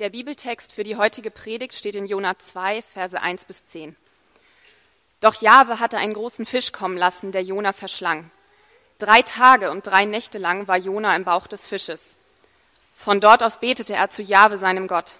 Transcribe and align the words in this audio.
Der 0.00 0.10
Bibeltext 0.10 0.72
für 0.72 0.82
die 0.82 0.96
heutige 0.96 1.30
Predigt 1.30 1.72
steht 1.72 1.94
in 1.94 2.06
Jona 2.06 2.36
2, 2.36 2.82
Verse 2.82 3.20
1 3.20 3.44
bis 3.44 3.64
10. 3.64 3.94
Doch 5.20 5.40
Jahwe 5.40 5.78
hatte 5.78 5.98
einen 5.98 6.14
großen 6.14 6.46
Fisch 6.46 6.72
kommen 6.72 6.96
lassen, 6.96 7.30
der 7.30 7.42
Jona 7.42 7.72
verschlang. 7.72 8.28
Drei 8.98 9.22
Tage 9.22 9.70
und 9.70 9.86
drei 9.86 10.04
Nächte 10.04 10.38
lang 10.38 10.66
war 10.66 10.78
Jona 10.78 11.14
im 11.14 11.22
Bauch 11.22 11.46
des 11.46 11.68
Fisches. 11.68 12.16
Von 12.96 13.20
dort 13.20 13.44
aus 13.44 13.60
betete 13.60 13.94
er 13.94 14.10
zu 14.10 14.22
Jahwe, 14.22 14.56
seinem 14.56 14.88
Gott. 14.88 15.18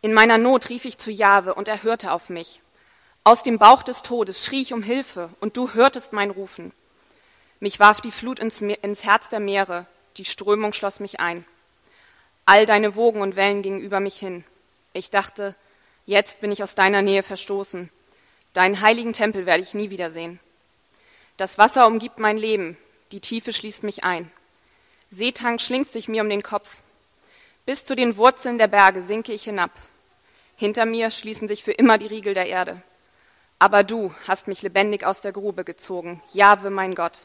In 0.00 0.14
meiner 0.14 0.38
Not 0.38 0.70
rief 0.70 0.86
ich 0.86 0.96
zu 0.96 1.10
Jahwe 1.10 1.52
und 1.52 1.68
er 1.68 1.82
hörte 1.82 2.12
auf 2.12 2.30
mich. 2.30 2.62
Aus 3.22 3.42
dem 3.42 3.58
Bauch 3.58 3.82
des 3.82 4.00
Todes 4.00 4.46
schrie 4.46 4.62
ich 4.62 4.72
um 4.72 4.82
Hilfe 4.82 5.28
und 5.40 5.58
du 5.58 5.74
hörtest 5.74 6.14
mein 6.14 6.30
Rufen. 6.30 6.72
Mich 7.60 7.80
warf 7.80 8.00
die 8.00 8.12
Flut 8.12 8.38
ins, 8.38 8.62
ins 8.62 9.04
Herz 9.04 9.28
der 9.28 9.40
Meere, 9.40 9.84
die 10.16 10.24
Strömung 10.24 10.72
schloss 10.72 11.00
mich 11.00 11.20
ein. 11.20 11.44
All 12.46 12.66
deine 12.66 12.94
Wogen 12.94 13.20
und 13.20 13.36
Wellen 13.36 13.62
gingen 13.62 13.80
über 13.80 14.00
mich 14.00 14.16
hin. 14.16 14.44
Ich 14.92 15.10
dachte, 15.10 15.54
jetzt 16.06 16.40
bin 16.40 16.52
ich 16.52 16.62
aus 16.62 16.74
deiner 16.74 17.02
Nähe 17.02 17.22
verstoßen. 17.22 17.90
Deinen 18.52 18.80
heiligen 18.80 19.12
Tempel 19.12 19.46
werde 19.46 19.62
ich 19.62 19.74
nie 19.74 19.90
wiedersehen. 19.90 20.38
Das 21.36 21.58
Wasser 21.58 21.86
umgibt 21.86 22.18
mein 22.18 22.36
Leben, 22.36 22.76
die 23.12 23.20
Tiefe 23.20 23.52
schließt 23.52 23.82
mich 23.82 24.04
ein. 24.04 24.30
Seetang 25.10 25.58
schlingt 25.58 25.88
sich 25.88 26.08
mir 26.08 26.22
um 26.22 26.28
den 26.28 26.42
Kopf. 26.42 26.78
Bis 27.66 27.84
zu 27.84 27.96
den 27.96 28.16
Wurzeln 28.16 28.58
der 28.58 28.68
Berge 28.68 29.02
sinke 29.02 29.32
ich 29.32 29.44
hinab. 29.44 29.70
Hinter 30.56 30.84
mir 30.84 31.10
schließen 31.10 31.48
sich 31.48 31.64
für 31.64 31.72
immer 31.72 31.98
die 31.98 32.06
Riegel 32.06 32.34
der 32.34 32.46
Erde. 32.46 32.80
Aber 33.58 33.82
du 33.82 34.14
hast 34.28 34.46
mich 34.46 34.62
lebendig 34.62 35.04
aus 35.04 35.20
der 35.20 35.32
Grube 35.32 35.64
gezogen, 35.64 36.22
Jahwe 36.32 36.70
mein 36.70 36.94
Gott. 36.94 37.20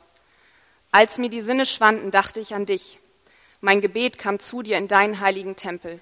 Als 0.92 1.18
mir 1.18 1.30
die 1.30 1.42
Sinne 1.42 1.66
schwanden, 1.66 2.10
dachte 2.10 2.40
ich 2.40 2.56
an 2.56 2.66
dich, 2.66 3.00
mein 3.62 3.82
Gebet 3.82 4.18
kam 4.18 4.40
zu 4.40 4.62
dir 4.62 4.78
in 4.78 4.88
deinen 4.88 5.20
heiligen 5.20 5.56
Tempel. 5.56 6.00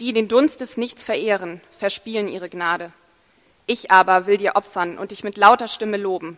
Die 0.00 0.12
den 0.12 0.28
Dunst 0.28 0.60
des 0.60 0.76
Nichts 0.76 1.04
verehren, 1.04 1.60
verspielen 1.78 2.28
ihre 2.28 2.48
Gnade. 2.48 2.90
Ich 3.66 3.90
aber 3.90 4.26
will 4.26 4.36
dir 4.36 4.56
opfern 4.56 4.98
und 4.98 5.10
dich 5.10 5.24
mit 5.24 5.36
lauter 5.36 5.68
Stimme 5.68 5.96
loben. 5.96 6.36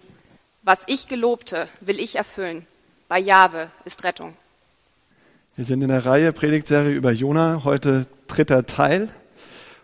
Was 0.63 0.81
ich 0.87 1.09
gelobte, 1.09 1.69
will 1.81 1.99
ich 1.99 2.17
erfüllen. 2.17 2.67
Bei 3.09 3.19
Jahwe 3.19 3.71
ist 3.85 4.05
Rettung. 4.05 4.35
Wir 5.57 5.65
sind 5.65 5.81
in 5.81 5.89
der 5.89 6.05
Reihe 6.05 6.33
Predigtserie 6.33 6.93
über 6.93 7.13
Jona, 7.13 7.63
heute 7.65 8.07
dritter 8.27 8.67
Teil. 8.67 9.09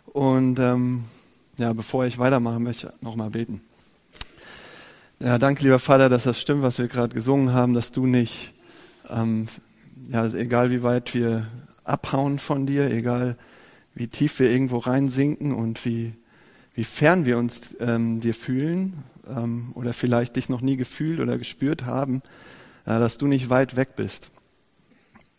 Und 0.07 0.59
ähm, 0.59 1.05
ja, 1.57 1.73
bevor 1.73 2.05
ich 2.05 2.19
weitermache, 2.19 2.61
möchte 2.61 2.93
ich 2.95 3.03
nochmal 3.03 3.31
beten. 3.31 3.63
Ja, 5.19 5.39
danke, 5.39 5.63
lieber 5.63 5.79
Vater, 5.79 6.09
dass 6.09 6.25
das 6.25 6.39
stimmt, 6.39 6.63
was 6.63 6.79
wir 6.79 6.89
gerade 6.89 7.15
gesungen 7.15 7.55
haben, 7.55 7.75
dass 7.75 7.93
du 7.93 8.07
nicht 8.07 8.53
ähm, 9.09 9.49
ja, 10.13 10.21
also 10.21 10.37
egal 10.37 10.71
wie 10.71 10.83
weit 10.83 11.15
wir 11.15 11.47
abhauen 11.85 12.39
von 12.39 12.67
dir, 12.67 12.91
egal 12.91 13.39
wie 13.95 14.09
tief 14.09 14.41
wir 14.41 14.51
irgendwo 14.51 14.77
reinsinken 14.77 15.55
und 15.55 15.87
wie, 15.87 16.13
wie 16.75 16.85
fern 16.85 17.25
wir 17.25 17.39
uns 17.39 17.75
ähm, 17.81 18.21
dir 18.21 18.35
fühlen 18.35 19.05
ähm, 19.27 19.73
oder 19.75 19.95
vielleicht 19.95 20.37
dich 20.37 20.51
noch 20.51 20.61
nie 20.61 20.77
gefühlt 20.77 21.19
oder 21.19 21.39
gespürt 21.39 21.87
haben, 21.87 22.21
äh, 22.85 22.99
dass 22.99 23.17
du 23.17 23.27
nicht 23.27 23.49
weit 23.49 23.75
weg 23.75 23.97
bist. 23.97 24.31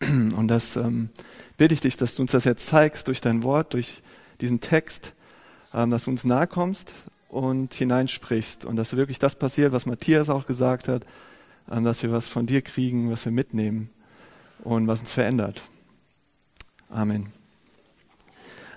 Und 0.00 0.48
das 0.48 0.74
ähm, 0.74 1.10
bitte 1.56 1.74
ich 1.74 1.80
dich, 1.80 1.96
dass 1.96 2.16
du 2.16 2.22
uns 2.22 2.32
das 2.32 2.44
jetzt 2.44 2.66
zeigst 2.66 3.06
durch 3.06 3.20
dein 3.20 3.44
Wort, 3.44 3.74
durch 3.74 4.02
diesen 4.40 4.60
Text, 4.60 5.12
ähm, 5.72 5.92
dass 5.92 6.04
du 6.04 6.10
uns 6.10 6.24
nahe 6.24 6.48
kommst 6.48 6.92
und 7.28 7.74
hineinsprichst 7.74 8.64
und 8.64 8.74
dass 8.74 8.96
wirklich 8.96 9.20
das 9.20 9.36
passiert, 9.36 9.72
was 9.72 9.86
Matthias 9.86 10.30
auch 10.30 10.46
gesagt 10.46 10.88
hat, 10.88 11.06
ähm, 11.70 11.84
dass 11.84 12.02
wir 12.02 12.10
was 12.10 12.26
von 12.26 12.46
dir 12.46 12.60
kriegen, 12.60 13.12
was 13.12 13.24
wir 13.24 13.30
mitnehmen 13.30 13.90
und 14.64 14.86
was 14.86 15.00
uns 15.00 15.12
verändert. 15.12 15.62
Amen. 16.90 17.28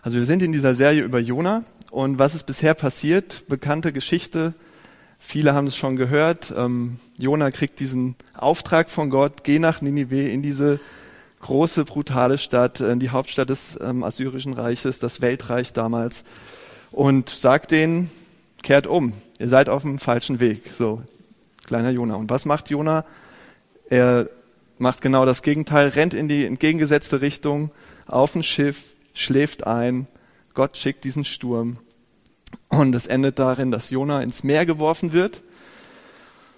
Also 0.01 0.17
wir 0.17 0.25
sind 0.25 0.41
in 0.41 0.51
dieser 0.51 0.73
Serie 0.73 1.03
über 1.03 1.19
Jona 1.19 1.63
und 1.91 2.19
was 2.19 2.35
ist 2.35 2.45
bisher 2.45 2.73
passiert? 2.73 3.47
Bekannte 3.47 3.91
Geschichte. 3.91 4.53
Viele 5.19 5.53
haben 5.53 5.67
es 5.67 5.75
schon 5.75 5.95
gehört. 5.95 6.53
Ähm, 6.55 6.99
Jona 7.17 7.51
kriegt 7.51 7.79
diesen 7.79 8.15
Auftrag 8.35 8.89
von 8.89 9.09
Gott, 9.09 9.43
geh 9.43 9.59
nach 9.59 9.81
Ninive 9.81 10.29
in 10.29 10.41
diese 10.41 10.79
große, 11.39 11.85
brutale 11.85 12.37
Stadt, 12.37 12.79
in 12.79 12.99
die 12.99 13.09
Hauptstadt 13.09 13.49
des 13.49 13.79
ähm, 13.81 14.03
Assyrischen 14.03 14.53
Reiches, 14.53 14.99
das 14.99 15.21
Weltreich 15.21 15.73
damals, 15.73 16.23
und 16.91 17.29
sagt 17.29 17.71
denen, 17.71 18.09
kehrt 18.63 18.87
um, 18.87 19.13
ihr 19.39 19.49
seid 19.49 19.69
auf 19.69 19.83
dem 19.83 19.99
falschen 19.99 20.39
Weg. 20.39 20.71
So, 20.71 21.01
kleiner 21.65 21.91
Jona. 21.91 22.15
Und 22.15 22.29
was 22.29 22.45
macht 22.45 22.69
Jona? 22.69 23.05
Er 23.89 24.29
macht 24.79 25.01
genau 25.01 25.25
das 25.25 25.41
Gegenteil, 25.41 25.89
rennt 25.89 26.13
in 26.13 26.27
die 26.27 26.45
entgegengesetzte 26.45 27.21
Richtung 27.21 27.71
auf 28.05 28.35
ein 28.35 28.43
Schiff, 28.43 28.95
schläft 29.13 29.65
ein. 29.65 30.07
Gott 30.53 30.77
schickt 30.77 31.03
diesen 31.03 31.25
Sturm. 31.25 31.77
Und 32.69 32.95
es 32.95 33.07
endet 33.07 33.39
darin, 33.39 33.71
dass 33.71 33.89
Jona 33.89 34.21
ins 34.21 34.43
Meer 34.43 34.65
geworfen 34.65 35.13
wird. 35.13 35.41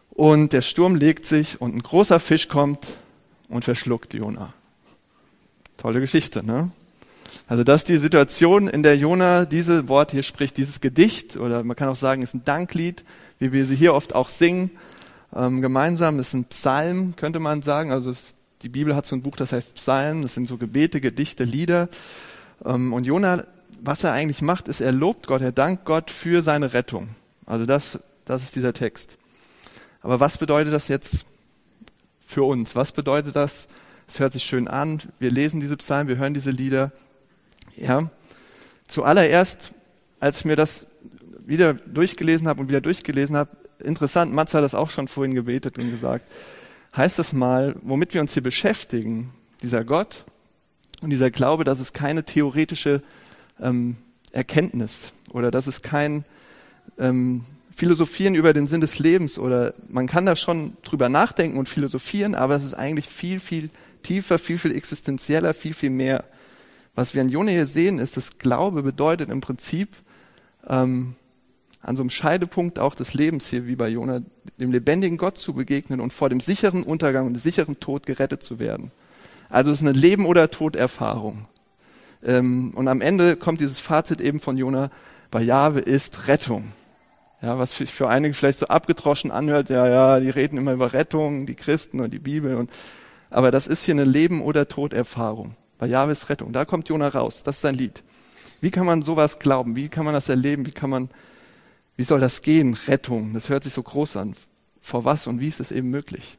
Und 0.09 0.53
der 0.53 0.61
Sturm 0.61 0.95
legt 0.95 1.25
sich 1.25 1.61
und 1.61 1.75
ein 1.75 1.81
großer 1.81 2.19
Fisch 2.19 2.47
kommt 2.47 2.97
und 3.47 3.65
verschluckt 3.65 4.13
Jona. 4.13 4.53
Tolle 5.77 6.01
Geschichte, 6.01 6.45
ne? 6.45 6.71
Also 7.47 7.63
das 7.63 7.81
ist 7.81 7.89
die 7.89 7.97
Situation, 7.97 8.67
in 8.67 8.83
der 8.83 8.97
Jona 8.97 9.45
diese 9.45 9.87
Wort 9.87 10.11
hier 10.11 10.23
spricht, 10.23 10.57
dieses 10.57 10.81
Gedicht, 10.81 11.37
oder 11.37 11.63
man 11.63 11.75
kann 11.75 11.89
auch 11.89 11.95
sagen, 11.95 12.21
ist 12.21 12.35
ein 12.35 12.43
Danklied, 12.43 13.03
wie 13.39 13.51
wir 13.51 13.65
sie 13.65 13.75
hier 13.75 13.93
oft 13.93 14.13
auch 14.13 14.29
singen 14.29 14.71
ähm, 15.35 15.61
gemeinsam. 15.61 16.19
ist 16.19 16.33
ein 16.33 16.45
Psalm, 16.45 17.15
könnte 17.15 17.39
man 17.39 17.61
sagen. 17.61 17.91
Also 17.91 18.09
es, 18.09 18.35
die 18.61 18.69
Bibel 18.69 18.95
hat 18.95 19.05
so 19.05 19.15
ein 19.15 19.21
Buch, 19.21 19.35
das 19.35 19.51
heißt 19.51 19.75
Psalm. 19.75 20.21
Das 20.21 20.33
sind 20.33 20.47
so 20.47 20.57
Gebete, 20.57 21.01
Gedichte, 21.01 21.43
Lieder. 21.43 21.89
Ähm, 22.65 22.93
und 22.93 23.05
Jona, 23.05 23.43
was 23.81 24.03
er 24.03 24.11
eigentlich 24.11 24.41
macht, 24.41 24.67
ist, 24.67 24.81
er 24.81 24.91
lobt 24.91 25.27
Gott, 25.27 25.41
er 25.41 25.51
dankt 25.51 25.85
Gott 25.85 26.11
für 26.11 26.41
seine 26.41 26.73
Rettung. 26.73 27.09
Also 27.45 27.65
das, 27.65 27.99
das 28.25 28.43
ist 28.43 28.55
dieser 28.55 28.73
Text. 28.73 29.17
Aber 30.01 30.19
was 30.19 30.37
bedeutet 30.37 30.73
das 30.73 30.87
jetzt 30.87 31.25
für 32.19 32.43
uns? 32.43 32.75
Was 32.75 32.91
bedeutet 32.91 33.35
das? 33.35 33.67
Es 34.07 34.19
hört 34.19 34.33
sich 34.33 34.43
schön 34.43 34.67
an. 34.67 35.01
Wir 35.19 35.31
lesen 35.31 35.59
diese 35.59 35.77
Psalmen, 35.77 36.07
wir 36.07 36.17
hören 36.17 36.33
diese 36.33 36.51
Lieder. 36.51 36.91
Ja. 37.75 38.09
Zuallererst, 38.87 39.71
als 40.19 40.39
ich 40.39 40.45
mir 40.45 40.55
das 40.55 40.87
wieder 41.45 41.73
durchgelesen 41.73 42.47
habe 42.47 42.61
und 42.61 42.69
wieder 42.69 42.81
durchgelesen 42.81 43.35
habe, 43.35 43.51
interessant, 43.83 44.33
Mats 44.33 44.53
hat 44.53 44.63
das 44.63 44.75
auch 44.75 44.89
schon 44.89 45.07
vorhin 45.07 45.35
gebetet 45.35 45.77
und 45.77 45.89
gesagt, 45.89 46.25
heißt 46.95 47.19
das 47.19 47.33
mal, 47.33 47.75
womit 47.81 48.13
wir 48.13 48.21
uns 48.21 48.33
hier 48.33 48.43
beschäftigen, 48.43 49.31
dieser 49.61 49.83
Gott 49.83 50.25
und 51.01 51.09
dieser 51.09 51.31
Glaube, 51.31 51.63
dass 51.63 51.79
es 51.79 51.93
keine 51.93 52.23
theoretische 52.23 53.01
ähm, 53.59 53.97
Erkenntnis 54.31 55.13
oder 55.31 55.51
dass 55.51 55.67
es 55.67 55.81
kein 55.81 56.25
ähm, 56.97 57.45
Philosophieren 57.71 58.35
über 58.35 58.53
den 58.53 58.67
Sinn 58.67 58.81
des 58.81 58.99
Lebens 58.99 59.39
oder 59.39 59.73
man 59.87 60.07
kann 60.07 60.25
da 60.25 60.35
schon 60.35 60.75
drüber 60.83 61.07
nachdenken 61.07 61.57
und 61.57 61.69
philosophieren, 61.69 62.35
aber 62.35 62.55
es 62.55 62.65
ist 62.65 62.73
eigentlich 62.73 63.07
viel, 63.07 63.39
viel 63.39 63.69
tiefer, 64.03 64.39
viel, 64.39 64.57
viel 64.57 64.75
existenzieller, 64.75 65.53
viel, 65.53 65.73
viel 65.73 65.89
mehr. 65.89 66.25
Was 66.95 67.13
wir 67.13 67.21
an 67.21 67.29
Jona 67.29 67.51
hier 67.51 67.65
sehen, 67.65 67.99
ist, 67.99 68.17
dass 68.17 68.37
Glaube 68.37 68.83
bedeutet 68.83 69.29
im 69.29 69.39
Prinzip, 69.39 69.89
ähm, 70.67 71.15
an 71.81 71.95
so 71.95 72.03
einem 72.03 72.09
Scheidepunkt 72.09 72.79
auch 72.79 72.95
des 72.95 73.13
Lebens 73.13 73.47
hier, 73.47 73.67
wie 73.67 73.75
bei 73.75 73.89
Jona, 73.89 74.21
dem 74.59 74.71
lebendigen 74.71 75.17
Gott 75.17 75.37
zu 75.37 75.53
begegnen 75.53 76.01
und 76.01 76.11
vor 76.11 76.29
dem 76.29 76.41
sicheren 76.41 76.83
Untergang 76.83 77.25
und 77.27 77.33
dem 77.33 77.39
sicheren 77.39 77.79
Tod 77.79 78.05
gerettet 78.05 78.43
zu 78.43 78.59
werden. 78.59 78.91
Also 79.49 79.71
es 79.71 79.81
ist 79.81 79.87
eine 79.87 79.97
Leben- 79.97 80.25
oder 80.25 80.51
Toderfahrung. 80.51 81.47
Ähm, 82.23 82.73
und 82.75 82.87
am 82.87 83.01
Ende 83.01 83.37
kommt 83.37 83.61
dieses 83.61 83.79
Fazit 83.79 84.19
eben 84.21 84.39
von 84.39 84.57
Jona, 84.57 84.91
bei 85.31 85.41
Jahwe 85.41 85.79
ist 85.79 86.27
Rettung. 86.27 86.71
Ja, 87.41 87.57
was 87.57 87.71
für 87.71 88.09
einige 88.09 88.33
vielleicht 88.33 88.59
so 88.59 88.67
abgetroschen 88.67 89.31
anhört, 89.31 89.69
ja, 89.69 89.87
ja, 89.87 90.19
die 90.19 90.29
reden 90.29 90.57
immer 90.57 90.73
über 90.73 90.91
Rettung, 90.91 91.45
die 91.45 91.55
Christen 91.55 92.01
und 92.01 92.11
die 92.11 92.19
Bibel 92.19 92.55
und, 92.55 92.69
aber 93.29 93.49
das 93.51 93.67
ist 93.67 93.83
hier 93.83 93.93
eine 93.93 94.03
Leben- 94.03 94.41
oder 94.41 94.67
Toderfahrung. 94.67 95.55
Bei 95.77 95.87
Jahwe 95.87 96.11
ist 96.11 96.29
Rettung. 96.29 96.51
Da 96.51 96.65
kommt 96.65 96.89
Jona 96.89 97.07
raus. 97.07 97.43
Das 97.43 97.55
ist 97.55 97.61
sein 97.61 97.75
Lied. 97.75 98.03
Wie 98.59 98.71
kann 98.71 98.85
man 98.85 99.01
sowas 99.01 99.39
glauben? 99.39 99.77
Wie 99.77 99.87
kann 99.87 100.03
man 100.03 100.13
das 100.13 100.27
erleben? 100.27 100.65
Wie 100.65 100.71
kann 100.71 100.89
man 100.89 101.09
wie 101.99 102.05
soll 102.05 102.21
das 102.21 102.43
gehen? 102.43 102.77
Rettung. 102.87 103.33
Das 103.33 103.49
hört 103.49 103.65
sich 103.65 103.73
so 103.73 103.83
groß 103.83 104.15
an. 104.15 104.33
Vor 104.79 105.03
was 105.03 105.27
und 105.27 105.41
wie 105.41 105.49
ist 105.49 105.59
es 105.59 105.69
eben 105.69 105.89
möglich? 105.89 106.37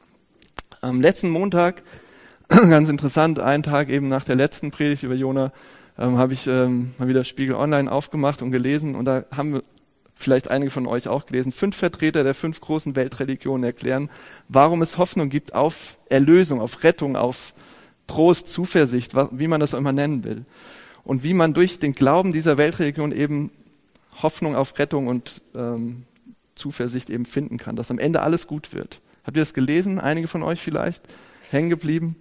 Am 0.80 1.02
letzten 1.02 1.28
Montag, 1.28 1.82
ganz 2.48 2.88
interessant, 2.88 3.40
einen 3.40 3.62
Tag 3.62 3.90
eben 3.90 4.08
nach 4.08 4.24
der 4.24 4.36
letzten 4.36 4.70
Predigt 4.70 5.02
über 5.02 5.14
Jona, 5.14 5.52
ähm, 5.98 6.16
habe 6.16 6.32
ich 6.32 6.46
ähm, 6.46 6.94
mal 6.96 7.08
wieder 7.08 7.24
Spiegel 7.24 7.56
Online 7.56 7.92
aufgemacht 7.92 8.40
und 8.40 8.52
gelesen 8.52 8.94
und 8.94 9.04
da 9.04 9.26
haben 9.36 9.60
vielleicht 10.16 10.50
einige 10.50 10.70
von 10.70 10.86
euch 10.86 11.08
auch 11.08 11.26
gelesen, 11.26 11.52
fünf 11.52 11.76
Vertreter 11.76 12.24
der 12.24 12.34
fünf 12.34 12.62
großen 12.62 12.96
Weltreligionen 12.96 13.64
erklären, 13.64 14.08
warum 14.48 14.80
es 14.80 14.96
Hoffnung 14.96 15.28
gibt 15.28 15.54
auf 15.54 15.98
Erlösung, 16.08 16.62
auf 16.62 16.84
Rettung, 16.84 17.16
auf 17.16 17.52
Trost, 18.06 18.48
Zuversicht, 18.48 19.12
wie 19.32 19.46
man 19.46 19.60
das 19.60 19.74
auch 19.74 19.78
immer 19.78 19.92
nennen 19.92 20.24
will. 20.24 20.46
Und 21.04 21.22
wie 21.22 21.34
man 21.34 21.52
durch 21.52 21.78
den 21.78 21.92
Glauben 21.92 22.32
dieser 22.32 22.56
Weltreligion 22.56 23.12
eben 23.12 23.50
Hoffnung 24.22 24.56
auf 24.56 24.78
Rettung 24.78 25.06
und 25.06 25.42
ähm, 25.54 26.04
Zuversicht 26.54 27.10
eben 27.10 27.24
finden 27.24 27.56
kann, 27.56 27.76
dass 27.76 27.90
am 27.90 27.98
Ende 27.98 28.22
alles 28.22 28.46
gut 28.46 28.72
wird. 28.74 29.00
Habt 29.24 29.36
ihr 29.36 29.42
das 29.42 29.54
gelesen? 29.54 29.98
Einige 29.98 30.28
von 30.28 30.42
euch 30.42 30.60
vielleicht? 30.60 31.02
Hängen 31.50 31.70
geblieben? 31.70 32.16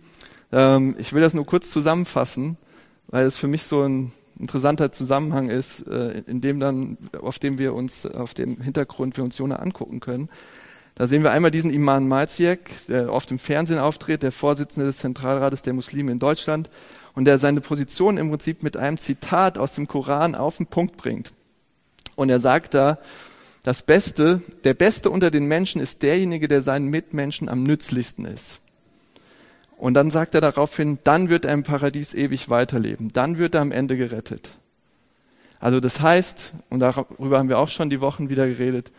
Ähm, 0.52 0.96
ich 0.98 1.14
will 1.14 1.22
das 1.22 1.34
nur 1.34 1.46
kurz 1.46 1.70
zusammenfassen, 1.70 2.58
weil 3.08 3.26
es 3.26 3.38
für 3.38 3.48
mich 3.48 3.64
so 3.64 3.84
ein 3.84 4.12
interessanter 4.40 4.92
Zusammenhang 4.92 5.50
ist, 5.50 5.86
äh, 5.88 6.24
in 6.26 6.42
dem 6.42 6.60
dann, 6.60 6.98
auf 7.22 7.40
dem 7.40 7.58
wir 7.58 7.74
uns, 7.74 8.06
auf 8.06 8.34
dem 8.34 8.62
Hintergrund 8.62 9.18
wir 9.18 9.24
uns 9.24 9.38
Jona 9.38 9.58
angucken 9.58 10.00
können. 10.00 10.30
Da 10.96 11.08
sehen 11.08 11.24
wir 11.24 11.32
einmal 11.32 11.52
diesen 11.52 11.72
Iman 11.72 12.08
Malziek, 12.08 12.60
der 12.88 13.14
oft 13.14 13.32
im 13.32 13.40
Fernsehen 13.40 13.80
auftritt, 13.80 14.24
der 14.24 14.32
Vorsitzende 14.32 14.86
des 14.86 14.98
Zentralrates 14.98 15.62
der 15.62 15.74
Muslime 15.74 16.12
in 16.12 16.20
Deutschland 16.20 16.70
und 17.16 17.26
der 17.26 17.38
seine 17.38 17.62
Position 17.62 18.18
im 18.18 18.30
Prinzip 18.30 18.64
mit 18.64 18.76
einem 18.76 18.98
Zitat 18.98 19.58
aus 19.58 19.74
dem 19.74 19.88
Koran 19.88 20.36
auf 20.36 20.58
den 20.58 20.68
Punkt 20.68 20.98
bringt. 20.98 21.34
Und 22.20 22.30
er 22.30 22.40
sagt 22.40 22.74
da, 22.74 22.98
das 23.64 23.82
Beste, 23.82 24.42
der 24.66 24.74
Beste 24.74 25.10
unter 25.10 25.32
den 25.32 25.46
Menschen 25.46 25.80
ist 25.80 26.04
derjenige, 26.04 26.50
der 26.50 26.62
seinen 26.62 26.90
Mitmenschen 26.90 27.48
am 27.48 27.64
nützlichsten 27.64 28.26
ist. 28.26 28.60
Und 29.78 29.94
dann 29.94 30.12
sagt 30.12 30.36
er 30.36 30.42
daraufhin, 30.42 31.00
dann 31.06 31.30
wird 31.30 31.46
er 31.46 31.54
im 31.54 31.64
Paradies 31.64 32.14
ewig 32.14 32.50
weiterleben. 32.50 33.14
Dann 33.14 33.38
wird 33.38 33.56
er 33.56 33.62
am 33.62 33.72
Ende 33.72 33.96
gerettet. 33.96 34.58
Also 35.62 35.80
das 35.80 36.02
heißt, 36.02 36.56
und 36.70 36.82
darüber 36.82 37.40
haben 37.40 37.48
wir 37.48 37.58
auch 37.58 37.70
schon 37.70 37.90
die 37.90 38.02
Wochen 38.02 38.30
wieder 38.30 38.48
geredet, 38.48 38.92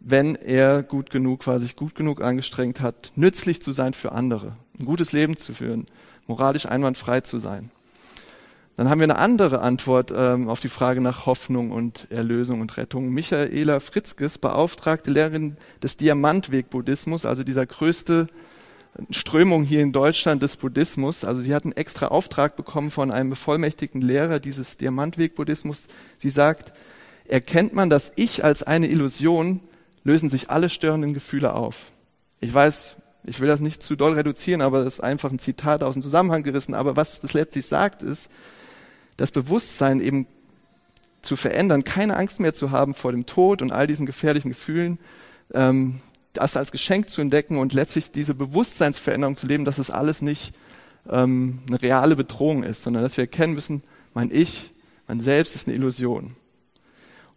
wenn 0.00 0.34
er 0.34 0.82
gut 0.82 1.08
genug 1.08 1.46
war, 1.46 1.58
sich 1.58 1.76
gut 1.76 1.94
genug 1.94 2.20
angestrengt 2.20 2.82
hat, 2.82 3.10
nützlich 3.16 3.62
zu 3.62 3.72
sein 3.72 3.94
für 3.94 4.12
andere, 4.12 4.54
ein 4.78 4.84
gutes 4.84 5.12
Leben 5.12 5.38
zu 5.38 5.54
führen, 5.54 5.86
moralisch 6.26 6.66
einwandfrei 6.66 7.22
zu 7.22 7.38
sein. 7.38 7.70
Dann 8.76 8.90
haben 8.90 9.00
wir 9.00 9.04
eine 9.04 9.16
andere 9.16 9.60
Antwort 9.62 10.12
ähm, 10.14 10.48
auf 10.48 10.60
die 10.60 10.68
Frage 10.68 11.00
nach 11.00 11.24
Hoffnung 11.24 11.70
und 11.70 12.08
Erlösung 12.10 12.60
und 12.60 12.76
Rettung. 12.76 13.08
Michaela 13.08 13.80
Fritzkes, 13.80 14.36
beauftragte 14.36 15.10
Lehrerin 15.10 15.56
des 15.82 15.96
Diamantweg-Buddhismus, 15.96 17.24
also 17.24 17.42
dieser 17.42 17.64
größte 17.64 18.28
Strömung 19.10 19.64
hier 19.64 19.80
in 19.80 19.92
Deutschland 19.92 20.42
des 20.42 20.56
Buddhismus. 20.56 21.24
Also 21.24 21.40
sie 21.40 21.54
hat 21.54 21.64
einen 21.64 21.76
extra 21.76 22.08
Auftrag 22.08 22.56
bekommen 22.56 22.90
von 22.90 23.10
einem 23.10 23.30
bevollmächtigten 23.30 24.02
Lehrer 24.02 24.40
dieses 24.40 24.76
Diamantweg-Buddhismus. 24.76 25.86
Sie 26.18 26.30
sagt, 26.30 26.74
erkennt 27.26 27.72
man 27.72 27.88
das 27.88 28.12
Ich 28.16 28.44
als 28.44 28.62
eine 28.62 28.88
Illusion, 28.88 29.60
lösen 30.04 30.28
sich 30.28 30.50
alle 30.50 30.68
störenden 30.68 31.14
Gefühle 31.14 31.54
auf. 31.54 31.76
Ich 32.40 32.52
weiß, 32.52 32.96
ich 33.24 33.40
will 33.40 33.48
das 33.48 33.60
nicht 33.60 33.82
zu 33.82 33.96
doll 33.96 34.12
reduzieren, 34.12 34.60
aber 34.60 34.84
das 34.84 34.94
ist 34.94 35.00
einfach 35.00 35.30
ein 35.30 35.38
Zitat 35.38 35.82
aus 35.82 35.94
dem 35.94 36.02
Zusammenhang 36.02 36.42
gerissen. 36.42 36.74
Aber 36.74 36.96
was 36.96 37.20
das 37.20 37.32
letztlich 37.32 37.66
sagt, 37.66 38.02
ist, 38.02 38.30
das 39.16 39.30
Bewusstsein 39.30 40.00
eben 40.00 40.26
zu 41.22 41.36
verändern, 41.36 41.84
keine 41.84 42.16
Angst 42.16 42.40
mehr 42.40 42.54
zu 42.54 42.70
haben 42.70 42.94
vor 42.94 43.12
dem 43.12 43.26
Tod 43.26 43.62
und 43.62 43.72
all 43.72 43.86
diesen 43.86 44.06
gefährlichen 44.06 44.50
Gefühlen, 44.50 44.98
ähm, 45.52 46.00
das 46.32 46.56
als 46.56 46.70
Geschenk 46.70 47.08
zu 47.08 47.20
entdecken 47.20 47.58
und 47.58 47.72
letztlich 47.72 48.10
diese 48.10 48.34
Bewusstseinsveränderung 48.34 49.36
zu 49.36 49.46
leben, 49.46 49.64
dass 49.64 49.78
es 49.78 49.90
alles 49.90 50.22
nicht 50.22 50.54
ähm, 51.08 51.60
eine 51.68 51.80
reale 51.82 52.16
Bedrohung 52.16 52.62
ist, 52.62 52.82
sondern 52.82 53.02
dass 53.02 53.16
wir 53.16 53.24
erkennen 53.24 53.54
müssen, 53.54 53.82
mein 54.14 54.30
Ich, 54.30 54.72
mein 55.08 55.20
Selbst 55.20 55.54
ist 55.54 55.66
eine 55.66 55.76
Illusion. 55.76 56.36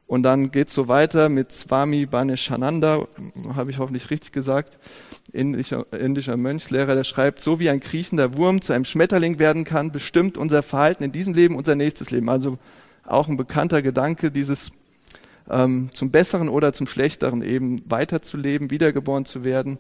Und 0.10 0.24
dann 0.24 0.50
geht's 0.50 0.74
so 0.74 0.88
weiter 0.88 1.30
mit 1.30 1.52
Swami 1.52 2.08
Baneshananda, 2.08 3.08
habe 3.54 3.70
ich 3.70 3.78
hoffentlich 3.78 4.10
richtig 4.10 4.32
gesagt, 4.32 4.80
indischer, 5.32 5.86
indischer 5.94 6.36
Mönchslehrer, 6.36 6.96
der 6.96 7.04
schreibt, 7.04 7.42
so 7.42 7.60
wie 7.60 7.70
ein 7.70 7.80
kriechender 7.80 8.36
Wurm 8.36 8.60
zu 8.64 8.74
einem 8.74 8.86
Schmetterling 8.86 9.38
werden 9.38 9.66
kann, 9.66 9.92
bestimmt 9.92 10.36
unser 10.36 10.64
Verhalten 10.64 11.04
in 11.04 11.12
diesem 11.12 11.36
Leben 11.36 11.56
unser 11.56 11.76
nächstes 11.76 12.10
Leben. 12.10 12.28
Also 12.28 12.58
auch 13.06 13.28
ein 13.28 13.38
bekannter 13.38 13.84
Gedanke, 13.84 14.32
dieses 14.32 14.72
ähm, 15.48 15.92
zum 15.94 16.10
Besseren 16.10 16.50
oder 16.50 16.74
zum 16.74 16.88
Schlechteren 16.88 17.44
eben 17.44 17.84
weiterzuleben, 17.88 18.72
wiedergeboren 18.72 19.26
zu 19.26 19.44
werden. 19.44 19.78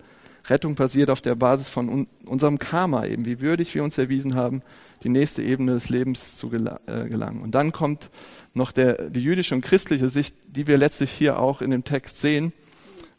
Rettung 0.49 0.75
passiert 0.75 1.09
auf 1.09 1.21
der 1.21 1.35
Basis 1.35 1.69
von 1.69 1.89
un 1.89 2.07
unserem 2.25 2.57
Karma 2.57 3.05
eben, 3.05 3.25
wie 3.25 3.41
würdig 3.41 3.73
wir 3.73 3.83
uns 3.83 3.97
erwiesen 3.97 4.35
haben, 4.35 4.61
die 5.03 5.09
nächste 5.09 5.41
Ebene 5.41 5.73
des 5.73 5.89
Lebens 5.89 6.37
zu 6.37 6.49
gel 6.49 6.69
äh, 6.85 7.07
gelangen. 7.09 7.41
Und 7.41 7.55
dann 7.55 7.71
kommt 7.71 8.09
noch 8.53 8.71
der, 8.71 9.09
die 9.09 9.21
jüdische 9.21 9.55
und 9.55 9.61
christliche 9.61 10.09
Sicht, 10.09 10.35
die 10.47 10.67
wir 10.67 10.77
letztlich 10.77 11.11
hier 11.11 11.39
auch 11.39 11.61
in 11.61 11.71
dem 11.71 11.83
Text 11.83 12.21
sehen, 12.21 12.53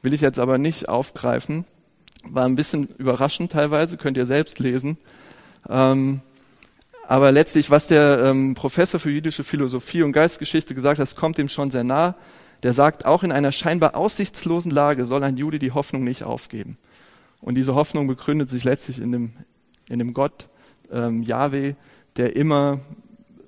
will 0.02 0.12
ich 0.12 0.20
jetzt 0.20 0.38
aber 0.38 0.58
nicht 0.58 0.88
aufgreifen. 0.88 1.64
War 2.22 2.44
ein 2.44 2.56
bisschen 2.56 2.88
überraschend 2.98 3.52
teilweise, 3.52 3.96
könnt 3.96 4.16
ihr 4.16 4.26
selbst 4.26 4.58
lesen. 4.58 4.98
Ähm, 5.68 6.20
aber 7.08 7.32
letztlich, 7.32 7.70
was 7.70 7.88
der 7.88 8.20
ähm, 8.26 8.54
Professor 8.54 9.00
für 9.00 9.10
jüdische 9.10 9.42
Philosophie 9.42 10.02
und 10.02 10.12
Geistgeschichte 10.12 10.74
gesagt 10.74 11.00
hat, 11.00 11.16
kommt 11.16 11.38
ihm 11.38 11.48
schon 11.48 11.70
sehr 11.70 11.82
nah. 11.82 12.14
Der 12.62 12.72
sagt, 12.74 13.06
auch 13.06 13.22
in 13.22 13.32
einer 13.32 13.52
scheinbar 13.52 13.96
aussichtslosen 13.96 14.70
Lage 14.70 15.06
soll 15.06 15.24
ein 15.24 15.36
Jude 15.36 15.58
die 15.58 15.72
Hoffnung 15.72 16.04
nicht 16.04 16.22
aufgeben. 16.22 16.76
Und 17.40 17.54
diese 17.54 17.74
Hoffnung 17.74 18.06
begründet 18.06 18.50
sich 18.50 18.64
letztlich 18.64 19.00
in 19.00 19.12
dem, 19.12 19.32
in 19.88 19.98
dem 19.98 20.14
Gott, 20.14 20.48
ähm, 20.92 21.22
Yahweh, 21.22 21.74
der 22.16 22.36
immer 22.36 22.80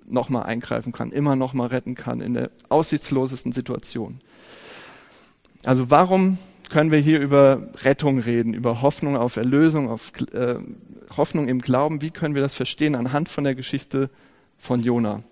nochmal 0.06 0.44
eingreifen 0.44 0.92
kann, 0.92 1.12
immer 1.12 1.36
nochmal 1.36 1.68
retten 1.68 1.94
kann 1.94 2.20
in 2.20 2.34
der 2.34 2.50
aussichtslosesten 2.68 3.52
Situation. 3.52 4.20
Also 5.64 5.90
warum 5.90 6.38
können 6.68 6.90
wir 6.90 6.98
hier 6.98 7.20
über 7.20 7.68
Rettung 7.82 8.18
reden, 8.18 8.54
über 8.54 8.82
Hoffnung 8.82 9.16
auf 9.16 9.36
Erlösung, 9.36 9.88
auf 9.90 10.10
äh, 10.32 10.56
Hoffnung 11.16 11.46
im 11.48 11.60
Glauben. 11.60 12.00
Wie 12.00 12.10
können 12.10 12.34
wir 12.34 12.42
das 12.42 12.54
verstehen 12.54 12.94
anhand 12.94 13.28
von 13.28 13.44
der 13.44 13.54
Geschichte 13.54 14.10
von 14.58 14.80
Jona? 14.80 15.22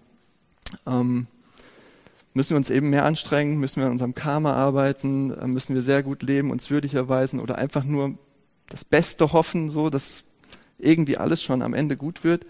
Ähm, 0.86 1.26
müssen 2.34 2.50
wir 2.50 2.56
uns 2.58 2.70
eben 2.70 2.90
mehr 2.90 3.04
anstrengen? 3.04 3.58
Müssen 3.58 3.80
wir 3.80 3.86
an 3.86 3.92
unserem 3.92 4.14
Karma 4.14 4.52
arbeiten? 4.52 5.32
Äh, 5.32 5.46
müssen 5.46 5.74
wir 5.74 5.82
sehr 5.82 6.02
gut 6.02 6.22
leben, 6.22 6.50
uns 6.50 6.70
würdig 6.70 6.94
erweisen 6.94 7.40
oder 7.40 7.56
einfach 7.56 7.84
nur 7.84 8.18
das 8.70 8.86
Beste 8.86 9.34
hoffen, 9.34 9.68
so 9.68 9.90
dass 9.90 10.24
irgendwie 10.78 11.18
alles 11.18 11.42
schon 11.42 11.60
am 11.60 11.74
Ende 11.74 11.96
gut 11.98 12.24
wird? 12.24 12.46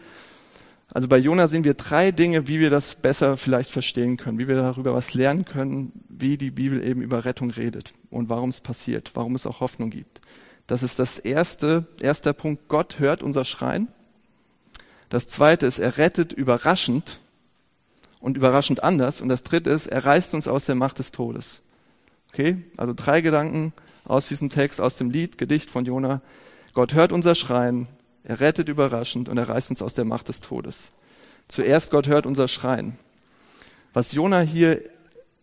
Also 0.92 1.06
bei 1.06 1.18
Jona 1.18 1.46
sehen 1.46 1.62
wir 1.62 1.74
drei 1.74 2.10
Dinge, 2.10 2.48
wie 2.48 2.58
wir 2.58 2.70
das 2.70 2.96
besser 2.96 3.36
vielleicht 3.36 3.70
verstehen 3.70 4.16
können, 4.16 4.38
wie 4.38 4.48
wir 4.48 4.56
darüber 4.56 4.94
was 4.94 5.14
lernen 5.14 5.44
können, 5.44 5.92
wie 6.08 6.36
die 6.36 6.50
Bibel 6.50 6.84
eben 6.84 7.00
über 7.00 7.24
Rettung 7.24 7.50
redet 7.50 7.92
und 8.10 8.28
warum 8.28 8.50
es 8.50 8.60
passiert, 8.60 9.12
warum 9.14 9.36
es 9.36 9.46
auch 9.46 9.60
Hoffnung 9.60 9.90
gibt. 9.90 10.20
Das 10.66 10.82
ist 10.82 10.98
das 10.98 11.18
erste, 11.18 11.86
erster 12.00 12.32
Punkt. 12.32 12.68
Gott 12.68 12.98
hört 12.98 13.22
unser 13.22 13.44
Schreien. 13.44 13.88
Das 15.08 15.26
zweite 15.26 15.66
ist, 15.66 15.78
er 15.78 15.96
rettet 15.96 16.32
überraschend 16.32 17.20
und 18.20 18.36
überraschend 18.36 18.82
anders. 18.82 19.20
Und 19.20 19.28
das 19.28 19.42
dritte 19.42 19.70
ist, 19.70 19.86
er 19.86 20.04
reißt 20.04 20.34
uns 20.34 20.48
aus 20.48 20.66
der 20.66 20.76
Macht 20.76 20.98
des 20.98 21.12
Todes. 21.12 21.62
Okay? 22.32 22.62
Also 22.76 22.94
drei 22.94 23.20
Gedanken 23.20 23.72
aus 24.10 24.28
diesem 24.28 24.50
Text, 24.50 24.80
aus 24.80 24.96
dem 24.96 25.10
Lied, 25.10 25.38
Gedicht 25.38 25.70
von 25.70 25.84
Jona. 25.84 26.20
Gott 26.74 26.94
hört 26.94 27.12
unser 27.12 27.34
Schreien, 27.34 27.86
er 28.24 28.40
rettet 28.40 28.68
überraschend 28.68 29.28
und 29.28 29.38
er 29.38 29.48
reißt 29.48 29.70
uns 29.70 29.82
aus 29.82 29.94
der 29.94 30.04
Macht 30.04 30.28
des 30.28 30.40
Todes. 30.40 30.92
Zuerst 31.48 31.90
Gott 31.90 32.06
hört 32.06 32.26
unser 32.26 32.48
Schreien. 32.48 32.98
Was 33.92 34.12
Jona 34.12 34.40
hier 34.40 34.82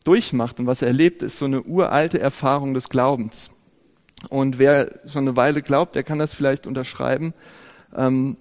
durchmacht 0.03 0.59
und 0.59 0.67
was 0.67 0.81
er 0.81 0.89
erlebt, 0.89 1.23
ist 1.23 1.37
so 1.37 1.45
eine 1.45 1.63
uralte 1.63 2.19
Erfahrung 2.19 2.73
des 2.73 2.89
Glaubens. 2.89 3.49
Und 4.29 4.57
wer 4.57 4.99
schon 5.05 5.27
eine 5.27 5.35
Weile 5.35 5.61
glaubt, 5.61 5.95
der 5.95 6.03
kann 6.03 6.19
das 6.19 6.33
vielleicht 6.33 6.65
unterschreiben, 6.65 7.33
ähm, 7.95 8.37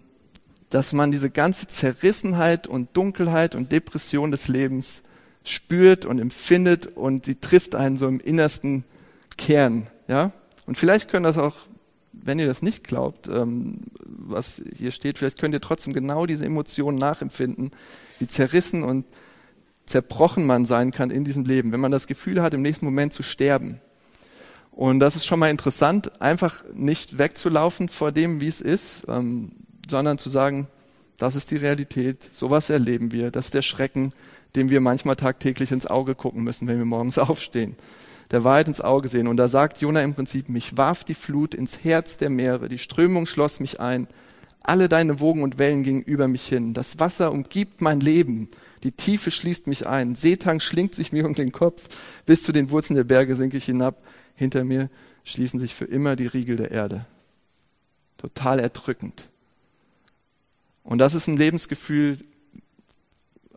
dass 0.71 0.93
man 0.93 1.11
diese 1.11 1.31
ganze 1.31 1.69
Zerrissenheit 1.69 2.67
und 2.67 2.97
Dunkelheit 2.97 3.55
und 3.55 3.73
Depression 3.73 4.31
des 4.31 4.49
Lebens 4.49 5.03
spürt 5.45 6.05
und 6.05 6.19
empfindet 6.19 6.87
und 6.97 7.27
die 7.27 7.41
trifft 7.41 7.75
einen 7.75 7.97
so 7.97 8.09
im 8.09 8.21
innersten 8.21 8.85
Kern. 9.37 9.87
Ja? 10.09 10.33
Und 10.67 10.79
vielleicht 10.79 11.11
können 11.11 11.25
das 11.25 11.39
auch 11.39 11.57
wenn 12.23 12.39
ihr 12.39 12.47
das 12.47 12.63
nicht 12.63 12.85
glaubt, 12.85 13.29
ähm, 13.29 13.83
was 14.05 14.63
hier 14.77 14.91
steht, 14.91 15.19
vielleicht 15.19 15.39
könnt 15.39 15.55
ihr 15.55 15.61
trotzdem 15.61 15.93
genau 15.93 16.27
diese 16.27 16.45
Emotionen 16.45 16.99
nachempfinden, 16.99 17.73
wie 18.19 18.27
zerrissen 18.27 18.83
und 18.83 19.05
zerbrochen 19.85 20.47
man 20.47 20.67
sein 20.67 20.91
kann 20.91 21.11
in 21.11 21.25
diesem 21.25 21.45
Leben, 21.45 21.73
wenn 21.73 21.81
man 21.81 21.93
das 21.93 22.07
Gefühl 22.07 22.43
hat, 22.43 22.55
im 22.55 22.63
nächsten 22.63 22.85
Moment 22.85 23.13
zu 23.13 23.23
sterben. 23.23 23.81
Und 24.73 25.01
das 25.01 25.17
ist 25.17 25.25
schon 25.25 25.39
mal 25.39 25.51
interessant, 25.51 26.21
einfach 26.21 26.65
nicht 26.75 27.19
wegzulaufen 27.19 27.89
vor 27.89 28.13
dem, 28.13 28.41
wie 28.41 28.49
es 28.49 28.61
ist, 28.61 29.05
ähm, 29.09 29.53
sondern 29.89 30.19
zu 30.19 30.29
sagen, 30.29 30.67
das 31.17 31.35
ist 31.35 31.51
die 31.51 31.57
Realität, 31.57 32.29
sowas 32.35 32.69
erleben 32.69 33.13
wir, 33.13 33.31
das 33.31 33.47
ist 33.47 33.55
der 33.55 33.63
Schrecken, 33.63 34.13
dem 34.55 34.69
wir 34.69 34.81
manchmal 34.81 35.17
tagtäglich 35.17 35.71
ins 35.71 35.87
Auge 35.87 36.15
gucken 36.15 36.43
müssen, 36.43 36.67
wenn 36.69 36.79
wir 36.79 36.85
morgens 36.85 37.19
aufstehen 37.19 37.77
der 38.31 38.45
Wahrheit 38.45 38.69
ins 38.69 38.81
Auge 38.81 39.09
sehen. 39.09 39.29
Und 39.29 39.37
da 39.37 39.49
sagt 39.49 39.81
Jona 39.81 40.03
im 40.03 40.15
Prinzip, 40.15 40.49
mich 40.49 40.77
warf 40.77 41.05
die 41.05 41.15
Flut 41.15 41.55
ins 41.55 41.85
Herz 41.85 42.17
der 42.17 42.31
Meere, 42.31 42.69
die 42.69 42.79
Strömung 42.79 43.27
schloss 43.27 43.61
mich 43.61 43.81
ein, 43.81 44.09
alle 44.63 44.89
deine 44.89 45.21
Wogen 45.21 45.43
und 45.43 45.59
Wellen 45.59 45.85
gingen 45.85 46.03
über 46.03 46.27
mich 46.27 46.47
hin, 46.47 46.75
das 46.75 46.99
Wasser 46.99 47.33
umgibt 47.33 47.81
mein 47.81 48.01
Leben, 48.01 48.49
die 48.83 48.93
Tiefe 48.93 49.31
schließt 49.31 49.69
mich 49.69 49.87
ein, 49.87 50.17
Seetang 50.17 50.61
schlingt 50.61 50.95
sich 50.95 51.13
mir 51.13 51.25
um 51.25 51.35
den 51.35 51.53
Kopf, 51.53 51.89
bis 52.27 52.43
zu 52.43 52.53
den 52.53 52.71
Wurzeln 52.71 52.97
der 52.97 53.05
Berge 53.05 53.37
sinke 53.37 53.57
ich 53.57 53.65
hinab, 53.65 54.03
hinter 54.35 54.65
mir 54.65 54.91
schließen 55.25 55.61
sich 55.61 55.75
für 55.75 55.85
immer 55.85 56.17
die 56.17 56.27
Riegel 56.27 56.57
der 56.57 56.73
Erde. 56.73 57.07
Total 58.17 58.59
erdrückend. 58.59 59.29
Und 60.83 60.99
das 60.99 61.15
ist 61.15 61.27
ein 61.27 61.37
Lebensgefühl, 61.37 62.19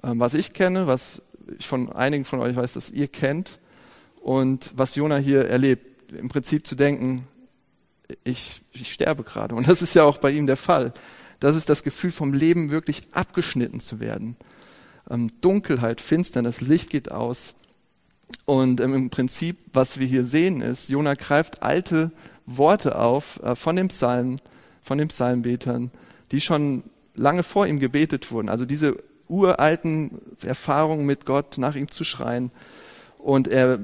ähm, 0.04 0.20
was 0.20 0.34
ich 0.34 0.54
kenne, 0.54 0.88
was 0.88 1.22
ich 1.58 1.68
von 1.68 1.92
einigen 1.92 2.26
von 2.26 2.40
euch 2.40 2.56
weiß, 2.56 2.74
dass 2.74 2.92
ihr 2.92 3.08
kennt 3.08 3.60
und 4.22 4.72
was 4.76 4.96
Jona 4.96 5.18
hier 5.18 5.48
erlebt, 5.48 6.12
im 6.12 6.30
Prinzip 6.30 6.66
zu 6.66 6.76
denken, 6.76 7.28
ich, 8.24 8.62
ich 8.74 8.92
sterbe 8.92 9.24
gerade. 9.24 9.56
Und 9.56 9.68
das 9.68 9.82
ist 9.82 9.94
ja 9.94 10.04
auch 10.04 10.18
bei 10.18 10.32
ihm 10.32 10.48
der 10.48 10.58
Fall. 10.58 10.94
Das 11.40 11.56
ist 11.56 11.70
das 11.70 11.84
Gefühl 11.84 12.12
vom 12.12 12.34
Leben 12.34 12.72
wirklich 12.72 13.04
abgeschnitten 13.12 13.80
zu 13.80 14.00
werden. 14.00 14.36
Ähm, 15.10 15.32
Dunkelheit, 15.42 16.02
Finsternis, 16.02 16.62
Licht 16.62 16.90
geht 16.90 17.12
aus. 17.12 17.54
Und 18.46 18.82
ähm, 18.82 18.94
im 18.94 19.10
Prinzip, 19.10 19.58
was 19.74 20.00
wir 20.00 20.08
hier 20.08 20.24
sehen, 20.24 20.62
ist, 20.62 20.90
Jona 20.90 21.14
greift 21.14 21.64
alte 21.64 22.12
Worte 22.46 22.98
auf 22.98 23.42
äh, 23.44 23.56
von 23.56 23.76
dem 23.76 23.88
Psalm, 23.88 24.38
von 24.82 24.98
den 24.98 25.08
Psalmbetern, 25.08 25.92
die 26.32 26.42
schon 26.42 26.84
lange 27.16 27.44
vor 27.44 27.68
ihm 27.68 27.80
gebetet 27.80 28.32
wurden. 28.32 28.50
Also 28.50 28.66
diese 28.66 28.98
uralten 29.28 30.22
Erfahrungen 30.42 31.06
mit 31.06 31.26
Gott, 31.26 31.58
nach 31.58 31.76
ihm 31.76 31.90
zu 31.90 32.04
schreien. 32.04 32.52
Und 33.18 33.48
er, 33.48 33.80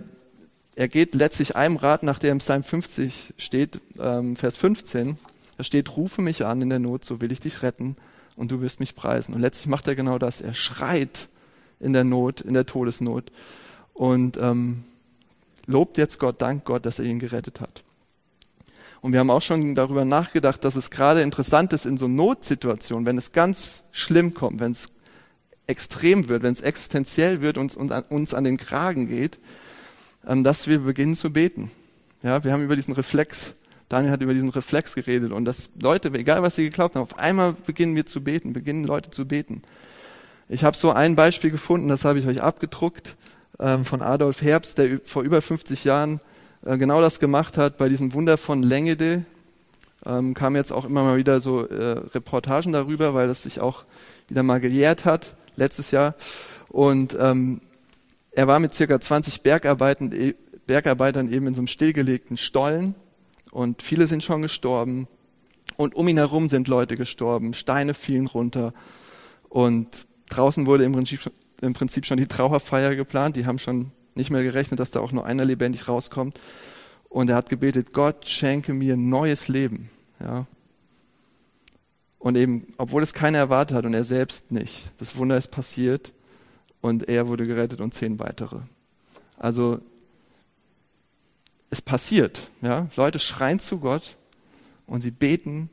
er 0.75 0.87
geht 0.87 1.15
letztlich 1.15 1.55
einem 1.55 1.77
Rat, 1.77 2.03
nach 2.03 2.19
der 2.19 2.35
Psalm 2.35 2.63
50 2.63 3.33
steht, 3.37 3.79
ähm, 3.99 4.35
Vers 4.35 4.57
15. 4.57 5.17
Da 5.57 5.63
steht, 5.63 5.95
rufe 5.95 6.21
mich 6.21 6.45
an 6.45 6.61
in 6.61 6.69
der 6.69 6.79
Not, 6.79 7.05
so 7.05 7.21
will 7.21 7.31
ich 7.31 7.39
dich 7.39 7.63
retten 7.63 7.95
und 8.35 8.51
du 8.51 8.61
wirst 8.61 8.81
mich 8.81 8.95
preisen. 8.95 9.33
Und 9.33 9.41
letztlich 9.41 9.67
macht 9.67 9.87
er 9.87 9.95
genau 9.95 10.19
das. 10.19 10.41
Er 10.41 10.53
schreit 10.53 11.29
in 11.79 11.93
der 11.93 12.03
Not, 12.03 12.41
in 12.41 12.53
der 12.53 12.65
Todesnot 12.65 13.31
und 13.93 14.37
ähm, 14.37 14.83
lobt 15.65 15.97
jetzt 15.97 16.19
Gott, 16.19 16.41
dank 16.41 16.65
Gott, 16.65 16.85
dass 16.85 16.99
er 16.99 17.05
ihn 17.05 17.19
gerettet 17.19 17.61
hat. 17.61 17.83
Und 19.01 19.13
wir 19.13 19.19
haben 19.19 19.29
auch 19.29 19.41
schon 19.41 19.75
darüber 19.75 20.03
nachgedacht, 20.03 20.63
dass 20.63 20.75
es 20.75 20.89
gerade 20.89 21.21
interessant 21.21 21.73
ist 21.73 21.85
in 21.85 21.97
so 21.97 22.07
Notsituationen, 22.07 23.05
wenn 23.05 23.17
es 23.17 23.31
ganz 23.31 23.83
schlimm 23.91 24.33
kommt, 24.33 24.59
wenn 24.59 24.71
es 24.71 24.89
extrem 25.67 26.27
wird, 26.27 26.43
wenn 26.43 26.53
es 26.53 26.61
existenziell 26.61 27.41
wird 27.41 27.57
und 27.57 27.75
uns, 27.77 28.33
an 28.33 28.43
den 28.43 28.57
Kragen 28.57 29.07
geht, 29.07 29.39
dass 30.25 30.67
wir 30.67 30.79
beginnen 30.79 31.15
zu 31.15 31.31
beten. 31.31 31.71
Ja, 32.23 32.43
wir 32.43 32.51
haben 32.51 32.63
über 32.63 32.75
diesen 32.75 32.93
Reflex, 32.93 33.53
Daniel 33.89 34.11
hat 34.11 34.21
über 34.21 34.33
diesen 34.33 34.49
Reflex 34.49 34.95
geredet 34.95 35.31
und 35.31 35.45
dass 35.45 35.69
Leute, 35.79 36.09
egal 36.13 36.41
was 36.41 36.55
sie 36.55 36.63
geglaubt 36.63 36.95
haben, 36.95 37.03
auf 37.03 37.19
einmal 37.19 37.53
beginnen 37.53 37.95
wir 37.95 38.05
zu 38.05 38.23
beten, 38.23 38.53
beginnen 38.53 38.83
Leute 38.83 39.11
zu 39.11 39.27
beten. 39.27 39.61
Ich 40.49 40.63
habe 40.63 40.75
so 40.75 40.91
ein 40.91 41.15
Beispiel 41.15 41.51
gefunden, 41.51 41.87
das 41.87 42.05
habe 42.05 42.19
ich 42.19 42.27
euch 42.27 42.41
abgedruckt, 42.41 43.15
ähm, 43.59 43.85
von 43.85 44.01
Adolf 44.01 44.41
Herbst, 44.41 44.77
der 44.77 44.99
vor 45.03 45.23
über 45.23 45.41
50 45.41 45.83
Jahren 45.83 46.19
äh, 46.63 46.77
genau 46.77 47.01
das 47.01 47.19
gemacht 47.19 47.57
hat 47.57 47.77
bei 47.77 47.89
diesem 47.89 48.13
Wunder 48.13 48.37
von 48.37 48.63
Längede. 48.63 49.25
Ähm, 50.05 50.33
kam 50.33 50.55
jetzt 50.55 50.71
auch 50.71 50.85
immer 50.85 51.03
mal 51.03 51.17
wieder 51.17 51.39
so 51.39 51.65
äh, 51.65 51.99
Reportagen 52.13 52.73
darüber, 52.73 53.13
weil 53.13 53.27
das 53.27 53.43
sich 53.43 53.59
auch 53.59 53.85
wieder 54.27 54.43
mal 54.43 54.59
gejährt 54.59 55.05
hat, 55.05 55.35
letztes 55.55 55.91
Jahr. 55.91 56.15
Und 56.69 57.15
ähm, 57.19 57.61
er 58.35 58.47
war 58.47 58.59
mit 58.59 58.75
circa 58.75 58.99
20 58.99 59.41
Bergarbeitern, 59.41 60.11
e, 60.11 60.35
Bergarbeitern 60.67 61.31
eben 61.31 61.47
in 61.47 61.53
so 61.53 61.61
einem 61.61 61.67
stillgelegten 61.67 62.37
Stollen 62.37 62.95
und 63.51 63.81
viele 63.81 64.07
sind 64.07 64.23
schon 64.23 64.41
gestorben. 64.41 65.07
Und 65.77 65.95
um 65.95 66.07
ihn 66.07 66.17
herum 66.17 66.49
sind 66.49 66.67
Leute 66.67 66.95
gestorben, 66.95 67.53
Steine 67.53 67.93
fielen 67.93 68.27
runter 68.27 68.73
und 69.49 70.05
draußen 70.29 70.65
wurde 70.65 70.83
im 70.83 70.91
Prinzip, 70.91 71.31
im 71.61 71.73
Prinzip 71.73 72.05
schon 72.05 72.17
die 72.17 72.27
Trauerfeier 72.27 72.95
geplant. 72.95 73.35
Die 73.35 73.45
haben 73.45 73.59
schon 73.59 73.91
nicht 74.15 74.31
mehr 74.31 74.43
gerechnet, 74.43 74.79
dass 74.79 74.91
da 74.91 74.99
auch 74.99 75.11
nur 75.11 75.25
einer 75.25 75.45
lebendig 75.45 75.87
rauskommt. 75.87 76.39
Und 77.09 77.29
er 77.29 77.37
hat 77.37 77.49
gebetet, 77.49 77.93
Gott 77.93 78.27
schenke 78.27 78.73
mir 78.73 78.97
neues 78.97 79.47
Leben. 79.47 79.89
Ja. 80.19 80.45
Und 82.19 82.35
eben, 82.35 82.73
obwohl 82.77 83.03
es 83.03 83.13
keiner 83.13 83.37
erwartet 83.37 83.77
hat 83.77 83.85
und 83.85 83.93
er 83.93 84.03
selbst 84.03 84.51
nicht, 84.51 84.91
das 84.97 85.15
Wunder 85.15 85.37
ist 85.37 85.51
passiert 85.51 86.13
und 86.85 87.07
er 87.07 87.27
wurde 87.27 87.45
gerettet 87.45 87.81
und 87.81 87.93
zehn 87.93 88.19
weitere. 88.19 88.59
Also 89.37 89.79
es 91.69 91.81
passiert. 91.81 92.49
Ja. 92.61 92.87
Leute 92.95 93.19
schreien 93.19 93.59
zu 93.59 93.79
Gott 93.79 94.15
und 94.85 95.01
sie 95.01 95.11
beten 95.11 95.69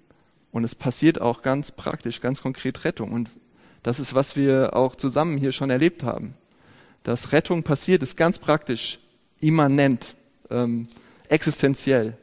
und 0.51 0.65
es 0.65 0.75
passiert 0.75 1.21
auch 1.21 1.43
ganz 1.43 1.71
praktisch, 1.71 2.21
ganz 2.21 2.43
konkret 2.43 2.85
Rettung. 2.85 3.13
Und 3.13 3.31
das 3.83 4.01
ist, 4.01 4.15
was 4.15 4.37
wir 4.37 4.75
auch 4.75 4.97
zusammen 4.97 5.39
hier 5.39 5.53
schon 5.53 5.71
erlebt 5.71 6.03
haben 6.03 6.35
dass 7.03 7.33
Rettung 7.33 7.63
passiert, 7.63 8.03
ist 8.03 8.17
ganz 8.17 8.39
praktisch, 8.39 8.99
immanent, 9.41 10.15
ähm, 10.51 10.89
existenziell, 11.29 12.17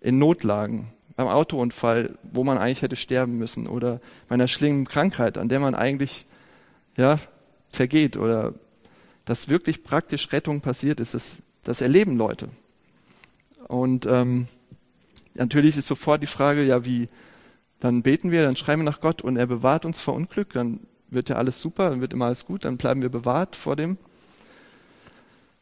in 0.00 0.18
Notlagen, 0.18 0.92
beim 1.16 1.26
Autounfall, 1.26 2.16
wo 2.22 2.44
man 2.44 2.58
eigentlich 2.58 2.82
hätte 2.82 2.94
sterben 2.94 3.38
müssen, 3.38 3.66
oder 3.66 4.00
bei 4.28 4.34
einer 4.34 4.46
schlimmen 4.46 4.86
Krankheit, 4.86 5.36
an 5.36 5.48
der 5.48 5.58
man 5.58 5.74
eigentlich 5.74 6.26
ja, 6.96 7.18
vergeht, 7.68 8.16
oder 8.16 8.54
dass 9.24 9.48
wirklich 9.48 9.84
praktisch 9.84 10.32
Rettung 10.32 10.60
passiert 10.60 11.00
ist, 11.00 11.14
das, 11.14 11.36
das 11.64 11.80
erleben 11.80 12.16
Leute. 12.16 12.48
Und 13.68 14.06
ähm, 14.06 14.48
natürlich 15.34 15.76
ist 15.76 15.86
sofort 15.86 16.22
die 16.22 16.26
Frage, 16.26 16.64
ja, 16.64 16.84
wie, 16.84 17.08
dann 17.80 18.02
beten 18.02 18.30
wir, 18.30 18.44
dann 18.44 18.56
schreiben 18.56 18.82
wir 18.82 18.90
nach 18.90 19.00
Gott 19.00 19.22
und 19.22 19.36
er 19.36 19.46
bewahrt 19.46 19.84
uns 19.84 20.00
vor 20.00 20.14
Unglück, 20.14 20.52
dann 20.54 20.80
wird 21.10 21.28
ja 21.28 21.36
alles 21.36 21.60
super, 21.60 21.90
dann 21.90 22.00
wird 22.00 22.12
immer 22.12 22.26
alles 22.26 22.46
gut, 22.46 22.64
dann 22.64 22.76
bleiben 22.76 23.02
wir 23.02 23.08
bewahrt 23.08 23.56
vor 23.56 23.76
dem. 23.76 23.98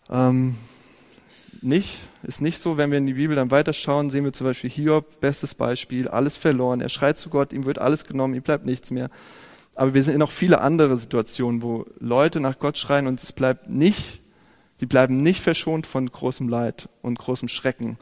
Ähm, 0.08 0.56
nicht, 1.62 1.98
ist 2.22 2.40
nicht 2.40 2.60
so, 2.60 2.76
wenn 2.76 2.90
wir 2.90 2.98
in 2.98 3.06
die 3.06 3.14
Bibel 3.14 3.34
dann 3.34 3.50
weiterschauen, 3.50 4.10
sehen 4.10 4.24
wir 4.24 4.32
zum 4.32 4.46
Beispiel 4.46 4.70
Hiob, 4.70 5.20
bestes 5.20 5.54
Beispiel, 5.54 6.08
alles 6.08 6.36
verloren, 6.36 6.80
er 6.80 6.88
schreit 6.88 7.18
zu 7.18 7.30
Gott, 7.30 7.52
ihm 7.52 7.64
wird 7.64 7.78
alles 7.78 8.04
genommen, 8.04 8.34
ihm 8.34 8.42
bleibt 8.42 8.66
nichts 8.66 8.90
mehr. 8.90 9.10
Aber 9.76 9.92
wir 9.92 10.02
sind 10.02 10.14
in 10.14 10.20
noch 10.20 10.30
viele 10.30 10.60
andere 10.60 10.96
Situationen, 10.96 11.62
wo 11.62 11.84
Leute 12.00 12.40
nach 12.40 12.58
Gott 12.58 12.78
schreien 12.78 13.06
und 13.06 13.22
es 13.22 13.32
bleibt 13.32 13.68
nicht, 13.68 14.22
die 14.80 14.86
bleiben 14.86 15.18
nicht 15.18 15.42
verschont 15.42 15.86
von 15.86 16.10
großem 16.10 16.48
Leid 16.48 16.88
und 17.02 17.18
großem 17.18 17.48
Schrecken 17.48 17.98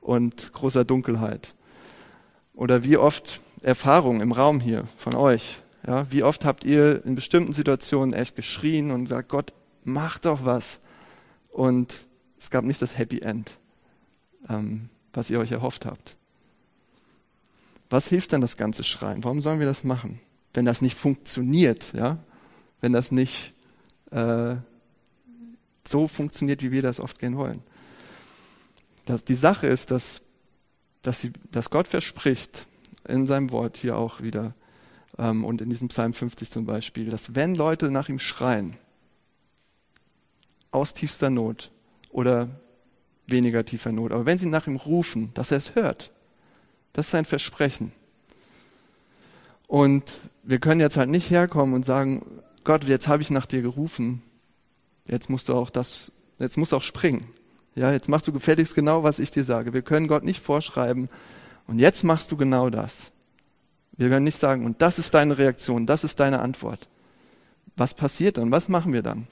und 0.00 0.52
großer 0.52 0.84
Dunkelheit. 0.84 1.54
Oder 2.52 2.84
wie 2.84 2.98
oft 2.98 3.40
Erfahrungen 3.62 4.20
im 4.20 4.32
Raum 4.32 4.60
hier 4.60 4.84
von 4.96 5.14
euch, 5.14 5.56
ja, 5.86 6.06
wie 6.10 6.22
oft 6.22 6.44
habt 6.44 6.64
ihr 6.64 7.04
in 7.04 7.14
bestimmten 7.14 7.52
Situationen 7.52 8.14
echt 8.14 8.36
geschrien 8.36 8.90
und 8.90 9.04
gesagt, 9.04 9.30
Gott, 9.30 9.52
mach 9.82 10.18
doch 10.18 10.44
was. 10.44 10.80
Und 11.50 12.06
es 12.38 12.50
gab 12.50 12.64
nicht 12.64 12.82
das 12.82 12.98
Happy 12.98 13.20
End, 13.20 13.58
ähm, 14.48 14.90
was 15.12 15.30
ihr 15.30 15.38
euch 15.38 15.52
erhofft 15.52 15.86
habt. 15.86 16.16
Was 17.88 18.08
hilft 18.08 18.32
dann 18.32 18.40
das 18.40 18.56
ganze 18.56 18.84
Schreien? 18.84 19.24
Warum 19.24 19.40
sollen 19.40 19.58
wir 19.58 19.66
das 19.66 19.84
machen? 19.84 20.20
Wenn 20.54 20.64
das 20.64 20.80
nicht 20.80 20.96
funktioniert, 20.96 21.92
ja, 21.92 22.18
wenn 22.80 22.92
das 22.92 23.10
nicht 23.10 23.54
äh, 24.10 24.56
so 25.86 26.08
funktioniert, 26.08 26.62
wie 26.62 26.70
wir 26.70 26.82
das 26.82 27.00
oft 27.00 27.18
gehen 27.18 27.36
wollen. 27.36 27.62
Das, 29.04 29.24
die 29.24 29.34
Sache 29.34 29.66
ist, 29.66 29.90
dass, 29.90 30.22
dass, 31.02 31.20
sie, 31.20 31.32
dass 31.50 31.70
Gott 31.70 31.88
verspricht, 31.88 32.66
in 33.06 33.26
seinem 33.26 33.52
Wort 33.52 33.76
hier 33.76 33.98
auch 33.98 34.22
wieder, 34.22 34.54
ähm, 35.18 35.44
und 35.44 35.60
in 35.60 35.68
diesem 35.68 35.88
Psalm 35.88 36.12
50 36.12 36.50
zum 36.50 36.64
Beispiel, 36.64 37.10
dass 37.10 37.34
wenn 37.34 37.54
Leute 37.54 37.90
nach 37.90 38.08
ihm 38.08 38.18
schreien, 38.18 38.76
aus 40.70 40.94
tiefster 40.94 41.30
Not 41.30 41.70
oder 42.10 42.48
weniger 43.26 43.64
tiefer 43.64 43.92
Not, 43.92 44.12
aber 44.12 44.26
wenn 44.26 44.38
sie 44.38 44.46
nach 44.46 44.66
ihm 44.66 44.76
rufen, 44.76 45.30
dass 45.34 45.50
er 45.50 45.58
es 45.58 45.74
hört, 45.74 46.10
das 46.92 47.06
ist 47.06 47.12
sein 47.12 47.24
Versprechen. 47.24 47.92
Und 49.66 50.20
wir 50.44 50.58
können 50.58 50.80
jetzt 50.80 50.96
halt 50.96 51.10
nicht 51.10 51.30
herkommen 51.30 51.74
und 51.74 51.84
sagen, 51.84 52.24
Gott, 52.64 52.84
jetzt 52.84 53.08
habe 53.08 53.22
ich 53.22 53.30
nach 53.30 53.46
dir 53.46 53.62
gerufen, 53.62 54.22
jetzt 55.06 55.30
musst 55.30 55.48
du 55.48 55.54
auch 55.54 55.70
das, 55.70 56.12
jetzt 56.38 56.56
musst 56.56 56.72
du 56.72 56.76
auch 56.76 56.82
springen. 56.82 57.26
Ja, 57.74 57.92
jetzt 57.92 58.08
machst 58.08 58.28
du 58.28 58.32
gefälligst 58.32 58.74
genau, 58.74 59.02
was 59.02 59.18
ich 59.18 59.30
dir 59.30 59.44
sage. 59.44 59.72
Wir 59.72 59.82
können 59.82 60.06
Gott 60.06 60.22
nicht 60.22 60.40
vorschreiben, 60.40 61.08
und 61.66 61.78
jetzt 61.78 62.04
machst 62.04 62.30
du 62.30 62.36
genau 62.36 62.70
das. 62.70 63.12
Wir 63.96 64.10
werden 64.10 64.24
nicht 64.24 64.38
sagen, 64.38 64.64
und 64.64 64.82
das 64.82 64.98
ist 64.98 65.14
deine 65.14 65.38
Reaktion, 65.38 65.86
das 65.86 66.04
ist 66.04 66.20
deine 66.20 66.40
Antwort. 66.40 66.88
Was 67.76 67.94
passiert 67.94 68.38
dann? 68.38 68.50
Was 68.50 68.68
machen 68.68 68.92
wir 68.92 69.02
dann? 69.02 69.26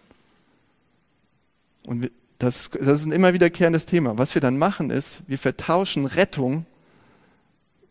Und 1.85 2.03
wir, 2.03 2.11
das, 2.39 2.71
das 2.71 3.01
ist 3.01 3.07
ein 3.07 3.13
immer 3.13 3.35
wiederkehrendes 3.35 3.87
Thema. 3.87 4.19
Was 4.19 4.35
wir 4.35 4.41
dann 4.41 4.59
machen 4.59 4.91
ist, 4.91 5.23
wir 5.27 5.39
vertauschen 5.39 6.07
Rettung 6.07 6.65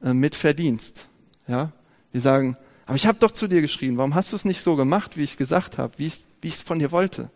äh, 0.04 0.14
mit 0.14 0.36
Verdienst. 0.36 1.08
Ja? 1.48 1.72
Wir 2.12 2.22
sagen, 2.22 2.58
aber 2.92 2.98
ich 2.98 3.08
habe 3.08 3.20
doch 3.20 3.32
zu 3.32 3.48
dir 3.48 3.62
geschrien, 3.62 3.96
warum 3.96 4.16
hast 4.16 4.34
du 4.34 4.36
es 4.36 4.44
nicht 4.44 4.60
so 4.60 4.76
gemacht, 4.76 5.16
wie 5.16 5.22
ich 5.22 5.38
gesagt 5.38 5.78
habe, 5.78 5.94
wie 5.96 6.08
ich 6.08 6.26
es 6.44 6.60
von 6.60 6.78
dir 6.78 6.92
wollte? 6.92 7.30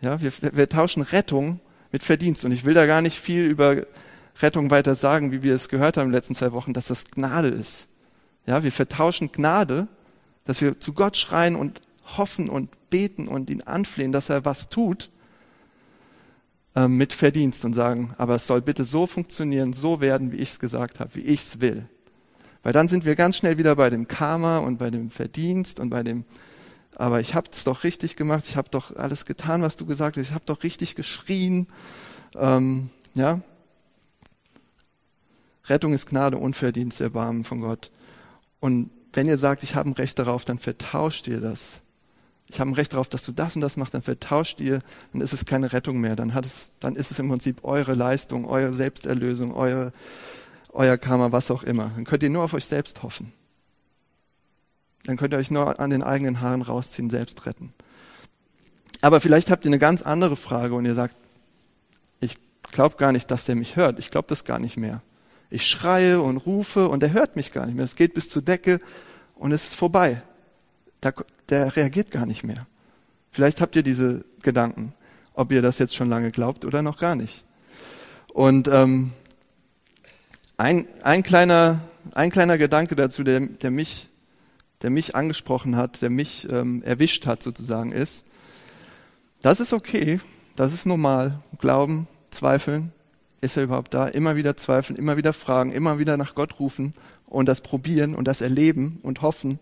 Ja, 0.00 0.20
wir, 0.20 0.32
wir 0.40 0.68
tauschen 0.68 1.02
Rettung 1.02 1.60
mit 1.92 2.02
Verdienst. 2.02 2.44
Und 2.44 2.50
ich 2.50 2.64
will 2.64 2.74
da 2.74 2.84
gar 2.84 3.00
nicht 3.00 3.20
viel 3.20 3.44
über 3.44 3.86
Rettung 4.42 4.72
weiter 4.72 4.96
sagen, 4.96 5.30
wie 5.30 5.44
wir 5.44 5.54
es 5.54 5.68
gehört 5.68 5.96
haben 5.96 6.06
in 6.06 6.08
den 6.08 6.16
letzten 6.16 6.34
zwei 6.34 6.50
Wochen, 6.50 6.72
dass 6.72 6.88
das 6.88 7.04
Gnade 7.04 7.46
ist. 7.46 7.86
Ja, 8.46 8.64
wir 8.64 8.72
vertauschen 8.72 9.30
Gnade, 9.30 9.86
dass 10.42 10.60
wir 10.60 10.80
zu 10.80 10.92
Gott 10.92 11.16
schreien 11.16 11.54
und 11.54 11.80
hoffen 12.16 12.50
und 12.50 12.90
beten 12.90 13.28
und 13.28 13.50
ihn 13.50 13.62
anflehen, 13.62 14.10
dass 14.10 14.28
er 14.28 14.44
was 14.44 14.68
tut, 14.68 15.08
äh, 16.74 16.88
mit 16.88 17.12
Verdienst 17.12 17.64
und 17.64 17.74
sagen, 17.74 18.12
aber 18.18 18.34
es 18.34 18.48
soll 18.48 18.60
bitte 18.60 18.82
so 18.82 19.06
funktionieren, 19.06 19.72
so 19.72 20.00
werden, 20.00 20.32
wie 20.32 20.38
ich 20.38 20.48
es 20.48 20.58
gesagt 20.58 20.98
habe, 20.98 21.14
wie 21.14 21.20
ich 21.20 21.42
es 21.42 21.60
will. 21.60 21.88
Weil 22.62 22.72
dann 22.72 22.88
sind 22.88 23.04
wir 23.04 23.16
ganz 23.16 23.36
schnell 23.36 23.58
wieder 23.58 23.76
bei 23.76 23.90
dem 23.90 24.08
Karma 24.08 24.58
und 24.58 24.78
bei 24.78 24.90
dem 24.90 25.10
Verdienst 25.10 25.80
und 25.80 25.90
bei 25.90 26.02
dem, 26.02 26.24
aber 26.96 27.20
ich 27.20 27.34
habe 27.34 27.48
es 27.52 27.64
doch 27.64 27.84
richtig 27.84 28.16
gemacht, 28.16 28.44
ich 28.48 28.56
habe 28.56 28.68
doch 28.70 28.96
alles 28.96 29.24
getan, 29.24 29.62
was 29.62 29.76
du 29.76 29.86
gesagt 29.86 30.16
hast, 30.16 30.28
ich 30.28 30.34
habe 30.34 30.44
doch 30.46 30.62
richtig 30.64 30.96
geschrien. 30.96 31.68
Ähm, 32.34 32.90
ja, 33.14 33.40
Rettung 35.68 35.92
ist 35.92 36.06
Gnade, 36.06 36.38
Unverdienst, 36.38 37.00
Erbarmen 37.00 37.44
von 37.44 37.60
Gott. 37.60 37.90
Und 38.60 38.90
wenn 39.12 39.28
ihr 39.28 39.38
sagt, 39.38 39.62
ich 39.62 39.74
habe 39.74 39.90
ein 39.90 39.94
Recht 39.94 40.18
darauf, 40.18 40.44
dann 40.44 40.58
vertauscht 40.58 41.28
ihr 41.28 41.40
das. 41.40 41.82
Ich 42.46 42.60
habe 42.60 42.70
ein 42.70 42.74
Recht 42.74 42.94
darauf, 42.94 43.08
dass 43.08 43.24
du 43.24 43.32
das 43.32 43.54
und 43.56 43.60
das 43.60 43.76
machst, 43.76 43.92
dann 43.92 44.02
vertauscht 44.02 44.60
ihr, 44.60 44.78
dann 45.12 45.20
ist 45.20 45.34
es 45.34 45.44
keine 45.44 45.72
Rettung 45.72 46.00
mehr. 46.00 46.16
Dann, 46.16 46.32
hat 46.32 46.46
es, 46.46 46.70
dann 46.80 46.96
ist 46.96 47.10
es 47.10 47.18
im 47.18 47.28
Prinzip 47.28 47.62
eure 47.62 47.94
Leistung, 47.94 48.46
eure 48.46 48.72
Selbsterlösung, 48.72 49.54
eure, 49.54 49.92
euer 50.78 50.96
Karma, 50.96 51.32
was 51.32 51.50
auch 51.50 51.64
immer. 51.64 51.90
Dann 51.96 52.04
könnt 52.04 52.22
ihr 52.22 52.30
nur 52.30 52.44
auf 52.44 52.54
euch 52.54 52.64
selbst 52.64 53.02
hoffen. 53.02 53.32
Dann 55.04 55.16
könnt 55.16 55.34
ihr 55.34 55.38
euch 55.38 55.50
nur 55.50 55.80
an 55.80 55.90
den 55.90 56.04
eigenen 56.04 56.40
Haaren 56.40 56.62
rausziehen, 56.62 57.10
selbst 57.10 57.46
retten. 57.46 57.74
Aber 59.00 59.20
vielleicht 59.20 59.50
habt 59.50 59.64
ihr 59.64 59.70
eine 59.70 59.80
ganz 59.80 60.02
andere 60.02 60.36
Frage 60.36 60.74
und 60.74 60.84
ihr 60.84 60.94
sagt, 60.94 61.16
ich 62.20 62.36
glaube 62.62 62.96
gar 62.96 63.10
nicht, 63.10 63.30
dass 63.30 63.44
der 63.44 63.56
mich 63.56 63.74
hört. 63.74 63.98
Ich 63.98 64.10
glaube 64.10 64.28
das 64.28 64.44
gar 64.44 64.60
nicht 64.60 64.76
mehr. 64.76 65.02
Ich 65.50 65.66
schreie 65.66 66.22
und 66.22 66.36
rufe 66.36 66.88
und 66.88 67.02
er 67.02 67.12
hört 67.12 67.34
mich 67.34 67.52
gar 67.52 67.66
nicht 67.66 67.74
mehr. 67.74 67.84
Es 67.84 67.96
geht 67.96 68.14
bis 68.14 68.28
zur 68.28 68.42
Decke 68.42 68.80
und 69.34 69.50
es 69.50 69.64
ist 69.64 69.74
vorbei. 69.74 70.22
Da, 71.00 71.12
der 71.48 71.74
reagiert 71.74 72.12
gar 72.12 72.26
nicht 72.26 72.44
mehr. 72.44 72.66
Vielleicht 73.32 73.60
habt 73.60 73.74
ihr 73.74 73.82
diese 73.82 74.24
Gedanken, 74.42 74.92
ob 75.34 75.50
ihr 75.50 75.62
das 75.62 75.78
jetzt 75.78 75.96
schon 75.96 76.08
lange 76.08 76.30
glaubt 76.30 76.64
oder 76.64 76.82
noch 76.82 76.98
gar 76.98 77.16
nicht. 77.16 77.44
Und 78.32 78.68
ähm, 78.68 79.12
ein, 80.58 80.86
ein, 81.02 81.22
kleiner, 81.22 81.80
ein 82.14 82.30
kleiner 82.30 82.58
Gedanke 82.58 82.96
dazu, 82.96 83.24
der, 83.24 83.40
der, 83.40 83.70
mich, 83.70 84.08
der 84.82 84.90
mich 84.90 85.14
angesprochen 85.14 85.76
hat, 85.76 86.02
der 86.02 86.10
mich 86.10 86.46
ähm, 86.50 86.82
erwischt 86.82 87.26
hat 87.26 87.42
sozusagen, 87.42 87.92
ist, 87.92 88.26
das 89.40 89.60
ist 89.60 89.72
okay, 89.72 90.20
das 90.56 90.74
ist 90.74 90.84
normal. 90.84 91.40
Glauben, 91.58 92.08
zweifeln, 92.30 92.92
ist 93.40 93.56
er 93.56 93.62
überhaupt 93.62 93.94
da? 93.94 94.08
Immer 94.08 94.34
wieder 94.34 94.56
zweifeln, 94.56 94.98
immer 94.98 95.16
wieder 95.16 95.32
fragen, 95.32 95.70
immer 95.70 96.00
wieder 96.00 96.16
nach 96.16 96.34
Gott 96.34 96.58
rufen 96.58 96.92
und 97.26 97.46
das 97.46 97.60
probieren 97.60 98.16
und 98.16 98.26
das 98.26 98.40
erleben 98.40 98.98
und 99.02 99.22
hoffen. 99.22 99.60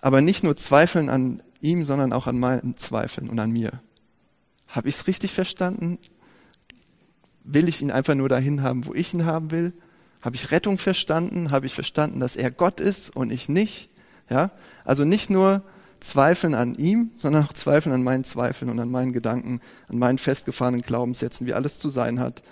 Aber 0.00 0.20
nicht 0.20 0.42
nur 0.42 0.56
zweifeln 0.56 1.08
an 1.08 1.42
ihm, 1.60 1.84
sondern 1.84 2.12
auch 2.12 2.26
an 2.26 2.40
meinen 2.40 2.76
Zweifeln 2.76 3.30
und 3.30 3.38
an 3.38 3.52
mir. 3.52 3.80
Habe 4.66 4.88
ich 4.88 4.96
es 4.96 5.06
richtig 5.06 5.32
verstanden? 5.32 5.98
Will 7.44 7.68
ich 7.68 7.82
ihn 7.82 7.90
einfach 7.90 8.14
nur 8.14 8.28
dahin 8.28 8.62
haben, 8.62 8.86
wo 8.86 8.94
ich 8.94 9.14
ihn 9.14 9.24
haben 9.24 9.50
will? 9.50 9.72
Habe 10.22 10.36
ich 10.36 10.50
Rettung 10.50 10.78
verstanden? 10.78 11.50
Habe 11.50 11.66
ich 11.66 11.74
verstanden, 11.74 12.20
dass 12.20 12.36
er 12.36 12.50
Gott 12.50 12.80
ist 12.80 13.14
und 13.14 13.32
ich 13.32 13.48
nicht? 13.48 13.88
Ja? 14.28 14.50
Also 14.84 15.04
nicht 15.04 15.30
nur 15.30 15.62
Zweifeln 16.00 16.54
an 16.54 16.74
ihm, 16.74 17.10
sondern 17.14 17.44
auch 17.44 17.52
Zweifeln 17.52 17.94
an 17.94 18.02
meinen 18.02 18.24
Zweifeln 18.24 18.70
und 18.70 18.78
an 18.78 18.90
meinen 18.90 19.12
Gedanken, 19.12 19.60
an 19.88 19.98
meinen 19.98 20.18
festgefahrenen 20.18 20.82
Glaubenssätzen, 20.82 21.46
wie 21.46 21.54
alles 21.54 21.78
zu 21.78 21.88
sein 21.88 22.20
hat. 22.20 22.42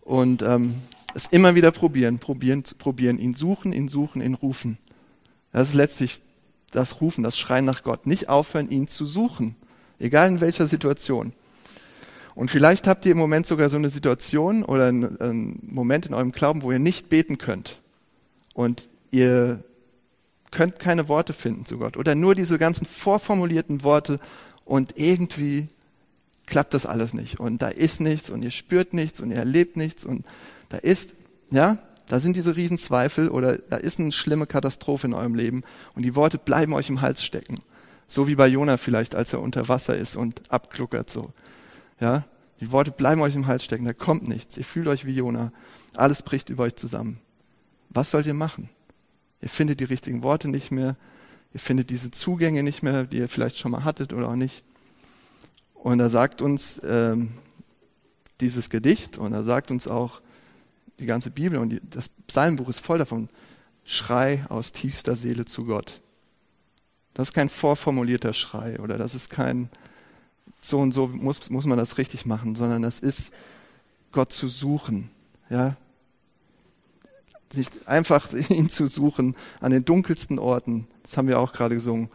Und 0.00 0.42
ähm, 0.42 0.82
es 1.14 1.26
immer 1.26 1.54
wieder 1.54 1.70
probieren, 1.70 2.18
probieren, 2.18 2.62
probieren, 2.78 3.18
ihn 3.18 3.34
suchen, 3.34 3.72
ihn 3.72 3.88
suchen, 3.88 4.22
ihn 4.22 4.34
rufen. 4.34 4.78
Das 5.52 5.70
ist 5.70 5.74
letztlich 5.74 6.22
das 6.70 7.00
Rufen, 7.00 7.24
das 7.24 7.38
Schreien 7.38 7.64
nach 7.64 7.82
Gott. 7.82 8.06
Nicht 8.06 8.28
aufhören, 8.28 8.70
ihn 8.70 8.88
zu 8.88 9.04
suchen, 9.04 9.56
egal 9.98 10.28
in 10.28 10.40
welcher 10.40 10.66
Situation. 10.66 11.32
Und 12.40 12.50
vielleicht 12.50 12.86
habt 12.86 13.04
ihr 13.04 13.12
im 13.12 13.18
Moment 13.18 13.46
sogar 13.46 13.68
so 13.68 13.76
eine 13.76 13.90
Situation 13.90 14.64
oder 14.64 14.86
einen, 14.86 15.58
Moment 15.60 16.06
in 16.06 16.14
eurem 16.14 16.32
Glauben, 16.32 16.62
wo 16.62 16.72
ihr 16.72 16.78
nicht 16.78 17.10
beten 17.10 17.36
könnt. 17.36 17.82
Und 18.54 18.88
ihr 19.10 19.62
könnt 20.50 20.78
keine 20.78 21.08
Worte 21.08 21.34
finden 21.34 21.66
zu 21.66 21.76
Gott 21.76 21.98
oder 21.98 22.14
nur 22.14 22.34
diese 22.34 22.56
ganzen 22.56 22.86
vorformulierten 22.86 23.82
Worte 23.82 24.20
und 24.64 24.96
irgendwie 24.96 25.68
klappt 26.46 26.72
das 26.72 26.86
alles 26.86 27.12
nicht 27.12 27.38
und 27.38 27.60
da 27.60 27.68
ist 27.68 28.00
nichts 28.00 28.30
und 28.30 28.42
ihr 28.42 28.50
spürt 28.50 28.94
nichts 28.94 29.20
und 29.20 29.32
ihr 29.32 29.36
erlebt 29.36 29.76
nichts 29.76 30.06
und 30.06 30.24
da 30.70 30.78
ist, 30.78 31.10
ja, 31.50 31.76
da 32.06 32.20
sind 32.20 32.36
diese 32.36 32.56
Riesenzweifel 32.56 33.28
oder 33.28 33.58
da 33.58 33.76
ist 33.76 34.00
eine 34.00 34.12
schlimme 34.12 34.46
Katastrophe 34.46 35.06
in 35.06 35.12
eurem 35.12 35.34
Leben 35.34 35.62
und 35.94 36.04
die 36.04 36.14
Worte 36.14 36.38
bleiben 36.38 36.72
euch 36.72 36.88
im 36.88 37.02
Hals 37.02 37.22
stecken. 37.22 37.58
So 38.08 38.28
wie 38.28 38.34
bei 38.34 38.46
Jona 38.46 38.78
vielleicht, 38.78 39.14
als 39.14 39.34
er 39.34 39.42
unter 39.42 39.68
Wasser 39.68 39.94
ist 39.94 40.16
und 40.16 40.40
abkluckert 40.50 41.10
so. 41.10 41.32
Ja, 42.00 42.24
die 42.60 42.70
Worte 42.72 42.90
bleiben 42.90 43.22
euch 43.22 43.34
im 43.34 43.46
Hals 43.46 43.64
stecken, 43.64 43.86
da 43.86 43.94
kommt 43.94 44.28
nichts. 44.28 44.56
Ihr 44.56 44.64
fühlt 44.64 44.86
euch 44.86 45.06
wie 45.06 45.12
Jona. 45.12 45.52
Alles 45.94 46.22
bricht 46.22 46.50
über 46.50 46.64
euch 46.64 46.76
zusammen. 46.76 47.18
Was 47.88 48.10
sollt 48.10 48.26
ihr 48.26 48.34
machen? 48.34 48.68
Ihr 49.40 49.48
findet 49.48 49.80
die 49.80 49.84
richtigen 49.84 50.22
Worte 50.22 50.48
nicht 50.48 50.70
mehr. 50.70 50.96
Ihr 51.54 51.60
findet 51.60 51.90
diese 51.90 52.10
Zugänge 52.10 52.62
nicht 52.62 52.82
mehr, 52.82 53.04
die 53.04 53.16
ihr 53.16 53.28
vielleicht 53.28 53.58
schon 53.58 53.72
mal 53.72 53.84
hattet 53.84 54.12
oder 54.12 54.28
auch 54.28 54.36
nicht. 54.36 54.62
Und 55.74 55.98
er 55.98 56.10
sagt 56.10 56.42
uns 56.42 56.80
ähm, 56.84 57.32
dieses 58.40 58.68
Gedicht 58.68 59.16
und 59.16 59.32
er 59.32 59.42
sagt 59.42 59.70
uns 59.70 59.88
auch 59.88 60.20
die 60.98 61.06
ganze 61.06 61.30
Bibel 61.30 61.58
und 61.58 61.70
die, 61.70 61.80
das 61.88 62.10
Psalmbuch 62.26 62.68
ist 62.68 62.80
voll 62.80 62.98
davon. 62.98 63.28
Schrei 63.84 64.44
aus 64.50 64.72
tiefster 64.72 65.16
Seele 65.16 65.46
zu 65.46 65.64
Gott. 65.64 66.00
Das 67.14 67.28
ist 67.28 67.34
kein 67.34 67.48
vorformulierter 67.48 68.34
Schrei 68.34 68.78
oder 68.78 68.98
das 68.98 69.14
ist 69.14 69.30
kein 69.30 69.70
so 70.60 70.78
und 70.78 70.92
so 70.92 71.08
muss, 71.08 71.50
muss 71.50 71.66
man 71.66 71.78
das 71.78 71.98
richtig 71.98 72.26
machen, 72.26 72.54
sondern 72.54 72.82
das 72.82 73.00
ist 73.00 73.32
Gott 74.12 74.32
zu 74.32 74.48
suchen. 74.48 75.10
Ja, 75.48 75.76
sich 77.52 77.68
einfach 77.86 78.32
ihn 78.48 78.70
zu 78.70 78.86
suchen 78.86 79.36
an 79.60 79.72
den 79.72 79.84
dunkelsten 79.84 80.38
Orten. 80.38 80.86
Das 81.02 81.16
haben 81.16 81.28
wir 81.28 81.40
auch 81.40 81.52
gerade 81.52 81.74
gesungen. 81.74 82.08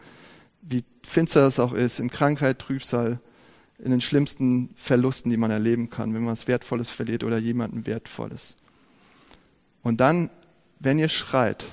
Wie 0.62 0.84
finster 1.02 1.40
das 1.40 1.58
auch 1.58 1.72
ist, 1.72 2.00
in 2.00 2.10
Krankheit, 2.10 2.58
Trübsal, 2.58 3.20
in 3.78 3.90
den 3.90 4.00
schlimmsten 4.00 4.70
Verlusten, 4.74 5.30
die 5.30 5.36
man 5.36 5.50
erleben 5.50 5.90
kann, 5.90 6.14
wenn 6.14 6.22
man 6.22 6.32
was 6.32 6.48
Wertvolles 6.48 6.88
verliert 6.88 7.24
oder 7.24 7.38
jemanden 7.38 7.86
Wertvolles. 7.86 8.56
Und 9.82 10.00
dann, 10.00 10.30
wenn 10.80 10.98
ihr 10.98 11.08
schreit 11.08 11.64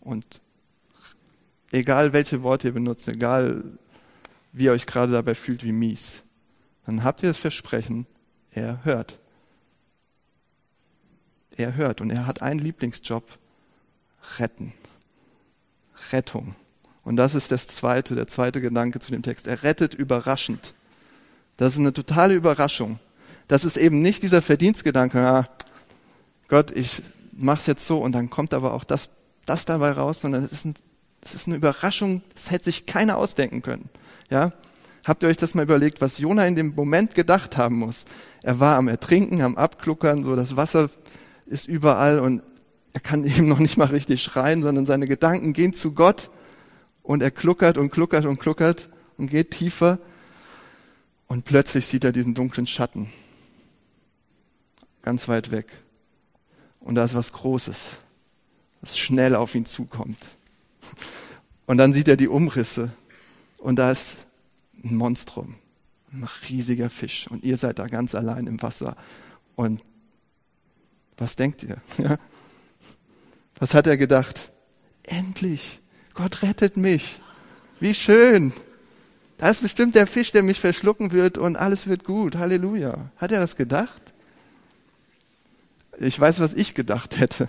und 0.00 0.40
egal 1.72 2.12
welche 2.12 2.42
Worte 2.42 2.68
ihr 2.68 2.74
benutzt, 2.74 3.08
egal 3.08 3.64
wie 4.58 4.64
ihr 4.64 4.72
euch 4.72 4.86
gerade 4.86 5.12
dabei 5.12 5.34
fühlt, 5.34 5.64
wie 5.64 5.72
mies, 5.72 6.22
dann 6.86 7.04
habt 7.04 7.22
ihr 7.22 7.30
das 7.30 7.38
Versprechen, 7.38 8.06
er 8.50 8.84
hört 8.84 9.18
er 11.58 11.74
hört. 11.76 12.00
Und 12.00 12.10
er 12.10 12.26
hat 12.26 12.42
einen 12.42 12.60
Lieblingsjob, 12.60 13.24
retten. 14.38 14.72
Rettung. 16.12 16.54
Und 17.04 17.16
das 17.16 17.34
ist 17.34 17.50
das 17.50 17.66
zweite, 17.66 18.14
der 18.14 18.26
zweite 18.26 18.60
Gedanke 18.60 19.00
zu 19.00 19.10
dem 19.10 19.22
Text. 19.22 19.46
Er 19.46 19.62
rettet 19.62 19.94
überraschend. 19.94 20.74
Das 21.56 21.72
ist 21.72 21.80
eine 21.80 21.92
totale 21.92 22.34
Überraschung. 22.34 23.00
Das 23.48 23.64
ist 23.64 23.76
eben 23.76 24.00
nicht 24.00 24.22
dieser 24.22 24.42
Verdienstgedanke, 24.42 25.18
ah, 25.18 25.48
Gott, 26.48 26.70
ich 26.70 27.02
mach's 27.32 27.66
jetzt 27.66 27.86
so 27.86 28.00
und 28.00 28.12
dann 28.12 28.30
kommt 28.30 28.54
aber 28.54 28.74
auch 28.74 28.84
das, 28.84 29.08
das 29.46 29.64
dabei 29.64 29.92
raus, 29.92 30.20
sondern 30.20 30.44
es 30.44 30.52
ist, 30.52 30.66
ein, 30.66 30.74
es 31.20 31.34
ist 31.34 31.46
eine 31.46 31.56
Überraschung, 31.56 32.22
das 32.34 32.50
hätte 32.50 32.66
sich 32.66 32.86
keiner 32.86 33.16
ausdenken 33.16 33.62
können. 33.62 33.88
Ja? 34.30 34.52
Habt 35.04 35.22
ihr 35.22 35.28
euch 35.28 35.36
das 35.36 35.54
mal 35.54 35.62
überlegt, 35.62 36.00
was 36.00 36.18
Jona 36.18 36.46
in 36.46 36.54
dem 36.54 36.74
Moment 36.74 37.14
gedacht 37.14 37.56
haben 37.56 37.76
muss? 37.76 38.04
Er 38.42 38.60
war 38.60 38.76
am 38.76 38.88
Ertrinken, 38.88 39.42
am 39.42 39.56
Abkluckern, 39.56 40.22
so 40.22 40.36
das 40.36 40.56
Wasser 40.56 40.90
ist 41.46 41.66
überall 41.66 42.18
und 42.18 42.42
er 42.92 43.00
kann 43.00 43.24
eben 43.26 43.48
noch 43.48 43.58
nicht 43.58 43.76
mal 43.76 43.86
richtig 43.86 44.22
schreien, 44.22 44.62
sondern 44.62 44.86
seine 44.86 45.06
Gedanken 45.06 45.52
gehen 45.52 45.72
zu 45.72 45.92
Gott 45.92 46.30
und 47.02 47.22
er 47.22 47.30
kluckert 47.30 47.78
und 47.78 47.90
kluckert 47.90 48.26
und 48.26 48.38
kluckert 48.38 48.88
und 49.16 49.28
geht 49.28 49.50
tiefer 49.50 49.98
und 51.26 51.44
plötzlich 51.44 51.86
sieht 51.86 52.04
er 52.04 52.12
diesen 52.12 52.34
dunklen 52.34 52.66
Schatten 52.66 53.10
ganz 55.02 55.26
weit 55.26 55.50
weg 55.50 55.66
und 56.80 56.94
da 56.94 57.04
ist 57.04 57.14
was 57.14 57.32
Großes, 57.32 57.96
das 58.82 58.98
schnell 58.98 59.34
auf 59.34 59.54
ihn 59.54 59.64
zukommt. 59.64 60.18
Und 61.66 61.78
dann 61.78 61.92
sieht 61.92 62.08
er 62.08 62.16
die 62.16 62.28
Umrisse 62.28 62.92
und 63.58 63.76
da 63.76 63.90
ist 63.90 64.26
ein 64.82 64.96
Monstrum, 64.96 65.56
ein 66.12 66.26
riesiger 66.48 66.88
Fisch 66.88 67.26
und 67.28 67.44
ihr 67.44 67.56
seid 67.56 67.78
da 67.78 67.86
ganz 67.86 68.14
allein 68.14 68.46
im 68.46 68.62
Wasser 68.62 68.96
und 69.54 69.82
was 71.16 71.36
denkt 71.36 71.64
ihr? 71.64 71.78
Ja? 71.98 72.16
Was 73.60 73.74
hat 73.74 73.88
er 73.88 73.96
gedacht? 73.96 74.52
Endlich, 75.02 75.80
Gott 76.14 76.42
rettet 76.42 76.76
mich. 76.76 77.20
Wie 77.80 77.92
schön. 77.92 78.52
Da 79.36 79.50
ist 79.50 79.62
bestimmt 79.62 79.94
der 79.94 80.06
Fisch, 80.06 80.30
der 80.32 80.42
mich 80.42 80.60
verschlucken 80.60 81.12
wird 81.12 81.38
und 81.38 81.56
alles 81.56 81.86
wird 81.86 82.04
gut. 82.04 82.36
Halleluja. 82.36 83.10
Hat 83.16 83.32
er 83.32 83.40
das 83.40 83.56
gedacht? 83.56 84.00
Ich 85.98 86.18
weiß, 86.18 86.38
was 86.40 86.54
ich 86.54 86.74
gedacht 86.74 87.18
hätte. 87.18 87.48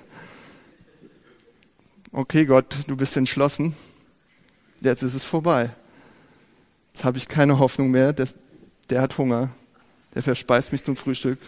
Okay, 2.19 2.45
Gott, 2.45 2.79
du 2.88 2.97
bist 2.97 3.15
entschlossen. 3.15 3.77
Jetzt 4.82 5.03
ist 5.03 5.13
es 5.13 5.23
vorbei. 5.23 5.69
Jetzt 6.93 7.05
habe 7.05 7.17
ich 7.17 7.29
keine 7.29 7.60
Hoffnung 7.60 7.91
mehr. 7.91 8.12
Der, 8.12 8.27
der 8.89 9.01
hat 9.01 9.17
Hunger. 9.17 9.51
Der 10.13 10.21
verspeist 10.21 10.73
mich 10.73 10.84
zum 10.84 10.97
Frühstück. 10.97 11.39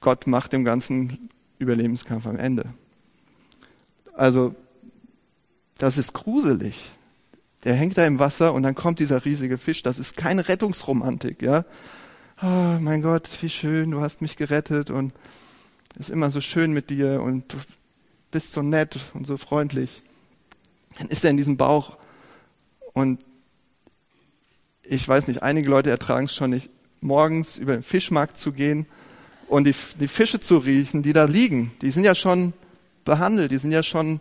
Gott 0.00 0.28
macht 0.28 0.52
dem 0.52 0.64
ganzen 0.64 1.28
Überlebenskampf 1.58 2.24
am 2.28 2.36
Ende. 2.36 2.66
Also, 4.12 4.54
das 5.76 5.98
ist 5.98 6.12
gruselig. 6.12 6.92
Der 7.64 7.74
hängt 7.74 7.98
da 7.98 8.06
im 8.06 8.20
Wasser 8.20 8.54
und 8.54 8.62
dann 8.62 8.76
kommt 8.76 9.00
dieser 9.00 9.24
riesige 9.24 9.58
Fisch. 9.58 9.82
Das 9.82 9.98
ist 9.98 10.16
keine 10.16 10.46
Rettungsromantik, 10.46 11.42
ja. 11.42 11.64
Oh, 12.40 12.78
mein 12.80 13.02
Gott, 13.02 13.28
wie 13.40 13.48
schön, 13.48 13.90
du 13.90 14.00
hast 14.00 14.22
mich 14.22 14.36
gerettet 14.36 14.90
und 14.90 15.12
es 15.94 16.06
ist 16.06 16.10
immer 16.10 16.30
so 16.30 16.40
schön 16.40 16.70
mit 16.70 16.90
dir 16.90 17.20
und 17.22 17.56
bist 18.34 18.52
so 18.52 18.62
nett 18.62 18.98
und 19.14 19.28
so 19.28 19.36
freundlich. 19.36 20.02
Dann 20.98 21.06
ist 21.06 21.22
er 21.22 21.30
in 21.30 21.36
diesem 21.36 21.56
Bauch 21.56 21.96
und 22.92 23.24
ich 24.82 25.06
weiß 25.06 25.28
nicht, 25.28 25.44
einige 25.44 25.70
Leute 25.70 25.90
ertragen 25.90 26.24
es 26.24 26.34
schon 26.34 26.50
nicht, 26.50 26.68
morgens 27.00 27.58
über 27.58 27.74
den 27.74 27.84
Fischmarkt 27.84 28.36
zu 28.36 28.50
gehen 28.50 28.86
und 29.46 29.68
die, 29.68 29.74
die 30.00 30.08
Fische 30.08 30.40
zu 30.40 30.58
riechen, 30.58 31.04
die 31.04 31.12
da 31.12 31.26
liegen. 31.26 31.70
Die 31.80 31.92
sind 31.92 32.02
ja 32.02 32.16
schon 32.16 32.54
behandelt, 33.04 33.52
die 33.52 33.58
sind 33.58 33.70
ja 33.70 33.84
schon 33.84 34.18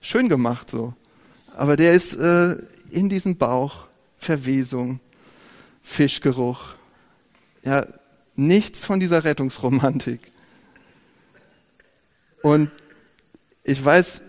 schön 0.00 0.28
gemacht 0.28 0.70
so. 0.70 0.94
Aber 1.56 1.76
der 1.76 1.94
ist 1.94 2.14
äh, 2.14 2.56
in 2.92 3.08
diesem 3.08 3.36
Bauch 3.36 3.88
Verwesung, 4.16 5.00
Fischgeruch. 5.82 6.74
Ja, 7.64 7.84
nichts 8.36 8.84
von 8.84 9.00
dieser 9.00 9.24
Rettungsromantik. 9.24 10.20
Und 12.42 12.70
ich 13.70 13.84
weiß, 13.84 14.22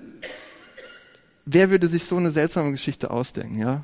wer 1.46 1.72
würde 1.72 1.88
sich 1.88 2.04
so 2.04 2.18
eine 2.18 2.32
seltsame 2.32 2.72
Geschichte 2.72 3.10
ausdenken, 3.10 3.58
ja? 3.58 3.84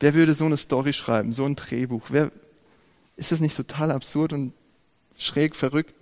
Wer 0.00 0.14
würde 0.14 0.34
so 0.34 0.46
eine 0.46 0.56
Story 0.56 0.94
schreiben, 0.94 1.34
so 1.34 1.44
ein 1.44 1.54
Drehbuch? 1.54 2.04
Wer, 2.08 2.32
ist 3.16 3.32
das 3.32 3.40
nicht 3.40 3.56
total 3.56 3.90
absurd 3.90 4.32
und 4.32 4.54
schräg 5.18 5.54
verrückt? 5.54 5.94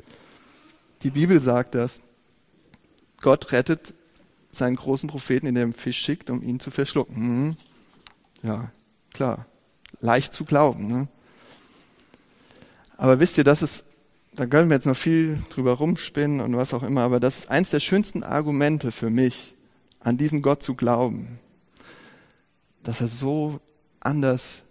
Die 1.03 1.11
Bibel 1.11 1.41
sagt 1.41 1.75
das. 1.75 2.01
Gott 3.21 3.51
rettet 3.51 3.95
seinen 4.53 4.77
großen 4.77 5.09
Propheten, 5.09 5.49
in 5.49 5.57
dem 5.57 5.73
Fisch 5.73 5.99
schickt, 5.99 6.31
um 6.31 6.41
ihn 6.41 6.61
zu 6.61 6.71
verschlucken. 6.71 7.17
Hm. 7.17 7.57
Ja, 8.45 8.71
klar. 9.13 9.47
Leicht 9.99 10.33
zu 10.33 10.45
glauben. 10.45 10.87
Ne? 10.87 11.09
Aber 12.97 13.19
wisst 13.19 13.39
ihr, 13.39 13.45
das 13.45 13.63
ist, 13.63 13.85
da 14.39 14.47
können 14.47 14.71
wir 14.71 14.77
jetzt 14.77 14.87
noch 14.87 14.97
viel 14.97 15.39
drüber 15.51 15.73
rumspinnen 15.73 16.41
und 16.41 16.57
was 16.57 16.73
auch 16.73 16.85
immer, 16.85 17.01
aber 17.01 17.19
das 17.19 17.39
ist 17.39 17.51
eins 17.51 17.71
der 17.71 17.81
schönsten 17.81 18.23
Argumente 18.23 18.93
für 18.93 19.11
mich, 19.11 19.57
an 19.99 20.17
diesen 20.17 20.43
Gott 20.43 20.63
zu 20.63 20.75
glauben, 20.75 21.41
dass 22.85 23.01
er 23.01 23.09
so 23.09 23.61
anders 23.99 24.63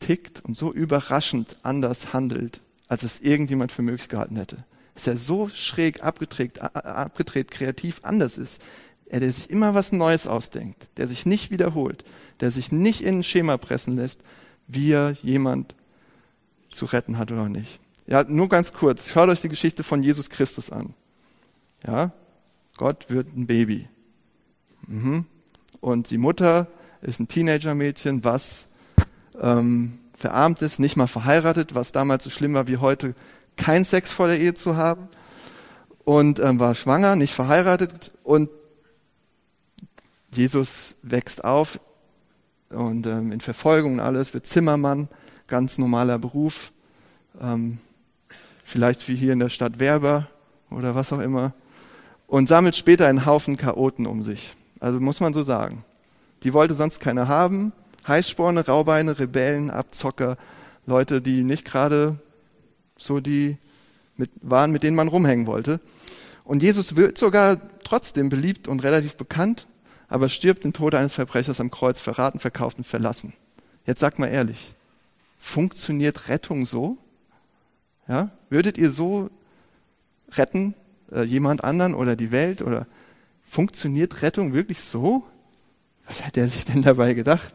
tickt 0.00 0.44
und 0.44 0.56
so 0.56 0.72
überraschend 0.72 1.56
anders 1.62 2.12
handelt, 2.12 2.60
als 2.88 3.04
es 3.04 3.20
irgendjemand 3.20 3.70
für 3.70 3.82
möglich 3.82 4.08
gehalten 4.08 4.36
hätte. 4.36 4.64
Dass 4.94 5.06
er 5.06 5.16
so 5.16 5.48
schräg 5.48 6.02
abgedreht, 6.02 6.60
abgedreht 6.60 7.52
kreativ 7.52 8.00
anders 8.02 8.38
ist. 8.38 8.60
Er, 9.06 9.20
der 9.20 9.32
sich 9.32 9.50
immer 9.50 9.74
was 9.74 9.92
Neues 9.92 10.26
ausdenkt, 10.26 10.88
der 10.96 11.06
sich 11.06 11.26
nicht 11.26 11.52
wiederholt, 11.52 12.02
der 12.40 12.50
sich 12.50 12.72
nicht 12.72 13.02
in 13.02 13.18
ein 13.18 13.22
Schema 13.22 13.56
pressen 13.56 13.94
lässt, 13.94 14.20
wie 14.66 14.90
er 14.90 15.12
jemand 15.22 15.76
zu 16.70 16.86
retten 16.86 17.18
hat 17.18 17.30
oder 17.30 17.48
nicht. 17.48 17.78
Ja, 18.08 18.24
nur 18.24 18.48
ganz 18.48 18.72
kurz. 18.72 19.14
Hört 19.14 19.28
euch 19.28 19.42
die 19.42 19.50
Geschichte 19.50 19.82
von 19.82 20.02
Jesus 20.02 20.30
Christus 20.30 20.70
an. 20.70 20.94
Ja, 21.86 22.12
Gott 22.78 23.10
wird 23.10 23.36
ein 23.36 23.46
Baby. 23.46 23.86
Mhm. 24.86 25.26
Und 25.80 26.10
die 26.10 26.16
Mutter 26.16 26.68
ist 27.02 27.20
ein 27.20 27.28
Teenager-Mädchen, 27.28 28.24
was 28.24 28.68
ähm, 29.38 29.98
verarmt 30.14 30.62
ist, 30.62 30.78
nicht 30.78 30.96
mal 30.96 31.06
verheiratet, 31.06 31.74
was 31.74 31.92
damals 31.92 32.24
so 32.24 32.30
schlimm 32.30 32.54
war 32.54 32.66
wie 32.66 32.78
heute, 32.78 33.14
kein 33.56 33.84
Sex 33.84 34.10
vor 34.10 34.26
der 34.26 34.40
Ehe 34.40 34.54
zu 34.54 34.74
haben. 34.74 35.08
Und 36.04 36.38
ähm, 36.38 36.58
war 36.58 36.74
schwanger, 36.74 37.14
nicht 37.14 37.34
verheiratet. 37.34 38.12
Und 38.24 38.48
Jesus 40.32 40.94
wächst 41.02 41.44
auf 41.44 41.78
und 42.70 43.06
ähm, 43.06 43.32
in 43.32 43.42
Verfolgung 43.42 43.94
und 43.94 44.00
alles, 44.00 44.32
wird 44.32 44.46
Zimmermann, 44.46 45.08
ganz 45.46 45.76
normaler 45.76 46.18
Beruf. 46.18 46.72
Ähm, 47.38 47.78
vielleicht 48.68 49.08
wie 49.08 49.16
hier 49.16 49.32
in 49.32 49.38
der 49.38 49.48
Stadt 49.48 49.78
Werber 49.78 50.28
oder 50.70 50.94
was 50.94 51.12
auch 51.12 51.20
immer. 51.20 51.54
Und 52.26 52.48
sammelt 52.48 52.76
später 52.76 53.06
einen 53.06 53.24
Haufen 53.24 53.56
Chaoten 53.56 54.06
um 54.06 54.22
sich. 54.22 54.54
Also 54.78 55.00
muss 55.00 55.20
man 55.20 55.32
so 55.32 55.42
sagen. 55.42 55.84
Die 56.42 56.52
wollte 56.52 56.74
sonst 56.74 57.00
keiner 57.00 57.26
haben. 57.26 57.72
Heißsporne, 58.06 58.66
Raubeine, 58.66 59.18
Rebellen, 59.18 59.70
Abzocker, 59.70 60.36
Leute, 60.86 61.22
die 61.22 61.42
nicht 61.42 61.64
gerade 61.64 62.18
so 62.98 63.20
die 63.20 63.56
mit, 64.16 64.30
waren, 64.42 64.70
mit 64.70 64.82
denen 64.82 64.96
man 64.96 65.08
rumhängen 65.08 65.46
wollte. 65.46 65.80
Und 66.44 66.62
Jesus 66.62 66.96
wird 66.96 67.16
sogar 67.18 67.60
trotzdem 67.84 68.28
beliebt 68.28 68.68
und 68.68 68.82
relativ 68.82 69.16
bekannt, 69.16 69.66
aber 70.08 70.28
stirbt 70.28 70.64
den 70.64 70.72
Tod 70.72 70.94
eines 70.94 71.14
Verbrechers 71.14 71.60
am 71.60 71.70
Kreuz, 71.70 72.00
verraten, 72.00 72.38
verkauft 72.38 72.78
und 72.78 72.84
verlassen. 72.84 73.32
Jetzt 73.86 74.00
sagt 74.00 74.18
mal 74.18 74.28
ehrlich, 74.28 74.74
funktioniert 75.38 76.28
Rettung 76.28 76.66
so? 76.66 76.98
Ja? 78.08 78.30
Würdet 78.50 78.78
ihr 78.78 78.90
so 78.90 79.30
retten, 80.32 80.74
äh, 81.12 81.22
jemand 81.22 81.64
anderen 81.64 81.94
oder 81.94 82.16
die 82.16 82.32
Welt 82.32 82.62
oder 82.62 82.86
funktioniert 83.44 84.22
Rettung 84.22 84.54
wirklich 84.54 84.80
so? 84.80 85.24
Was 86.06 86.24
hat 86.24 86.36
er 86.36 86.48
sich 86.48 86.64
denn 86.64 86.82
dabei 86.82 87.14
gedacht? 87.14 87.52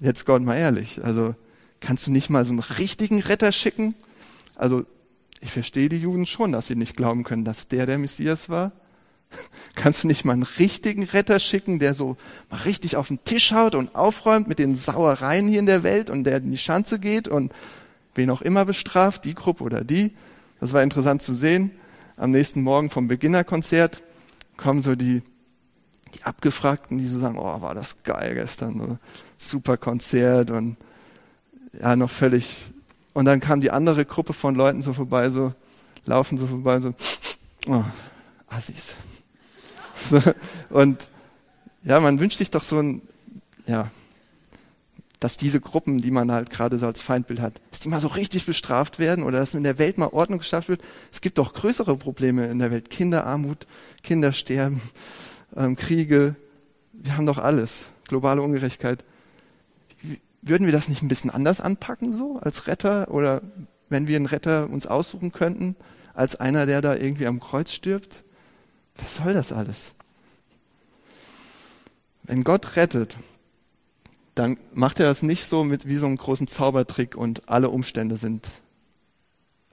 Jetzt 0.00 0.26
Gott 0.26 0.42
mal 0.42 0.56
ehrlich. 0.56 1.04
Also 1.04 1.34
kannst 1.80 2.06
du 2.06 2.12
nicht 2.12 2.30
mal 2.30 2.44
so 2.44 2.52
einen 2.52 2.60
richtigen 2.60 3.20
Retter 3.20 3.52
schicken? 3.52 3.94
Also 4.54 4.84
ich 5.40 5.52
verstehe 5.52 5.88
die 5.88 5.98
Juden 5.98 6.26
schon, 6.26 6.52
dass 6.52 6.68
sie 6.68 6.76
nicht 6.76 6.96
glauben 6.96 7.24
können, 7.24 7.44
dass 7.44 7.68
der 7.68 7.86
der 7.86 7.98
Messias 7.98 8.48
war. 8.48 8.72
Kannst 9.74 10.04
du 10.04 10.08
nicht 10.08 10.24
mal 10.24 10.32
einen 10.32 10.44
richtigen 10.44 11.02
Retter 11.02 11.38
schicken, 11.38 11.78
der 11.78 11.94
so 11.94 12.16
mal 12.50 12.62
richtig 12.62 12.96
auf 12.96 13.08
den 13.08 13.22
Tisch 13.24 13.52
haut 13.52 13.74
und 13.74 13.94
aufräumt 13.94 14.48
mit 14.48 14.58
den 14.58 14.74
Sauereien 14.74 15.48
hier 15.48 15.58
in 15.58 15.66
der 15.66 15.82
Welt 15.82 16.08
und 16.08 16.24
der 16.24 16.38
in 16.38 16.50
die 16.50 16.58
Schanze 16.58 16.98
geht 16.98 17.28
und 17.28 17.52
wen 18.14 18.30
auch 18.30 18.42
immer 18.42 18.64
bestraft, 18.64 19.24
die 19.24 19.34
Gruppe 19.34 19.64
oder 19.64 19.84
die? 19.84 20.12
Das 20.60 20.72
war 20.72 20.82
interessant 20.82 21.22
zu 21.22 21.34
sehen. 21.34 21.70
Am 22.16 22.30
nächsten 22.30 22.62
Morgen 22.62 22.90
vom 22.90 23.08
Beginnerkonzert 23.08 24.02
kommen 24.56 24.82
so 24.82 24.94
die 24.94 25.22
die 26.14 26.22
Abgefragten, 26.24 26.98
die 26.98 27.06
so 27.06 27.18
sagen, 27.18 27.38
oh, 27.38 27.60
war 27.60 27.74
das 27.74 28.02
geil 28.02 28.34
gestern, 28.34 28.78
so, 28.78 28.98
super 29.36 29.76
Konzert 29.76 30.50
und 30.50 30.76
ja, 31.80 31.96
noch 31.96 32.10
völlig. 32.10 32.72
Und 33.12 33.24
dann 33.26 33.40
kam 33.40 33.60
die 33.60 33.70
andere 33.70 34.04
Gruppe 34.04 34.32
von 34.32 34.54
Leuten 34.54 34.82
so 34.82 34.92
vorbei, 34.92 35.30
so 35.30 35.52
laufen 36.06 36.38
so 36.38 36.46
vorbei, 36.46 36.80
so, 36.80 36.94
oh, 37.68 37.84
Assis. 38.48 38.96
So, 39.96 40.20
und 40.70 41.08
ja, 41.84 42.00
man 42.00 42.18
wünscht 42.18 42.38
sich 42.38 42.50
doch 42.50 42.64
so 42.64 42.80
ein, 42.80 43.00
ja, 43.64 43.92
dass 45.20 45.36
diese 45.36 45.60
Gruppen, 45.60 45.98
die 45.98 46.10
man 46.10 46.30
halt 46.30 46.50
gerade 46.50 46.78
so 46.78 46.86
als 46.86 47.00
Feindbild 47.00 47.40
hat, 47.40 47.60
dass 47.70 47.80
die 47.80 47.88
mal 47.88 48.00
so 48.00 48.08
richtig 48.08 48.46
bestraft 48.46 48.98
werden 48.98 49.24
oder 49.24 49.38
dass 49.38 49.54
in 49.54 49.64
der 49.64 49.78
Welt 49.78 49.98
mal 49.98 50.08
Ordnung 50.08 50.40
geschafft 50.40 50.68
wird. 50.68 50.82
Es 51.12 51.20
gibt 51.20 51.38
doch 51.38 51.52
größere 51.54 51.96
Probleme 51.96 52.46
in 52.46 52.58
der 52.58 52.70
Welt. 52.70 52.90
Kinderarmut, 52.90 53.66
Kindersterben, 54.02 54.80
ähm, 55.56 55.76
Kriege, 55.76 56.36
wir 56.92 57.16
haben 57.16 57.26
doch 57.26 57.38
alles, 57.38 57.86
globale 58.08 58.42
Ungerechtigkeit. 58.42 59.04
Würden 60.42 60.66
wir 60.66 60.72
das 60.72 60.88
nicht 60.88 61.02
ein 61.02 61.08
bisschen 61.08 61.30
anders 61.30 61.60
anpacken, 61.60 62.14
so 62.14 62.38
als 62.38 62.66
Retter? 62.66 63.10
Oder 63.10 63.42
wenn 63.88 64.06
wir 64.06 64.16
einen 64.16 64.26
Retter 64.26 64.68
uns 64.68 64.86
aussuchen 64.86 65.32
könnten, 65.32 65.76
als 66.12 66.36
einer, 66.36 66.66
der 66.66 66.82
da 66.82 66.94
irgendwie 66.94 67.26
am 67.26 67.40
Kreuz 67.40 67.72
stirbt? 67.72 68.24
Was 68.96 69.16
soll 69.16 69.32
das 69.32 69.52
alles? 69.52 69.94
Wenn 72.22 72.44
Gott 72.44 72.76
rettet, 72.76 73.16
dann 74.34 74.58
macht 74.72 75.00
er 75.00 75.06
das 75.06 75.22
nicht 75.22 75.44
so 75.44 75.64
mit 75.64 75.86
wie 75.86 75.96
so 75.96 76.06
einem 76.06 76.16
großen 76.16 76.46
Zaubertrick 76.46 77.16
und 77.16 77.48
alle 77.48 77.70
Umstände 77.70 78.16
sind 78.16 78.48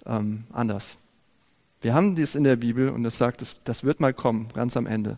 ähm, 0.05 0.43
anders. 0.51 0.97
Wir 1.81 1.95
haben 1.95 2.15
dies 2.15 2.35
in 2.35 2.43
der 2.43 2.55
Bibel 2.55 2.89
und 2.89 3.03
es 3.05 3.17
sagt, 3.17 3.41
das, 3.41 3.63
das 3.63 3.83
wird 3.83 3.99
mal 3.99 4.13
kommen, 4.13 4.49
ganz 4.53 4.77
am 4.77 4.85
Ende. 4.85 5.17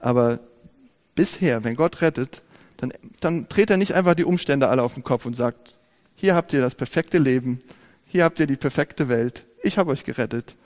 Aber 0.00 0.40
bisher, 1.14 1.64
wenn 1.64 1.76
Gott 1.76 2.02
rettet, 2.02 2.42
dann, 2.76 2.92
dann 3.20 3.48
dreht 3.48 3.70
er 3.70 3.78
nicht 3.78 3.94
einfach 3.94 4.14
die 4.14 4.24
Umstände 4.24 4.68
alle 4.68 4.82
auf 4.82 4.94
den 4.94 5.04
Kopf 5.04 5.24
und 5.24 5.34
sagt, 5.34 5.76
hier 6.14 6.34
habt 6.34 6.52
ihr 6.52 6.60
das 6.60 6.74
perfekte 6.74 7.18
Leben, 7.18 7.60
hier 8.06 8.24
habt 8.24 8.38
ihr 8.38 8.46
die 8.46 8.56
perfekte 8.56 9.08
Welt, 9.08 9.46
ich 9.62 9.78
habe 9.78 9.90
euch 9.90 10.04
gerettet. 10.04 10.56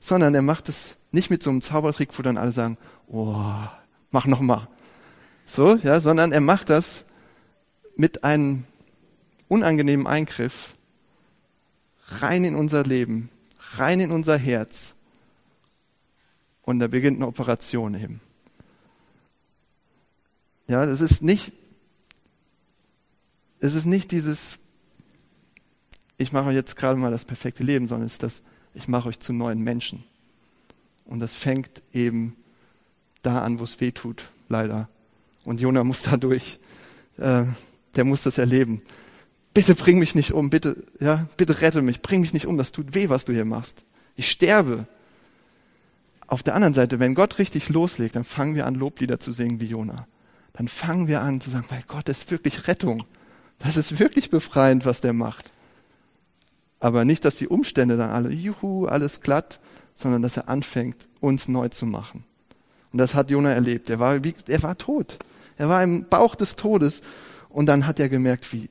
Sondern 0.00 0.34
er 0.34 0.42
macht 0.42 0.68
es 0.70 0.96
nicht 1.12 1.30
mit 1.30 1.42
so 1.42 1.50
einem 1.50 1.60
Zaubertrick, 1.60 2.18
wo 2.18 2.22
dann 2.22 2.38
alle 2.38 2.52
sagen, 2.52 2.78
oh, 3.06 3.36
mach 4.10 4.26
noch 4.26 4.40
mal. 4.40 4.66
So, 5.44 5.76
ja, 5.76 6.00
sondern 6.00 6.32
er 6.32 6.40
macht 6.40 6.70
das 6.70 7.04
mit 8.00 8.24
einem 8.24 8.64
unangenehmen 9.46 10.06
Eingriff 10.06 10.74
rein 12.06 12.44
in 12.44 12.54
unser 12.54 12.82
Leben, 12.82 13.28
rein 13.76 14.00
in 14.00 14.10
unser 14.10 14.38
Herz. 14.38 14.94
Und 16.62 16.78
da 16.78 16.86
beginnt 16.86 17.18
eine 17.18 17.26
Operation 17.26 17.94
eben. 17.94 18.22
Ja, 20.66 20.82
es 20.84 21.02
ist 21.02 21.20
nicht, 21.20 21.52
es 23.58 23.74
ist 23.74 23.84
nicht 23.84 24.12
dieses, 24.12 24.56
ich 26.16 26.32
mache 26.32 26.46
euch 26.46 26.54
jetzt 26.54 26.76
gerade 26.76 26.98
mal 26.98 27.10
das 27.10 27.26
perfekte 27.26 27.62
Leben, 27.64 27.86
sondern 27.86 28.06
es 28.06 28.12
ist 28.12 28.22
das, 28.22 28.42
ich 28.72 28.88
mache 28.88 29.10
euch 29.10 29.20
zu 29.20 29.34
neuen 29.34 29.60
Menschen. 29.60 30.04
Und 31.04 31.20
das 31.20 31.34
fängt 31.34 31.82
eben 31.92 32.34
da 33.20 33.42
an, 33.42 33.58
wo 33.58 33.64
es 33.64 33.78
weh 33.78 33.90
tut, 33.90 34.30
leider. 34.48 34.88
Und 35.44 35.60
Jonah 35.60 35.84
muss 35.84 36.00
da 36.00 36.16
durch. 36.16 36.60
Äh, 37.18 37.44
der 37.96 38.04
muss 38.04 38.22
das 38.22 38.38
erleben. 38.38 38.82
Bitte 39.52 39.74
bring 39.74 39.98
mich 39.98 40.14
nicht 40.14 40.32
um, 40.32 40.50
bitte, 40.50 40.84
ja, 41.00 41.26
bitte 41.36 41.60
rette 41.60 41.82
mich, 41.82 42.02
bring 42.02 42.20
mich 42.20 42.32
nicht 42.32 42.46
um, 42.46 42.56
das 42.56 42.72
tut 42.72 42.94
weh, 42.94 43.08
was 43.08 43.24
du 43.24 43.32
hier 43.32 43.44
machst. 43.44 43.84
Ich 44.16 44.30
sterbe. 44.30 44.86
auf 46.26 46.42
der 46.44 46.54
anderen 46.54 46.74
Seite, 46.74 47.00
wenn 47.00 47.14
Gott 47.14 47.38
richtig 47.38 47.68
loslegt, 47.68 48.14
dann 48.14 48.24
fangen 48.24 48.54
wir 48.54 48.66
an, 48.66 48.76
Loblieder 48.76 49.18
zu 49.18 49.32
singen 49.32 49.60
wie 49.60 49.66
Jona. 49.66 50.06
Dann 50.52 50.68
fangen 50.68 51.08
wir 51.08 51.22
an 51.22 51.40
zu 51.40 51.50
sagen, 51.50 51.66
weil 51.70 51.82
Gott 51.88 52.08
ist 52.08 52.30
wirklich 52.30 52.68
Rettung. 52.68 53.04
Das 53.58 53.76
ist 53.76 53.98
wirklich 53.98 54.30
befreiend, 54.30 54.84
was 54.84 55.00
der 55.00 55.12
macht. 55.12 55.50
Aber 56.78 57.04
nicht, 57.04 57.24
dass 57.24 57.36
die 57.36 57.48
Umstände 57.48 57.96
dann 57.96 58.10
alle, 58.10 58.32
juhu, 58.32 58.86
alles 58.86 59.20
glatt, 59.20 59.60
sondern 59.94 60.22
dass 60.22 60.36
er 60.36 60.48
anfängt, 60.48 61.08
uns 61.20 61.48
neu 61.48 61.68
zu 61.68 61.86
machen. 61.86 62.24
Und 62.92 62.98
das 62.98 63.14
hat 63.14 63.30
Jona 63.30 63.52
erlebt. 63.52 63.90
Er 63.90 63.98
war, 63.98 64.24
wie, 64.24 64.34
er 64.48 64.62
war 64.62 64.78
tot. 64.78 65.18
Er 65.56 65.68
war 65.68 65.82
im 65.82 66.08
Bauch 66.08 66.34
des 66.34 66.56
Todes. 66.56 67.02
Und 67.50 67.66
dann 67.66 67.86
hat 67.86 68.00
er 68.00 68.08
gemerkt, 68.08 68.52
wie 68.52 68.70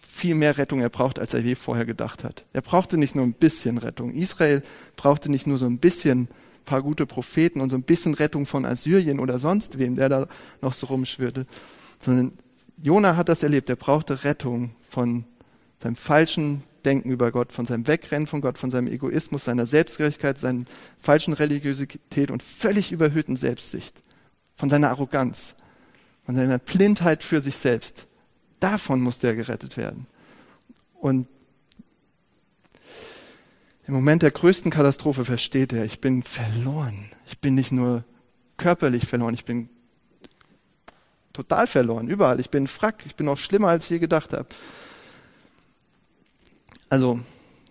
viel 0.00 0.34
mehr 0.34 0.58
Rettung 0.58 0.80
er 0.80 0.88
braucht, 0.88 1.18
als 1.18 1.34
er 1.34 1.40
je 1.40 1.54
vorher 1.54 1.84
gedacht 1.84 2.24
hat. 2.24 2.44
Er 2.52 2.62
brauchte 2.62 2.96
nicht 2.96 3.14
nur 3.14 3.24
ein 3.24 3.32
bisschen 3.32 3.78
Rettung. 3.78 4.12
Israel 4.14 4.62
brauchte 4.96 5.30
nicht 5.30 5.46
nur 5.46 5.58
so 5.58 5.66
ein 5.66 5.78
bisschen 5.78 6.28
paar 6.64 6.82
gute 6.82 7.06
Propheten 7.06 7.60
und 7.60 7.70
so 7.70 7.76
ein 7.76 7.82
bisschen 7.82 8.14
Rettung 8.14 8.46
von 8.46 8.64
Assyrien 8.64 9.20
oder 9.20 9.38
sonst 9.38 9.78
wem, 9.78 9.96
der 9.96 10.08
da 10.08 10.28
noch 10.62 10.72
so 10.72 10.86
rumschwirrte, 10.86 11.46
sondern 12.00 12.32
Jona 12.82 13.16
hat 13.16 13.28
das 13.28 13.42
erlebt. 13.42 13.68
Er 13.68 13.76
brauchte 13.76 14.24
Rettung 14.24 14.74
von 14.88 15.24
seinem 15.82 15.96
falschen 15.96 16.62
Denken 16.84 17.10
über 17.10 17.32
Gott, 17.32 17.52
von 17.52 17.66
seinem 17.66 17.86
Wegrennen 17.86 18.26
von 18.26 18.40
Gott, 18.40 18.58
von 18.58 18.70
seinem 18.70 18.88
Egoismus, 18.88 19.44
seiner 19.44 19.66
Selbstgerechtigkeit, 19.66 20.38
seiner 20.38 20.64
falschen 20.98 21.32
Religiosität 21.32 22.30
und 22.30 22.42
völlig 22.42 22.92
überhöhten 22.92 23.36
Selbstsicht, 23.36 24.02
von 24.54 24.68
seiner 24.68 24.90
Arroganz, 24.90 25.54
von 26.24 26.36
seiner 26.36 26.58
Blindheit 26.58 27.22
für 27.22 27.40
sich 27.40 27.56
selbst. 27.56 28.06
Davon 28.60 29.00
musste 29.00 29.26
er 29.26 29.34
gerettet 29.34 29.76
werden. 29.76 30.06
Und 30.94 31.26
im 33.86 33.94
Moment 33.94 34.22
der 34.22 34.30
größten 34.30 34.70
Katastrophe 34.70 35.24
versteht 35.24 35.72
er, 35.72 35.84
ich 35.84 36.00
bin 36.00 36.22
verloren. 36.22 37.10
Ich 37.26 37.38
bin 37.38 37.54
nicht 37.54 37.72
nur 37.72 38.04
körperlich 38.56 39.06
verloren, 39.06 39.34
ich 39.34 39.44
bin 39.44 39.68
total 41.34 41.66
verloren, 41.66 42.08
überall. 42.08 42.40
Ich 42.40 42.48
bin 42.48 42.66
Frack, 42.66 43.04
ich 43.04 43.16
bin 43.16 43.26
noch 43.26 43.36
schlimmer, 43.36 43.68
als 43.68 43.84
ich 43.84 43.90
je 43.90 43.98
gedacht 43.98 44.32
habe. 44.32 44.46
Also, 46.88 47.20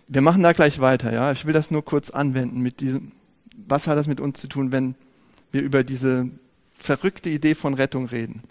wir 0.06 0.20
machen 0.20 0.42
da 0.42 0.52
gleich 0.52 0.78
weiter, 0.78 1.12
ja. 1.12 1.32
Ich 1.32 1.46
will 1.46 1.54
das 1.54 1.70
nur 1.70 1.84
kurz 1.84 2.10
anwenden 2.10 2.60
mit 2.60 2.80
diesem, 2.80 3.12
was 3.56 3.86
hat 3.88 3.96
das 3.96 4.06
mit 4.06 4.20
uns 4.20 4.40
zu 4.40 4.48
tun, 4.48 4.70
wenn 4.70 4.94
wir 5.50 5.62
über 5.62 5.82
diese 5.82 6.28
verrückte 6.76 7.30
Idee 7.30 7.54
von 7.54 7.74
Rettung 7.74 8.06
reden. 8.06 8.42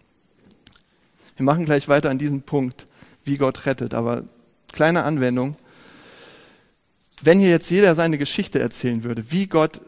Wir 1.36 1.46
machen 1.46 1.66
gleich 1.66 1.88
weiter 1.88 2.10
an 2.10 2.20
diesem 2.20 2.42
Punkt, 2.42 2.88
wie 3.24 3.38
Gott 3.38 3.66
rettet, 3.66 3.94
aber 3.94 4.24
kleine 4.72 5.04
Anwendung. 5.04 5.56
Wenn 7.22 7.40
hier 7.40 7.50
jetzt 7.50 7.70
jeder 7.70 7.96
seine 7.96 8.18
Geschichte 8.18 8.60
erzählen 8.60 9.04
würde, 9.04 9.32
wie 9.32 9.48
Gott 9.48 9.82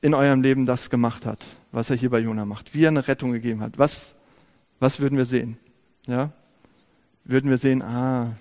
in 0.00 0.14
eurem 0.14 0.42
Leben 0.42 0.64
das 0.64 0.90
gemacht 0.90 1.26
hat, 1.26 1.44
was 1.72 1.90
er 1.90 1.96
hier 1.96 2.10
bei 2.10 2.20
Jona 2.20 2.44
macht, 2.44 2.74
wie 2.74 2.84
er 2.84 2.88
eine 2.88 3.08
Rettung 3.08 3.32
gegeben 3.32 3.60
hat, 3.60 3.78
was, 3.78 4.14
was 4.78 5.00
würden 5.00 5.18
wir 5.18 5.24
sehen? 5.24 5.58
Ja? 6.06 6.32
Würden 7.24 7.50
wir 7.50 7.58
sehen, 7.58 7.82
ah, 7.82 8.32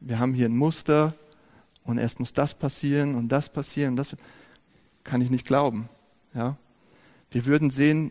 wir 0.00 0.18
haben 0.18 0.34
hier 0.34 0.46
ein 0.46 0.56
Muster 0.56 1.14
und 1.84 1.98
erst 1.98 2.18
muss 2.18 2.32
das 2.32 2.54
passieren 2.54 3.14
und 3.14 3.28
das 3.28 3.52
passieren 3.52 3.90
und 3.90 3.96
das 3.96 4.16
kann 5.04 5.20
ich 5.20 5.30
nicht 5.30 5.46
glauben. 5.46 5.88
Ja? 6.34 6.56
Wir 7.30 7.46
würden 7.46 7.70
sehen, 7.70 8.10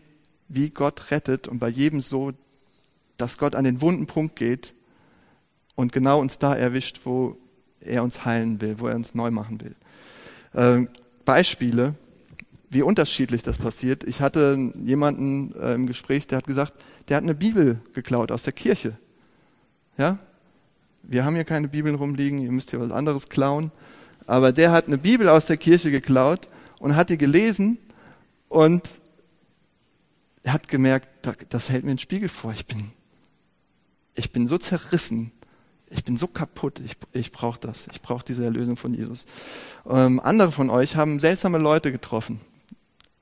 wie 0.54 0.70
Gott 0.70 1.10
rettet 1.10 1.48
und 1.48 1.58
bei 1.58 1.68
jedem 1.68 2.00
so, 2.00 2.32
dass 3.16 3.38
Gott 3.38 3.54
an 3.54 3.64
den 3.64 3.80
wunden 3.80 4.06
Punkt 4.06 4.36
geht 4.36 4.74
und 5.74 5.92
genau 5.92 6.20
uns 6.20 6.38
da 6.38 6.54
erwischt, 6.54 7.00
wo 7.04 7.36
er 7.80 8.02
uns 8.02 8.24
heilen 8.24 8.60
will, 8.60 8.78
wo 8.78 8.88
er 8.88 8.96
uns 8.96 9.14
neu 9.14 9.30
machen 9.30 9.60
will. 9.60 9.74
Äh, 10.52 10.86
Beispiele, 11.24 11.94
wie 12.70 12.82
unterschiedlich 12.82 13.42
das 13.42 13.58
passiert. 13.58 14.04
Ich 14.04 14.20
hatte 14.20 14.72
jemanden 14.84 15.54
äh, 15.54 15.74
im 15.74 15.86
Gespräch, 15.86 16.26
der 16.26 16.38
hat 16.38 16.46
gesagt, 16.46 16.74
der 17.08 17.16
hat 17.16 17.24
eine 17.24 17.34
Bibel 17.34 17.80
geklaut 17.94 18.30
aus 18.30 18.44
der 18.44 18.52
Kirche. 18.52 18.96
Ja? 19.98 20.18
Wir 21.02 21.24
haben 21.24 21.34
hier 21.34 21.44
keine 21.44 21.68
Bibeln 21.68 21.94
rumliegen, 21.94 22.38
ihr 22.38 22.52
müsst 22.52 22.70
hier 22.70 22.80
was 22.80 22.90
anderes 22.90 23.28
klauen. 23.28 23.72
Aber 24.26 24.52
der 24.52 24.70
hat 24.70 24.86
eine 24.86 24.98
Bibel 24.98 25.28
aus 25.28 25.46
der 25.46 25.56
Kirche 25.56 25.90
geklaut 25.90 26.48
und 26.78 26.94
hat 26.94 27.10
die 27.10 27.18
gelesen 27.18 27.78
und 28.48 28.82
er 30.42 30.52
hat 30.52 30.68
gemerkt, 30.68 31.08
das 31.50 31.70
hält 31.70 31.84
mir 31.84 31.90
einen 31.90 31.98
Spiegel 31.98 32.28
vor. 32.28 32.52
Ich 32.52 32.66
bin, 32.66 32.92
ich 34.14 34.32
bin 34.32 34.46
so 34.46 34.58
zerrissen 34.58 35.32
ich 35.92 36.04
bin 36.04 36.16
so 36.16 36.26
kaputt, 36.26 36.80
ich, 36.84 36.96
ich 37.12 37.32
brauche 37.32 37.60
das, 37.60 37.86
ich 37.92 38.00
brauche 38.00 38.24
diese 38.24 38.44
Erlösung 38.44 38.76
von 38.76 38.94
Jesus. 38.94 39.26
Ähm, 39.88 40.20
andere 40.20 40.50
von 40.50 40.70
euch 40.70 40.96
haben 40.96 41.20
seltsame 41.20 41.58
Leute 41.58 41.92
getroffen, 41.92 42.40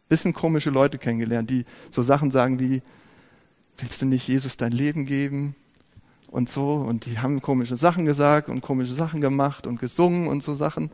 bisschen 0.08 0.34
komische 0.34 0.70
Leute 0.70 0.98
kennengelernt, 0.98 1.50
die 1.50 1.64
so 1.90 2.02
Sachen 2.02 2.30
sagen 2.30 2.60
wie, 2.60 2.82
willst 3.78 4.00
du 4.02 4.06
nicht 4.06 4.28
Jesus 4.28 4.56
dein 4.56 4.72
Leben 4.72 5.04
geben? 5.04 5.56
Und 6.28 6.48
so, 6.48 6.74
und 6.74 7.06
die 7.06 7.18
haben 7.18 7.42
komische 7.42 7.74
Sachen 7.74 8.04
gesagt 8.04 8.48
und 8.48 8.60
komische 8.60 8.94
Sachen 8.94 9.20
gemacht 9.20 9.66
und 9.66 9.80
gesungen 9.80 10.28
und 10.28 10.44
so 10.44 10.54
Sachen. 10.54 10.92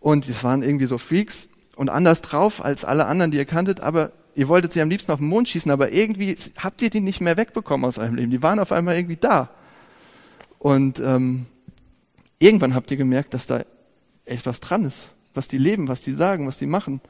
Und 0.00 0.26
die 0.26 0.42
waren 0.42 0.62
irgendwie 0.62 0.86
so 0.86 0.96
Freaks 0.96 1.50
und 1.74 1.90
anders 1.90 2.22
drauf 2.22 2.64
als 2.64 2.86
alle 2.86 3.04
anderen, 3.04 3.30
die 3.30 3.36
ihr 3.36 3.44
kanntet, 3.44 3.80
aber 3.80 4.12
ihr 4.36 4.48
wolltet 4.48 4.72
sie 4.72 4.82
am 4.82 4.90
liebsten 4.90 5.10
auf 5.10 5.18
den 5.18 5.28
Mond 5.28 5.48
schießen, 5.48 5.70
aber 5.70 5.92
irgendwie 5.92 6.36
habt 6.58 6.82
ihr 6.82 6.90
die 6.90 7.00
nicht 7.00 7.20
mehr 7.20 7.36
wegbekommen 7.36 7.86
aus 7.86 7.98
eurem 7.98 8.14
Leben. 8.14 8.30
Die 8.30 8.42
waren 8.42 8.58
auf 8.58 8.70
einmal 8.70 8.94
irgendwie 8.94 9.16
da. 9.16 9.50
Und 10.58 11.00
ähm, 11.00 11.46
irgendwann 12.38 12.74
habt 12.74 12.90
ihr 12.90 12.98
gemerkt, 12.98 13.34
dass 13.34 13.46
da 13.46 13.64
echt 14.26 14.46
was 14.46 14.60
dran 14.60 14.84
ist, 14.84 15.08
was 15.34 15.48
die 15.48 15.58
leben, 15.58 15.88
was 15.88 16.02
die 16.02 16.12
sagen, 16.12 16.46
was 16.46 16.58
die 16.58 16.66
machen. 16.66 17.00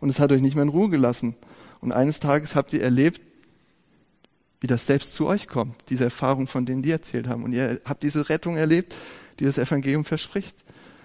Und 0.00 0.10
es 0.10 0.20
hat 0.20 0.30
euch 0.30 0.42
nicht 0.42 0.54
mehr 0.54 0.64
in 0.64 0.68
Ruhe 0.68 0.90
gelassen. 0.90 1.34
Und 1.80 1.92
eines 1.92 2.20
Tages 2.20 2.54
habt 2.54 2.72
ihr 2.74 2.82
erlebt, 2.82 3.20
wie 4.60 4.66
das 4.66 4.86
selbst 4.86 5.14
zu 5.14 5.26
euch 5.26 5.48
kommt, 5.48 5.90
diese 5.90 6.04
Erfahrung, 6.04 6.46
von 6.46 6.66
denen 6.66 6.82
die 6.82 6.90
erzählt 6.90 7.28
haben. 7.28 7.44
Und 7.44 7.52
ihr 7.52 7.80
habt 7.84 8.02
diese 8.02 8.28
Rettung 8.28 8.56
erlebt, 8.56 8.94
die 9.38 9.44
das 9.44 9.58
Evangelium 9.58 10.04
verspricht. 10.04 10.56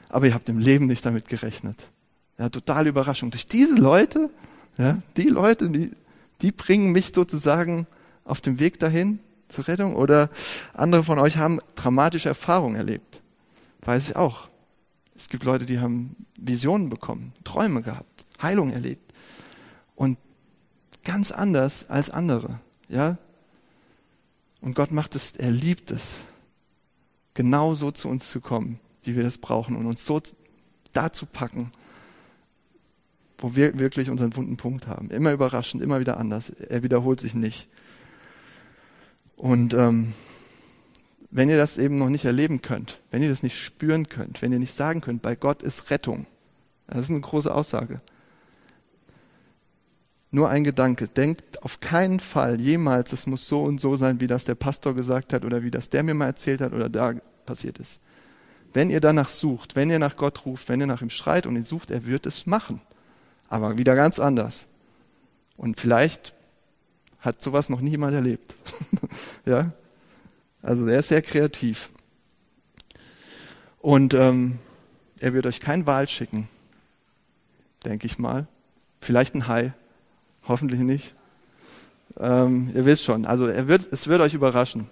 Aber 0.10 0.28
ihr 0.28 0.34
habt 0.34 0.50
im 0.50 0.60
Leben 0.60 0.88
nicht 0.88 1.06
damit 1.06 1.28
gerechnet. 1.28 1.90
Ja, 2.38 2.50
totale 2.50 2.90
Überraschung. 2.90 3.32
Durch 3.32 3.48
diese 3.48 3.76
Leute, 3.76 4.30
ja, 4.80 5.02
die 5.18 5.28
Leute, 5.28 5.70
die, 5.70 5.92
die 6.42 6.52
bringen 6.52 6.92
mich 6.92 7.12
sozusagen 7.14 7.86
auf 8.24 8.42
dem 8.42 8.60
Weg 8.60 8.80
dahin, 8.80 9.20
zur 9.50 9.68
Rettung? 9.68 9.96
Oder 9.96 10.30
andere 10.74 11.04
von 11.04 11.20
euch 11.20 11.38
haben 11.38 11.60
dramatische 11.76 12.30
Erfahrungen 12.30 12.76
erlebt. 12.76 13.22
Weiß 13.82 14.10
ich 14.10 14.16
auch. 14.16 14.48
Es 15.16 15.28
gibt 15.28 15.44
Leute, 15.44 15.66
die 15.66 15.80
haben 15.80 16.16
Visionen 16.40 16.90
bekommen, 16.90 17.34
Träume 17.44 17.82
gehabt, 17.82 18.26
Heilung 18.42 18.72
erlebt. 18.72 19.14
Und 19.96 20.18
ganz 21.04 21.32
anders 21.32 21.90
als 21.90 22.10
andere, 22.10 22.60
ja? 22.88 23.18
Und 24.62 24.76
Gott 24.76 24.92
macht 24.92 25.16
es, 25.16 25.32
er 25.36 25.52
liebt 25.52 25.92
es, 25.92 26.18
genau 27.34 27.76
so 27.76 27.92
zu 27.92 28.08
uns 28.08 28.30
zu 28.30 28.40
kommen, 28.40 28.80
wie 29.04 29.16
wir 29.16 29.24
das 29.24 29.38
brauchen 29.38 29.76
und 29.76 29.86
uns 29.86 30.06
so 30.06 30.22
dazu 30.94 31.26
packen, 31.26 31.72
wo 33.40 33.56
wir 33.56 33.80
wirklich 33.80 34.10
unseren 34.10 34.36
wunden 34.36 34.58
Punkt 34.58 34.88
haben. 34.88 35.10
Immer 35.10 35.32
überraschend, 35.32 35.82
immer 35.82 36.00
wieder 36.00 36.18
anders. 36.18 36.50
Er 36.50 36.84
wiederholt 36.84 37.20
sich 37.20 37.34
nicht. 37.34 37.68
Und 39.36 39.74
ähm, 39.74 40.14
wenn 41.32 41.50
ihr 41.50 41.58
das 41.58 41.78
eben 41.78 41.98
noch 41.98 42.10
nicht 42.10 42.26
erleben 42.26 42.62
könnt, 42.62 43.00
wenn 43.12 43.24
ihr 43.24 43.30
das 43.30 43.44
nicht 43.44 43.58
spüren 43.58 44.10
könnt, 44.10 44.42
wenn 44.42 44.52
ihr 44.52 44.60
nicht 44.60 44.74
sagen 44.74 45.02
könnt, 45.02 45.22
bei 45.22 45.36
Gott 45.36 45.62
ist 45.62 45.90
Rettung, 45.90 46.26
das 46.88 47.06
ist 47.06 47.12
eine 47.12 47.22
große 47.22 47.54
Aussage. 47.54 48.02
Nur 50.32 50.50
ein 50.50 50.64
Gedanke, 50.64 51.08
denkt 51.08 51.64
auf 51.64 51.80
keinen 51.80 52.20
Fall 52.20 52.60
jemals, 52.60 53.14
es 53.14 53.26
muss 53.26 53.48
so 53.48 53.64
und 53.64 53.82
so 53.82 53.96
sein, 53.96 54.20
wie 54.20 54.28
das 54.28 54.46
der 54.46 54.56
Pastor 54.56 54.94
gesagt 54.94 55.34
hat 55.34 55.44
oder 55.44 55.64
wie 55.64 55.72
das 55.72 55.90
der 55.90 56.04
mir 56.04 56.14
mal 56.14 56.28
erzählt 56.28 56.62
hat 56.62 56.74
oder 56.74 56.90
da 56.90 57.14
passiert 57.46 57.80
ist. 57.80 58.00
Wenn 58.74 58.92
ihr 58.92 59.00
danach 59.00 59.30
sucht, 59.30 59.76
wenn 59.76 59.90
ihr 59.90 59.98
nach 59.98 60.18
Gott 60.18 60.46
ruft, 60.46 60.70
wenn 60.70 60.82
ihr 60.82 60.88
nach 60.88 61.02
ihm 61.02 61.10
schreit 61.10 61.48
und 61.48 61.56
ihn 61.56 61.64
sucht, 61.64 61.90
er 61.90 62.06
wird 62.06 62.28
es 62.28 62.46
machen. 62.46 62.82
Aber 63.50 63.78
wieder 63.78 63.96
ganz 63.96 64.20
anders. 64.20 64.70
Und 65.58 65.80
vielleicht 65.80 66.34
hat 67.20 67.42
sowas 67.42 67.68
noch 67.68 67.82
niemand 67.82 68.14
erlebt. 68.14 68.56
ja? 69.46 69.72
Also 70.62 70.88
er 70.88 71.00
ist 71.00 71.10
sehr 71.10 71.22
kreativ. 71.22 71.90
Und 73.80 74.14
ähm, 74.14 74.60
er 75.20 75.34
wird 75.34 75.46
euch 75.46 75.60
kein 75.60 75.86
Wal 75.86 76.08
schicken, 76.08 76.48
denke 77.86 78.06
ich 78.06 78.20
mal. 78.20 78.48
Vielleicht 79.02 79.36
ein 79.36 79.48
Hai, 79.48 79.74
hoffentlich 80.48 80.82
nicht. 80.82 81.16
Ähm, 82.18 82.72
ihr 82.74 82.86
wisst 82.86 83.04
schon, 83.04 83.26
also 83.26 83.48
er 83.48 83.68
wird, 83.68 83.88
es 83.92 84.08
wird 84.08 84.22
euch 84.22 84.34
überraschen. 84.34 84.90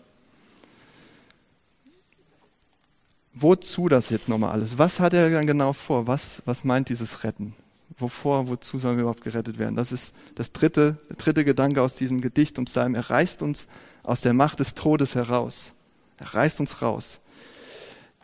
Wozu 3.34 3.88
das 3.88 4.10
jetzt 4.10 4.30
nochmal 4.30 4.52
alles? 4.52 4.78
Was 4.78 5.00
hat 5.00 5.14
er 5.14 5.30
dann 5.30 5.46
genau 5.46 5.74
vor? 5.74 6.08
Was, 6.08 6.42
was 6.46 6.64
meint 6.64 6.90
dieses 6.90 7.24
Retten? 7.24 7.54
Wovor, 8.00 8.48
wozu 8.48 8.80
sollen 8.80 8.98
wir 8.98 9.04
überhaupt 9.04 9.24
gerettet 9.24 9.60
werden? 9.60 9.76
Das 9.76 9.92
ist 9.92 10.14
das 10.36 10.52
dritte, 10.52 10.98
der 11.10 11.16
dritte 11.18 11.46
Gedanke 11.46 11.82
aus 11.82 11.96
diesem 11.96 12.22
Gedicht 12.22 12.60
und 12.60 12.66
Psalm. 12.66 12.96
Er 12.96 13.10
reißt 13.10 13.42
uns 13.42 13.68
aus 14.04 14.22
der 14.22 14.34
Macht 14.34 14.60
des 14.60 14.76
Todes 14.76 15.16
heraus. 15.16 15.74
Er 16.18 16.34
reißt 16.34 16.60
uns 16.60 16.82
raus. 16.82 17.20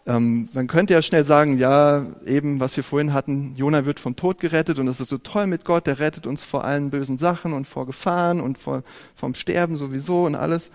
Ähm, 0.05 0.49
man 0.53 0.67
könnte 0.67 0.93
ja 0.93 1.01
schnell 1.01 1.23
sagen, 1.23 1.57
ja, 1.57 2.05
eben, 2.25 2.59
was 2.59 2.75
wir 2.75 2.83
vorhin 2.83 3.13
hatten, 3.13 3.55
Jona 3.55 3.85
wird 3.85 3.99
vom 3.99 4.15
Tod 4.15 4.39
gerettet 4.39 4.77
und 4.77 4.85
das 4.85 4.99
ist 4.99 5.09
so 5.09 5.17
toll 5.17 5.47
mit 5.47 5.63
Gott, 5.63 5.87
der 5.87 5.99
rettet 5.99 6.27
uns 6.27 6.43
vor 6.43 6.65
allen 6.65 6.89
bösen 6.89 7.17
Sachen 7.17 7.53
und 7.53 7.65
vor 7.65 7.85
Gefahren 7.85 8.41
und 8.41 8.57
vor, 8.57 8.83
vom 9.15 9.33
Sterben 9.33 9.77
sowieso 9.77 10.25
und 10.25 10.35
alles. 10.35 10.71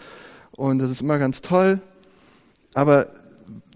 Und 0.53 0.79
das 0.79 0.91
ist 0.91 1.03
immer 1.03 1.19
ganz 1.19 1.43
toll. 1.43 1.81
Aber 2.75 3.09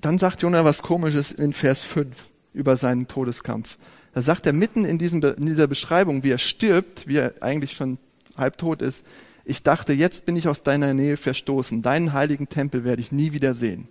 dann 0.01 0.19
sagt 0.19 0.43
Jona 0.43 0.65
was 0.65 0.83
Komisches 0.83 1.33
in 1.33 1.53
Vers 1.53 1.83
5 1.83 2.31
über 2.55 2.77
seinen 2.77 3.07
Todeskampf. 3.07 3.79
Da 4.13 4.23
sagt 4.23 4.47
er 4.47 4.53
mitten 4.53 4.85
in, 4.85 4.99
diesem, 4.99 5.23
in 5.23 5.47
dieser 5.47 5.67
Beschreibung, 5.67 6.23
wie 6.23 6.31
er 6.31 6.39
stirbt, 6.39 7.07
wie 7.09 7.17
er 7.17 7.35
eigentlich 7.41 7.73
schon 7.73 7.99
halbtot 8.37 8.83
ist, 8.83 9.05
ich 9.45 9.63
dachte, 9.63 9.93
jetzt 9.93 10.25
bin 10.25 10.37
ich 10.37 10.47
aus 10.49 10.63
deiner 10.63 10.95
Nähe 10.95 11.17
verstoßen, 11.17 11.83
deinen 11.83 12.13
heiligen 12.13 12.49
Tempel 12.49 12.85
werde 12.85 13.03
ich 13.03 13.11
nie 13.11 13.33
wieder 13.33 13.55
sehen. 13.55 13.89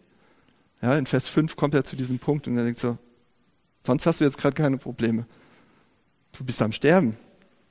Ja, 0.81 0.97
in 0.97 1.05
Vers 1.05 1.27
5 1.27 1.55
kommt 1.55 1.73
er 1.73 1.83
zu 1.83 1.95
diesem 1.95 2.19
Punkt 2.19 2.47
und 2.47 2.57
er 2.57 2.63
denkt 2.63 2.79
so, 2.79 2.97
sonst 3.85 4.05
hast 4.05 4.21
du 4.21 4.23
jetzt 4.23 4.37
gerade 4.37 4.55
keine 4.55 4.77
Probleme. 4.77 5.25
Du 6.31 6.43
bist 6.43 6.61
am 6.61 6.71
Sterben. 6.71 7.17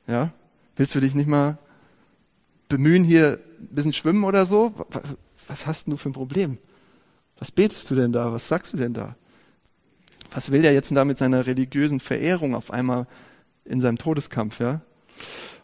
Ja? 0.07 0.33
Willst 0.77 0.95
du 0.95 1.01
dich 1.01 1.15
nicht 1.15 1.29
mal 1.29 1.59
bemühen, 2.69 3.03
hier 3.03 3.39
ein 3.59 3.75
bisschen 3.75 3.93
schwimmen 3.93 4.25
oder 4.25 4.45
so? 4.45 4.75
Was 5.49 5.67
hast 5.67 5.89
du 5.89 5.97
für 5.97 6.11
ein 6.11 6.13
Problem? 6.13 6.59
Was 7.39 7.51
betest 7.51 7.91
du 7.91 7.95
denn 7.95 8.13
da? 8.13 8.33
Was 8.33 8.47
sagst 8.47 8.73
du 8.75 8.77
denn 8.77 8.93
da? 8.93 9.17
Was 10.33 10.53
will 10.53 10.63
der 10.63 10.73
jetzt 10.73 10.95
da 10.95 11.05
mit 11.05 11.19
seiner 11.19 11.47
religiösen 11.47 12.01
Verehrung 12.01 12.55
auf 12.55 12.71
einmal 12.71 13.07
in 13.65 13.81
seinem 13.81 13.99
Todeskampf, 13.99 14.61
ja? 14.61 14.81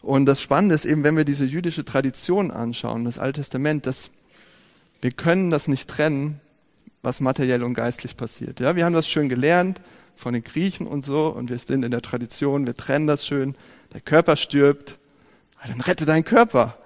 Und 0.02 0.26
das 0.26 0.40
Spannende 0.40 0.74
ist 0.74 0.85
eben, 0.85 1.02
wenn 1.02 1.16
wir 1.16 1.24
diese 1.24 1.44
jüdische 1.44 1.85
Tradition 1.85 2.50
anschauen, 2.50 3.05
das 3.05 3.18
Alte 3.18 3.40
Testament, 3.40 3.87
dass 3.87 4.11
wir 5.00 5.11
können 5.11 5.50
das 5.50 5.66
nicht 5.66 5.88
trennen, 5.88 6.40
was 7.02 7.20
materiell 7.20 7.64
und 7.64 7.74
geistlich 7.74 8.16
passiert. 8.16 8.61
Ja, 8.61 8.76
wir 8.76 8.85
haben 8.85 8.92
das 8.92 9.09
schön 9.09 9.29
gelernt 9.29 9.81
von 10.14 10.33
den 10.33 10.42
Griechen 10.42 10.87
und 10.87 11.05
so 11.05 11.29
und 11.29 11.50
wir 11.50 11.59
sind 11.59 11.85
in 11.85 11.90
der 11.90 12.02
Tradition, 12.02 12.66
wir 12.66 12.76
trennen 12.76 13.07
das 13.07 13.26
schön. 13.26 13.55
Der 13.92 14.00
Körper 14.00 14.37
stirbt, 14.37 14.98
dann 15.66 15.81
rette 15.81 16.05
deinen 16.05 16.24
Körper. 16.24 16.76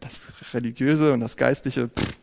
Das 0.00 0.54
Religiöse 0.54 1.12
und 1.12 1.20
das 1.20 1.36
Geistliche, 1.36 1.88
pff, 1.88 2.16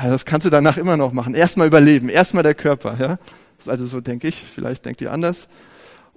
ja, 0.00 0.10
das 0.10 0.24
kannst 0.24 0.46
du 0.46 0.50
danach 0.50 0.76
immer 0.76 0.96
noch 0.96 1.12
machen. 1.12 1.34
Erstmal 1.34 1.66
überleben, 1.66 2.08
erstmal 2.08 2.44
der 2.44 2.54
Körper. 2.54 2.96
Ja, 2.98 3.18
also 3.66 3.86
so 3.86 4.00
denke 4.00 4.28
ich. 4.28 4.42
Vielleicht 4.42 4.84
denkt 4.84 5.00
ihr 5.00 5.12
anders. 5.12 5.48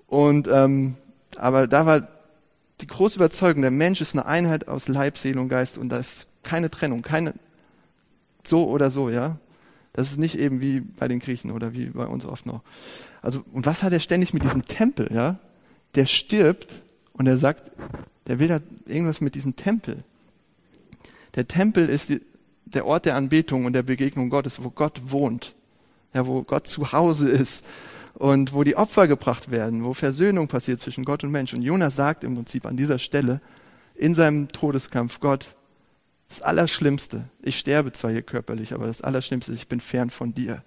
Und 0.07 0.47
ähm, 0.51 0.95
aber 1.37 1.67
da 1.67 1.85
war 1.85 2.07
die 2.81 2.87
große 2.87 3.15
Überzeugung, 3.15 3.61
der 3.61 3.71
Mensch 3.71 4.01
ist 4.01 4.13
eine 4.13 4.25
Einheit 4.25 4.67
aus 4.67 4.87
Leib, 4.87 5.17
Seele 5.17 5.39
und 5.39 5.49
Geist 5.49 5.77
und 5.77 5.89
da 5.89 5.97
ist 5.97 6.27
keine 6.43 6.69
Trennung, 6.69 7.01
keine 7.01 7.33
so 8.43 8.67
oder 8.67 8.89
so, 8.89 9.09
ja. 9.09 9.37
Das 9.93 10.09
ist 10.09 10.17
nicht 10.17 10.37
eben 10.37 10.61
wie 10.61 10.79
bei 10.81 11.07
den 11.07 11.19
Griechen 11.19 11.51
oder 11.51 11.73
wie 11.73 11.87
bei 11.87 12.05
uns 12.05 12.25
oft 12.25 12.45
noch. 12.45 12.61
Also, 13.21 13.43
und 13.51 13.65
was 13.65 13.83
hat 13.83 13.93
er 13.93 13.99
ständig 13.99 14.33
mit 14.33 14.43
diesem 14.43 14.65
Tempel, 14.65 15.09
ja? 15.13 15.37
Der 15.95 16.05
stirbt 16.05 16.81
und 17.13 17.27
er 17.27 17.37
sagt, 17.37 17.71
der 18.27 18.39
will 18.39 18.47
da 18.47 18.59
irgendwas 18.85 19.21
mit 19.21 19.35
diesem 19.35 19.55
Tempel. 19.55 20.03
Der 21.35 21.47
Tempel 21.47 21.89
ist 21.89 22.09
die, 22.09 22.21
der 22.73 22.85
Ort 22.85 23.05
der 23.05 23.15
Anbetung 23.15 23.65
und 23.65 23.73
der 23.73 23.83
Begegnung 23.83 24.29
Gottes, 24.29 24.63
wo 24.63 24.69
Gott 24.69 25.11
wohnt. 25.11 25.55
Ja, 26.13 26.27
wo 26.27 26.43
Gott 26.43 26.67
zu 26.67 26.91
Hause 26.91 27.29
ist 27.29 27.65
und 28.15 28.53
wo 28.53 28.63
die 28.63 28.75
Opfer 28.75 29.07
gebracht 29.07 29.49
werden, 29.49 29.83
wo 29.83 29.93
Versöhnung 29.93 30.47
passiert 30.47 30.79
zwischen 30.79 31.05
Gott 31.05 31.23
und 31.23 31.31
Mensch. 31.31 31.53
Und 31.53 31.61
Jonas 31.61 31.95
sagt 31.95 32.23
im 32.23 32.35
Prinzip 32.35 32.65
an 32.65 32.75
dieser 32.75 32.99
Stelle 32.99 33.39
in 33.95 34.15
seinem 34.15 34.49
Todeskampf, 34.49 35.19
Gott, 35.19 35.55
das 36.27 36.41
Allerschlimmste, 36.41 37.29
ich 37.41 37.57
sterbe 37.59 37.91
zwar 37.91 38.11
hier 38.11 38.21
körperlich, 38.21 38.73
aber 38.73 38.87
das 38.87 39.01
Allerschlimmste 39.01 39.51
ich 39.53 39.67
bin 39.67 39.81
fern 39.81 40.09
von 40.09 40.33
dir. 40.33 40.63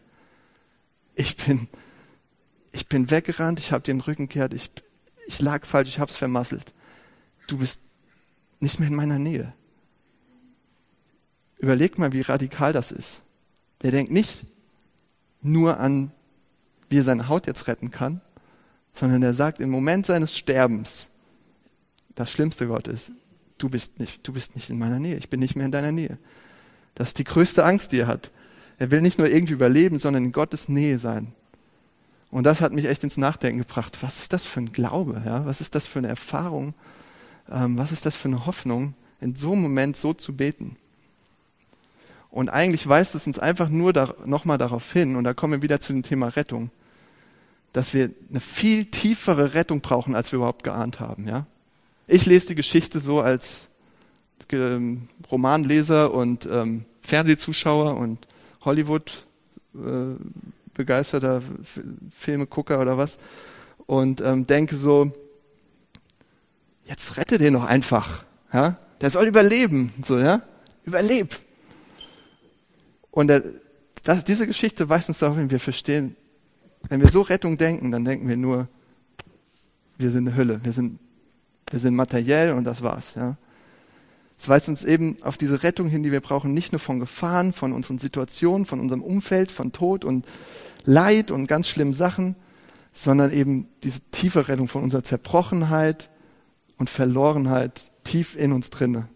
Ich 1.14 1.36
bin, 1.36 1.68
ich 2.72 2.88
bin 2.88 3.10
weggerannt, 3.10 3.58
ich 3.60 3.72
habe 3.72 3.82
den 3.82 4.00
Rücken 4.00 4.28
kehrt, 4.28 4.52
ich, 4.52 4.70
ich 5.26 5.40
lag 5.40 5.64
falsch, 5.64 5.88
ich 5.88 6.00
hab's 6.00 6.16
vermasselt. 6.16 6.74
Du 7.46 7.58
bist 7.58 7.80
nicht 8.60 8.78
mehr 8.78 8.88
in 8.88 8.94
meiner 8.94 9.18
Nähe. 9.18 9.52
Überleg 11.58 11.98
mal, 11.98 12.12
wie 12.12 12.20
radikal 12.20 12.72
das 12.72 12.92
ist. 12.92 13.22
Der 13.82 13.90
denkt 13.90 14.12
nicht 14.12 14.46
nur 15.42 15.78
an, 15.78 16.10
wie 16.88 16.98
er 16.98 17.04
seine 17.04 17.28
Haut 17.28 17.46
jetzt 17.46 17.66
retten 17.66 17.90
kann, 17.90 18.20
sondern 18.92 19.22
er 19.22 19.34
sagt 19.34 19.60
im 19.60 19.70
Moment 19.70 20.06
seines 20.06 20.36
Sterbens, 20.36 21.10
das 22.14 22.30
Schlimmste 22.30 22.66
Gott 22.66 22.88
ist, 22.88 23.10
du 23.58 23.68
bist 23.68 23.98
nicht, 23.98 24.26
du 24.26 24.32
bist 24.32 24.54
nicht 24.54 24.70
in 24.70 24.78
meiner 24.78 24.98
Nähe, 24.98 25.16
ich 25.16 25.30
bin 25.30 25.40
nicht 25.40 25.56
mehr 25.56 25.66
in 25.66 25.72
deiner 25.72 25.92
Nähe. 25.92 26.18
Das 26.94 27.08
ist 27.08 27.18
die 27.18 27.24
größte 27.24 27.64
Angst, 27.64 27.92
die 27.92 27.98
er 27.98 28.06
hat. 28.06 28.30
Er 28.78 28.90
will 28.90 29.00
nicht 29.00 29.18
nur 29.18 29.28
irgendwie 29.28 29.52
überleben, 29.52 29.98
sondern 29.98 30.24
in 30.24 30.32
Gottes 30.32 30.68
Nähe 30.68 30.98
sein. 30.98 31.32
Und 32.30 32.44
das 32.44 32.60
hat 32.60 32.72
mich 32.72 32.86
echt 32.86 33.04
ins 33.04 33.16
Nachdenken 33.16 33.58
gebracht. 33.58 33.98
Was 34.02 34.18
ist 34.18 34.32
das 34.32 34.44
für 34.44 34.60
ein 34.60 34.72
Glaube? 34.72 35.22
Ja? 35.24 35.46
Was 35.46 35.60
ist 35.60 35.74
das 35.74 35.86
für 35.86 36.00
eine 36.00 36.08
Erfahrung? 36.08 36.74
Ähm, 37.50 37.78
was 37.78 37.92
ist 37.92 38.06
das 38.06 38.16
für 38.16 38.28
eine 38.28 38.46
Hoffnung, 38.46 38.94
in 39.20 39.36
so 39.36 39.52
einem 39.52 39.62
Moment 39.62 39.96
so 39.96 40.14
zu 40.14 40.36
beten? 40.36 40.76
Und 42.34 42.48
eigentlich 42.48 42.88
weist 42.88 43.14
es 43.14 43.28
uns 43.28 43.38
einfach 43.38 43.68
nur 43.68 43.92
da, 43.92 44.12
nochmal 44.26 44.58
darauf 44.58 44.92
hin, 44.92 45.14
und 45.14 45.22
da 45.22 45.34
kommen 45.34 45.52
wir 45.52 45.62
wieder 45.62 45.78
zu 45.78 45.92
dem 45.92 46.02
Thema 46.02 46.26
Rettung, 46.26 46.72
dass 47.72 47.94
wir 47.94 48.10
eine 48.28 48.40
viel 48.40 48.86
tiefere 48.86 49.54
Rettung 49.54 49.82
brauchen, 49.82 50.16
als 50.16 50.32
wir 50.32 50.38
überhaupt 50.38 50.64
geahnt 50.64 50.98
haben. 50.98 51.28
Ja? 51.28 51.46
Ich 52.08 52.26
lese 52.26 52.48
die 52.48 52.54
Geschichte 52.56 52.98
so 52.98 53.20
als 53.20 53.68
Romanleser 55.30 56.12
und 56.12 56.48
ähm, 56.50 56.86
Fernsehzuschauer 57.02 57.96
und 57.96 58.26
Hollywood 58.62 59.26
äh, 59.76 60.16
begeisterter 60.74 61.40
Filmegucker 62.10 62.80
oder 62.80 62.98
was 62.98 63.20
und 63.86 64.20
ähm, 64.22 64.44
denke 64.48 64.74
so, 64.74 65.12
jetzt 66.84 67.16
rette 67.16 67.38
den 67.38 67.52
doch 67.52 67.64
einfach, 67.64 68.24
ja? 68.52 68.76
Der 69.00 69.10
soll 69.10 69.26
überleben, 69.26 69.92
so 70.04 70.18
ja, 70.18 70.42
überleb. 70.84 71.43
Und 73.14 73.28
der, 73.28 73.44
das, 74.02 74.24
diese 74.24 74.46
Geschichte 74.46 74.88
weist 74.88 75.08
uns 75.08 75.20
darauf 75.20 75.36
hin, 75.36 75.50
wir 75.50 75.60
verstehen, 75.60 76.16
wenn 76.88 77.00
wir 77.00 77.08
so 77.08 77.22
Rettung 77.22 77.56
denken, 77.56 77.92
dann 77.92 78.04
denken 78.04 78.28
wir 78.28 78.36
nur, 78.36 78.68
wir 79.96 80.10
sind 80.10 80.26
eine 80.26 80.36
Hölle, 80.36 80.64
wir 80.64 80.72
sind 80.72 80.98
wir 81.70 81.78
sind 81.78 81.94
materiell 81.94 82.52
und 82.52 82.64
das 82.64 82.82
war's, 82.82 83.14
ja. 83.14 83.36
Es 84.38 84.48
weist 84.48 84.68
uns 84.68 84.84
eben 84.84 85.16
auf 85.22 85.36
diese 85.36 85.62
Rettung 85.62 85.86
hin, 85.86 86.02
die 86.02 86.10
wir 86.10 86.20
brauchen, 86.20 86.52
nicht 86.52 86.72
nur 86.72 86.80
von 86.80 86.98
Gefahren, 86.98 87.52
von 87.52 87.72
unseren 87.72 87.98
Situationen, 87.98 88.66
von 88.66 88.80
unserem 88.80 89.02
Umfeld, 89.02 89.52
von 89.52 89.72
Tod 89.72 90.04
und 90.04 90.26
Leid 90.84 91.30
und 91.30 91.46
ganz 91.46 91.68
schlimmen 91.68 91.94
Sachen, 91.94 92.34
sondern 92.92 93.32
eben 93.32 93.68
diese 93.84 94.00
tiefe 94.10 94.48
Rettung 94.48 94.66
von 94.66 94.82
unserer 94.82 95.04
Zerbrochenheit 95.04 96.10
und 96.78 96.90
Verlorenheit 96.90 97.92
tief 98.02 98.36
in 98.36 98.52
uns 98.52 98.70
drinne. 98.70 99.08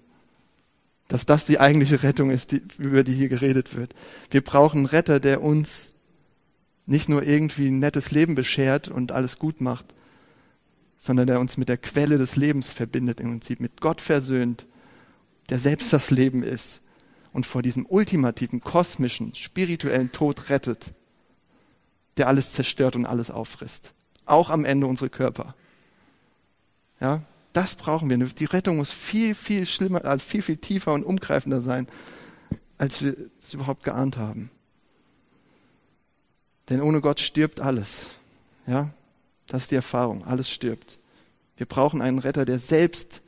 Dass 1.09 1.27
das 1.27 1.45
die 1.45 1.59
eigentliche 1.59 2.03
Rettung 2.03 2.31
ist, 2.31 2.53
die, 2.53 2.63
über 2.79 3.03
die 3.03 3.15
hier 3.15 3.29
geredet 3.29 3.75
wird. 3.75 3.95
Wir 4.31 4.43
brauchen 4.43 4.79
einen 4.79 4.87
Retter, 4.87 5.21
der 5.21 5.43
uns 5.43 5.95
nicht 6.87 7.09
nur 7.09 7.23
irgendwie 7.23 7.69
ein 7.69 7.79
nettes 7.79 8.11
Leben 8.11 8.35
beschert 8.35 8.89
und 8.89 9.13
alles 9.13 9.39
gut 9.39 9.61
macht, 9.61 9.95
sondern 10.99 11.27
der 11.27 11.41
uns 11.41 11.57
mit 11.57 11.69
der 11.69 11.77
Quelle 11.77 12.19
des 12.19 12.37
Lebens 12.37 12.71
verbindet, 12.71 13.21
im 13.21 13.31
Prinzip 13.31 13.61
mit 13.61 13.81
Gott 13.81 14.01
versöhnt, 14.01 14.67
der 15.49 15.59
selbst 15.59 15.93
das 15.93 16.11
Leben 16.11 16.43
ist 16.43 16.83
und 17.33 17.47
vor 17.47 17.63
diesem 17.63 17.87
ultimativen, 17.87 18.61
kosmischen, 18.61 19.35
spirituellen 19.35 20.13
Tod 20.13 20.51
rettet, 20.51 20.95
der 22.17 22.27
alles 22.27 22.53
zerstört 22.53 22.97
und 22.97 23.07
alles 23.07 23.31
auffrisst. 23.31 23.93
Auch 24.25 24.51
am 24.51 24.65
Ende 24.65 24.87
unsere 24.87 25.09
Körper. 25.09 25.55
Ja, 27.01 27.23
das 27.53 27.75
brauchen 27.75 28.11
wir. 28.11 28.19
Die 28.19 28.45
Rettung 28.45 28.77
muss 28.77 28.91
viel, 28.91 29.35
viel 29.35 29.67
schlimmer, 29.67 30.05
also 30.05 30.25
viel, 30.25 30.43
viel 30.43 30.57
tiefer 30.57 30.93
und 30.93 31.05
umgreifender 31.05 31.61
sein, 31.61 31.89
als 32.77 33.03
wir 33.03 33.17
es 33.41 33.55
überhaupt 33.55 33.85
geahnt 33.85 34.17
haben. 34.17 34.51
Denn 36.69 36.83
ohne 36.83 37.01
Gott 37.01 37.21
stirbt 37.21 37.61
alles. 37.61 38.07
Ja, 38.67 38.91
das 39.47 39.63
ist 39.63 39.71
die 39.71 39.77
Erfahrung. 39.77 40.25
Alles 40.25 40.51
stirbt. 40.51 40.99
Wir 41.57 41.67
brauchen 41.67 42.03
einen 42.03 42.19
Retter, 42.19 42.45
der 42.45 42.59
selbst 42.59 43.23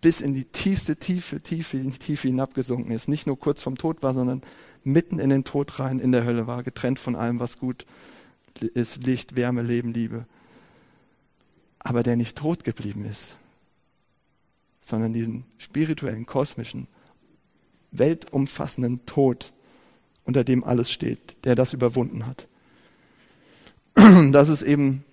bis 0.00 0.20
in 0.20 0.34
die 0.34 0.44
tiefste 0.44 0.96
Tiefe, 0.96 1.40
Tiefe, 1.40 1.82
Tiefe 1.98 2.28
hinabgesunken 2.28 2.92
ist. 2.92 3.08
Nicht 3.08 3.26
nur 3.26 3.38
kurz 3.38 3.62
vom 3.62 3.78
Tod 3.78 4.02
war, 4.02 4.12
sondern 4.12 4.42
mitten 4.84 5.18
in 5.18 5.30
den 5.30 5.44
Tod 5.44 5.78
rein, 5.80 5.98
in 5.98 6.12
der 6.12 6.24
Hölle 6.24 6.46
war, 6.46 6.62
getrennt 6.62 6.98
von 6.98 7.16
allem, 7.16 7.40
was 7.40 7.58
gut 7.58 7.86
ist, 8.60 9.04
Licht, 9.04 9.34
Wärme, 9.34 9.62
Leben, 9.62 9.92
Liebe. 9.92 10.26
Aber 11.78 12.02
der 12.02 12.16
nicht 12.16 12.36
tot 12.36 12.64
geblieben 12.64 13.06
ist, 13.06 13.36
sondern 14.84 15.14
diesen 15.14 15.44
spirituellen, 15.56 16.26
kosmischen, 16.26 16.88
weltumfassenden 17.90 19.06
Tod, 19.06 19.54
unter 20.24 20.44
dem 20.44 20.62
alles 20.62 20.90
steht, 20.92 21.36
der 21.44 21.54
das 21.54 21.72
überwunden 21.72 22.26
hat. 22.26 22.46
Das 24.32 24.48
ist 24.48 24.62
eben 24.62 25.04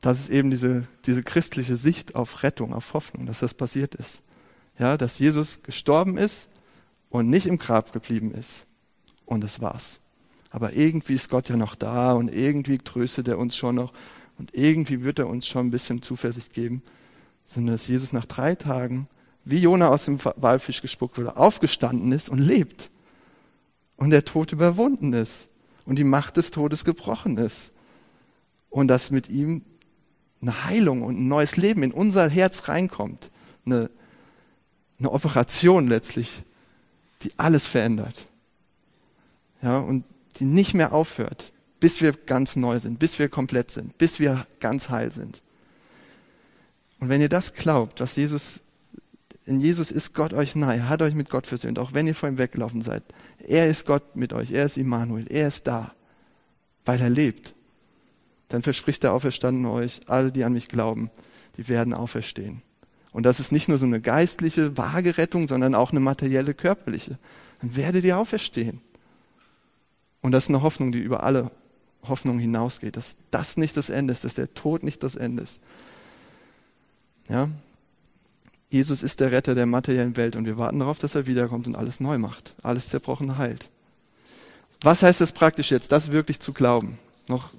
das 0.00 0.20
ist 0.20 0.28
eben 0.28 0.50
diese, 0.50 0.86
diese 1.04 1.24
christliche 1.24 1.76
Sicht 1.76 2.14
auf 2.14 2.44
Rettung, 2.44 2.72
auf 2.72 2.94
Hoffnung, 2.94 3.26
dass 3.26 3.40
das 3.40 3.54
passiert 3.54 3.96
ist. 3.96 4.22
Ja, 4.78 4.96
dass 4.96 5.18
Jesus 5.18 5.64
gestorben 5.64 6.16
ist 6.16 6.48
und 7.08 7.28
nicht 7.28 7.46
im 7.46 7.58
Grab 7.58 7.92
geblieben 7.92 8.32
ist. 8.32 8.66
Und 9.24 9.42
das 9.42 9.60
war's. 9.60 9.98
aber 10.50 10.74
irgendwie 10.74 11.14
ist 11.14 11.28
Gott 11.28 11.48
ja 11.48 11.56
noch 11.56 11.74
da 11.74 12.12
und 12.12 12.32
irgendwie 12.32 12.78
tröstet 12.78 13.26
er 13.26 13.38
uns 13.38 13.56
schon 13.56 13.74
noch 13.74 13.92
und 14.38 14.54
irgendwie 14.54 15.02
wird 15.02 15.18
er 15.18 15.26
uns 15.26 15.46
schon 15.48 15.66
ein 15.66 15.70
bisschen 15.70 16.02
Zuversicht 16.02 16.52
geben, 16.52 16.82
sondern 17.46 17.76
dass 17.76 17.88
Jesus 17.88 18.12
nach 18.12 18.26
drei 18.26 18.54
Tagen, 18.54 19.08
wie 19.44 19.58
Jona 19.58 19.88
aus 19.88 20.04
dem 20.04 20.18
Walfisch 20.36 20.82
gespuckt 20.82 21.16
wurde, 21.16 21.36
aufgestanden 21.36 22.12
ist 22.12 22.28
und 22.28 22.38
lebt 22.38 22.90
und 23.96 24.10
der 24.10 24.24
Tod 24.24 24.52
überwunden 24.52 25.12
ist 25.12 25.48
und 25.86 25.96
die 25.96 26.04
Macht 26.04 26.36
des 26.36 26.50
Todes 26.50 26.84
gebrochen 26.84 27.38
ist 27.38 27.72
und 28.68 28.88
dass 28.88 29.10
mit 29.10 29.28
ihm 29.28 29.62
eine 30.42 30.64
Heilung 30.64 31.02
und 31.02 31.18
ein 31.18 31.28
neues 31.28 31.56
Leben 31.56 31.82
in 31.82 31.92
unser 31.92 32.28
Herz 32.28 32.68
reinkommt, 32.68 33.30
eine, 33.64 33.90
eine 34.98 35.12
Operation 35.12 35.88
letztlich, 35.88 36.42
die 37.22 37.32
alles 37.38 37.66
verändert. 37.66 38.26
Ja, 39.62 39.78
und 39.78 40.04
die 40.38 40.44
nicht 40.44 40.74
mehr 40.74 40.92
aufhört, 40.92 41.52
bis 41.80 42.00
wir 42.00 42.12
ganz 42.12 42.56
neu 42.56 42.78
sind, 42.78 42.98
bis 42.98 43.18
wir 43.18 43.28
komplett 43.28 43.70
sind, 43.70 43.96
bis 43.96 44.20
wir 44.20 44.46
ganz 44.60 44.90
heil 44.90 45.10
sind. 45.10 45.42
Und 47.00 47.08
wenn 47.08 47.20
ihr 47.20 47.28
das 47.28 47.54
glaubt, 47.54 48.00
was 48.00 48.16
Jesus, 48.16 48.60
in 49.44 49.60
Jesus 49.60 49.90
ist 49.90 50.14
Gott 50.14 50.32
euch 50.32 50.56
nahe, 50.56 50.88
hat 50.88 51.02
euch 51.02 51.14
mit 51.14 51.30
Gott 51.30 51.46
versöhnt, 51.46 51.78
auch 51.78 51.92
wenn 51.92 52.06
ihr 52.06 52.14
vor 52.14 52.28
ihm 52.28 52.38
weggelaufen 52.38 52.82
seid. 52.82 53.02
Er 53.38 53.68
ist 53.68 53.86
Gott 53.86 54.16
mit 54.16 54.32
euch, 54.32 54.50
er 54.50 54.64
ist 54.64 54.76
Immanuel, 54.76 55.26
er 55.28 55.48
ist 55.48 55.66
da, 55.66 55.94
weil 56.84 57.00
er 57.00 57.10
lebt. 57.10 57.54
Dann 58.48 58.62
verspricht 58.62 59.04
er 59.04 59.12
auferstanden 59.12 59.66
euch, 59.66 60.00
alle, 60.06 60.32
die 60.32 60.44
an 60.44 60.52
mich 60.52 60.68
glauben, 60.68 61.10
die 61.56 61.68
werden 61.68 61.92
auferstehen. 61.92 62.62
Und 63.12 63.24
das 63.24 63.40
ist 63.40 63.50
nicht 63.50 63.68
nur 63.68 63.78
so 63.78 63.86
eine 63.86 64.00
geistliche, 64.00 64.76
vage 64.76 65.16
Rettung, 65.16 65.48
sondern 65.48 65.74
auch 65.74 65.90
eine 65.90 66.00
materielle, 66.00 66.54
körperliche. 66.54 67.18
Dann 67.60 67.74
werdet 67.74 68.04
ihr 68.04 68.18
auferstehen. 68.18 68.80
Und 70.20 70.32
das 70.32 70.44
ist 70.44 70.48
eine 70.50 70.62
Hoffnung, 70.62 70.92
die 70.92 70.98
über 70.98 71.22
alle 71.22 71.50
Hoffnungen 72.02 72.40
hinausgeht, 72.40 72.96
dass 72.96 73.16
das 73.30 73.56
nicht 73.56 73.76
das 73.76 73.90
Ende 73.90 74.12
ist, 74.12 74.24
dass 74.24 74.34
der 74.34 74.52
Tod 74.54 74.82
nicht 74.82 75.02
das 75.02 75.16
Ende 75.16 75.42
ist. 75.44 75.60
Ja? 77.28 77.48
Jesus 78.68 79.02
ist 79.02 79.20
der 79.20 79.30
Retter 79.30 79.54
der 79.54 79.66
materiellen 79.66 80.16
Welt 80.16 80.36
und 80.36 80.44
wir 80.44 80.58
warten 80.58 80.80
darauf, 80.80 80.98
dass 80.98 81.14
er 81.14 81.26
wiederkommt 81.26 81.66
und 81.66 81.76
alles 81.76 82.00
neu 82.00 82.18
macht, 82.18 82.54
alles 82.62 82.88
zerbrochen 82.88 83.38
heilt. 83.38 83.70
Was 84.80 85.02
heißt 85.02 85.20
das 85.20 85.32
praktisch 85.32 85.70
jetzt, 85.70 85.92
das 85.92 86.10
wirklich 86.10 86.40
zu 86.40 86.52
glauben? 86.52 86.98
Noch 87.28 87.50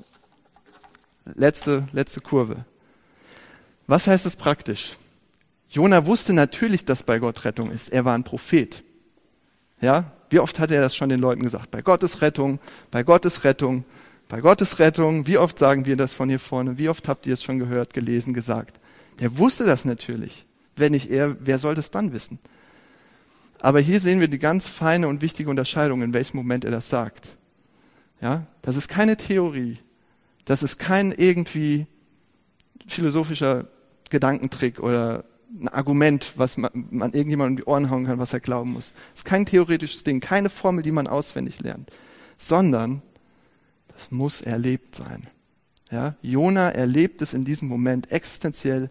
letzte, 1.26 1.88
letzte 1.92 2.22
Kurve. 2.22 2.66
Was 3.88 4.08
heißt 4.08 4.26
das 4.26 4.36
praktisch? 4.36 4.98
Jona 5.70 6.06
wusste 6.06 6.34
natürlich, 6.34 6.86
dass 6.86 7.04
bei 7.04 7.20
Gott 7.20 7.46
Rettung 7.46 7.72
ist. 7.72 7.90
Er 7.90 8.06
war 8.06 8.14
ein 8.14 8.24
Prophet. 8.24 8.84
Ja, 9.82 10.12
wie 10.30 10.40
oft 10.40 10.60
hat 10.60 10.72
er 10.72 10.82
das 10.82 10.96
schon 10.96 11.10
den 11.10 11.20
Leuten 11.20 11.44
gesagt? 11.44 11.72
Bei 11.72 11.82
Gottes 11.82 12.22
Rettung, 12.22 12.60
bei 12.92 13.04
Gottes 13.04 13.44
Rettung, 13.44 13.86
bei 14.28 14.42
Gottes 14.42 14.80
Rettung. 14.80 15.28
Wie 15.28 15.38
oft 15.38 15.58
sagen 15.58 15.86
wir 15.86 15.96
das 15.96 16.14
von 16.14 16.30
hier 16.30 16.40
vorne? 16.40 16.78
Wie 16.78 16.90
oft 16.90 17.08
habt 17.08 17.28
ihr 17.28 17.34
es 17.34 17.44
schon 17.44 17.60
gehört, 17.60 17.94
gelesen, 17.94 18.34
gesagt? 18.34 18.80
Er 19.20 19.38
wusste 19.38 19.66
das 19.66 19.86
natürlich. 19.86 20.46
Wenn 20.76 20.92
nicht 20.92 21.10
er, 21.10 21.38
wer 21.40 21.60
soll 21.60 21.76
das 21.76 21.92
dann 21.92 22.14
wissen? 22.14 22.40
Aber 23.60 23.80
hier 23.80 24.00
sehen 24.00 24.20
wir 24.20 24.28
die 24.28 24.40
ganz 24.40 24.68
feine 24.68 25.08
und 25.08 25.22
wichtige 25.22 25.50
Unterscheidung, 25.50 26.04
in 26.04 26.14
welchem 26.14 26.38
Moment 26.38 26.64
er 26.64 26.72
das 26.72 26.90
sagt. 26.90 27.38
Ja, 28.22 28.46
das 28.62 28.76
ist 28.76 28.88
keine 28.88 29.18
Theorie. 29.18 29.80
Das 30.46 30.64
ist 30.64 30.78
kein 30.78 31.12
irgendwie 31.12 31.88
philosophischer 32.88 33.68
Gedankentrick 34.10 34.80
oder 34.80 35.26
ein 35.60 35.68
Argument, 35.70 36.34
was 36.36 36.58
man, 36.58 36.72
man 36.90 37.14
irgendjemandem 37.14 37.54
um 37.54 37.58
die 37.58 37.66
Ohren 37.66 37.90
hauen 37.90 38.06
kann, 38.06 38.20
was 38.20 38.34
er 38.34 38.40
glauben 38.40 38.74
muss. 38.74 38.94
Es 39.14 39.22
ist 39.22 39.26
kein 39.26 39.46
theoretisches 39.46 40.04
Ding, 40.04 40.20
keine 40.20 40.50
Formel, 40.50 40.84
die 40.84 40.92
man 40.92 41.08
auswendig 41.08 41.60
lernt, 41.62 41.90
sondern 42.38 43.02
das 43.88 44.12
muss 44.12 44.42
erlebt 44.42 44.96
sein. 44.96 45.28
Ja, 45.92 46.16
Jona 46.22 46.70
erlebt 46.70 47.22
es 47.22 47.34
in 47.34 47.46
diesem 47.46 47.68
Moment 47.68 48.12
existenziell 48.12 48.90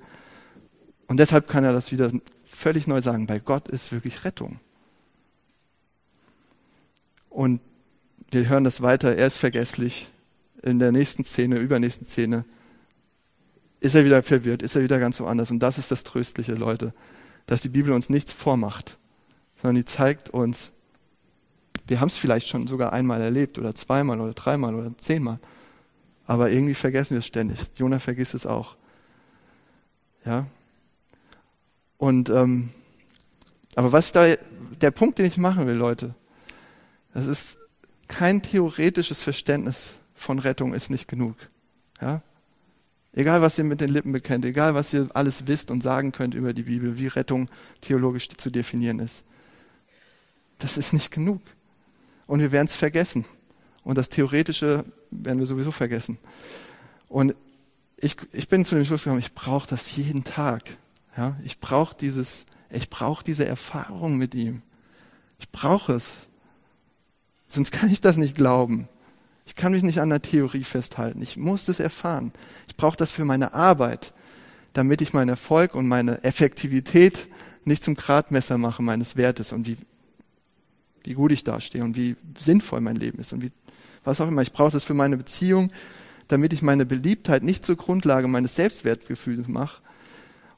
und 1.07 1.19
deshalb 1.19 1.49
kann 1.49 1.65
er 1.65 1.73
das 1.73 1.93
wieder 1.93 2.11
völlig 2.45 2.87
neu 2.87 3.01
sagen. 3.01 3.27
Bei 3.27 3.39
Gott 3.39 3.69
ist 3.69 3.93
wirklich 3.93 4.25
Rettung. 4.25 4.59
Und 7.29 7.61
wir 8.31 8.49
hören 8.49 8.65
das 8.65 8.81
weiter. 8.81 9.15
Er 9.15 9.27
ist 9.27 9.37
vergesslich. 9.37 10.09
In 10.63 10.79
der 10.79 10.91
nächsten 10.91 11.23
Szene, 11.23 11.59
übernächsten 11.59 12.07
Szene 12.07 12.45
ist 13.81 13.95
er 13.95 14.05
wieder 14.05 14.23
verwirrt, 14.23 14.63
ist 14.63 14.75
er 14.75 14.83
wieder 14.83 14.99
ganz 14.99 15.21
woanders. 15.21 15.51
Und 15.51 15.61
das 15.61 15.79
ist 15.79 15.91
das 15.91 16.03
Tröstliche, 16.03 16.55
Leute, 16.55 16.93
dass 17.47 17.61
die 17.61 17.69
Bibel 17.69 17.93
uns 17.93 18.09
nichts 18.09 18.33
vormacht, 18.33 18.99
sondern 19.57 19.77
die 19.77 19.85
zeigt 19.85 20.31
uns, 20.31 20.73
wir 21.87 22.01
haben 22.01 22.09
es 22.09 22.17
vielleicht 22.17 22.49
schon 22.49 22.67
sogar 22.67 22.93
einmal 22.93 23.21
erlebt 23.21 23.59
oder 23.59 23.75
zweimal 23.75 24.21
oder 24.21 24.33
dreimal 24.33 24.75
oder 24.75 24.97
zehnmal, 24.99 25.39
aber 26.27 26.51
irgendwie 26.51 26.75
vergessen 26.75 27.15
wir 27.15 27.21
es 27.21 27.27
ständig. 27.27 27.59
Jonah 27.77 27.99
vergisst 27.99 28.35
es 28.35 28.47
auch. 28.47 28.77
Ja. 30.25 30.47
Und 31.99 32.29
ähm, 32.29 32.71
aber 33.75 33.93
was 33.93 34.13
da 34.13 34.35
der 34.81 34.91
Punkt, 34.91 35.19
den 35.19 35.27
ich 35.27 35.39
machen 35.39 35.67
will, 35.67 35.77
Leute, 35.77 36.15
das 37.15 37.27
ist 37.27 37.59
kein 38.09 38.43
theoretisches 38.43 39.23
Verständnis 39.23 39.95
von 40.15 40.39
Rettung 40.39 40.75
ist 40.75 40.91
nicht 40.91 41.09
genug. 41.09 41.37
Ja, 42.01 42.23
Egal, 43.17 43.41
was 43.41 43.57
ihr 43.57 43.65
mit 43.65 43.81
den 43.81 43.89
Lippen 43.89 44.13
bekennt, 44.13 44.45
egal, 44.45 44.75
was 44.75 44.93
ihr 44.93 45.09
alles 45.15 45.47
wisst 45.47 45.71
und 45.71 45.83
sagen 45.83 46.13
könnt 46.13 46.35
über 46.35 46.53
die 46.53 46.65
Bibel, 46.65 46.99
wie 46.99 47.07
Rettung 47.07 47.49
theologisch 47.81 48.29
zu 48.29 48.51
definieren 48.51 48.99
ist. 48.99 49.25
Das 50.59 50.77
ist 50.77 50.93
nicht 50.93 51.11
genug. 51.11 51.41
Und 52.27 52.41
wir 52.41 52.53
werden 52.53 52.67
es 52.67 52.77
vergessen. 52.77 53.25
Und 53.85 53.97
das 53.97 54.11
Theoretische 54.11 54.85
werden 55.11 55.39
wir 55.39 55.47
sowieso 55.47 55.71
vergessen. 55.71 56.19
Und 57.09 57.35
ich, 57.97 58.17
ich 58.33 58.49
bin 58.49 58.65
zu 58.65 58.75
dem 58.75 58.85
Schluss 58.85 59.05
gekommen, 59.05 59.21
ich 59.21 59.35
brauche 59.35 59.69
das 59.69 59.95
jeden 59.97 60.25
Tag. 60.25 60.77
Ja, 61.17 61.37
ich 61.45 61.61
brauche 61.61 61.97
dieses, 61.97 62.47
ich 62.71 62.91
brauche 62.91 63.25
diese 63.25 63.47
Erfahrung 63.47 64.17
mit 64.17 64.35
ihm. 64.35 64.63
Ich 65.39 65.51
brauche 65.51 65.95
es. 65.95 66.29
Sonst 67.49 67.71
kann 67.71 67.91
ich 67.91 68.01
das 68.01 68.17
nicht 68.17 68.35
glauben. 68.35 68.89
Ich 69.47 69.55
kann 69.55 69.73
mich 69.73 69.83
nicht 69.83 70.01
an 70.01 70.11
der 70.11 70.21
Theorie 70.21 70.65
festhalten. 70.65 71.23
Ich 71.23 71.37
muss 71.37 71.69
es 71.69 71.81
erfahren. 71.81 72.33
Ich 72.69 72.77
brauche 72.77 72.97
das 72.97 73.13
für 73.13 73.25
meine 73.25 73.55
Arbeit, 73.55 74.13
damit 74.73 75.01
ich 75.01 75.13
meinen 75.13 75.29
Erfolg 75.29 75.75
und 75.75 75.87
meine 75.87 76.25
Effektivität 76.25 77.29
nicht 77.65 77.83
zum 77.83 77.95
Gradmesser 77.95 78.59
mache 78.59 78.83
meines 78.83 79.17
Wertes 79.17 79.53
und 79.53 79.67
wie, 79.67 79.77
wie 81.05 81.15
gut 81.15 81.33
ich 81.33 81.45
dastehe 81.45 81.83
und 81.83 81.97
wie 81.97 82.17
sinnvoll 82.39 82.81
mein 82.81 82.97
Leben 82.97 83.19
ist 83.19 83.33
und 83.33 83.43
wie, 83.43 83.53
was 84.07 84.21
auch 84.21 84.29
immer. 84.29 84.43
Ich 84.43 84.53
brauche 84.53 84.71
das 84.71 84.85
für 84.85 84.95
meine 84.95 85.17
Beziehung, 85.17 85.73
damit 86.29 86.53
ich 86.53 86.63
meine 86.63 86.87
Beliebtheit 86.87 87.43
nicht 87.43 87.65
zur 87.65 87.77
Grundlage 87.77 88.29
meines 88.29 88.55
Selbstwertgefühls 88.55 89.49
mache 89.49 89.83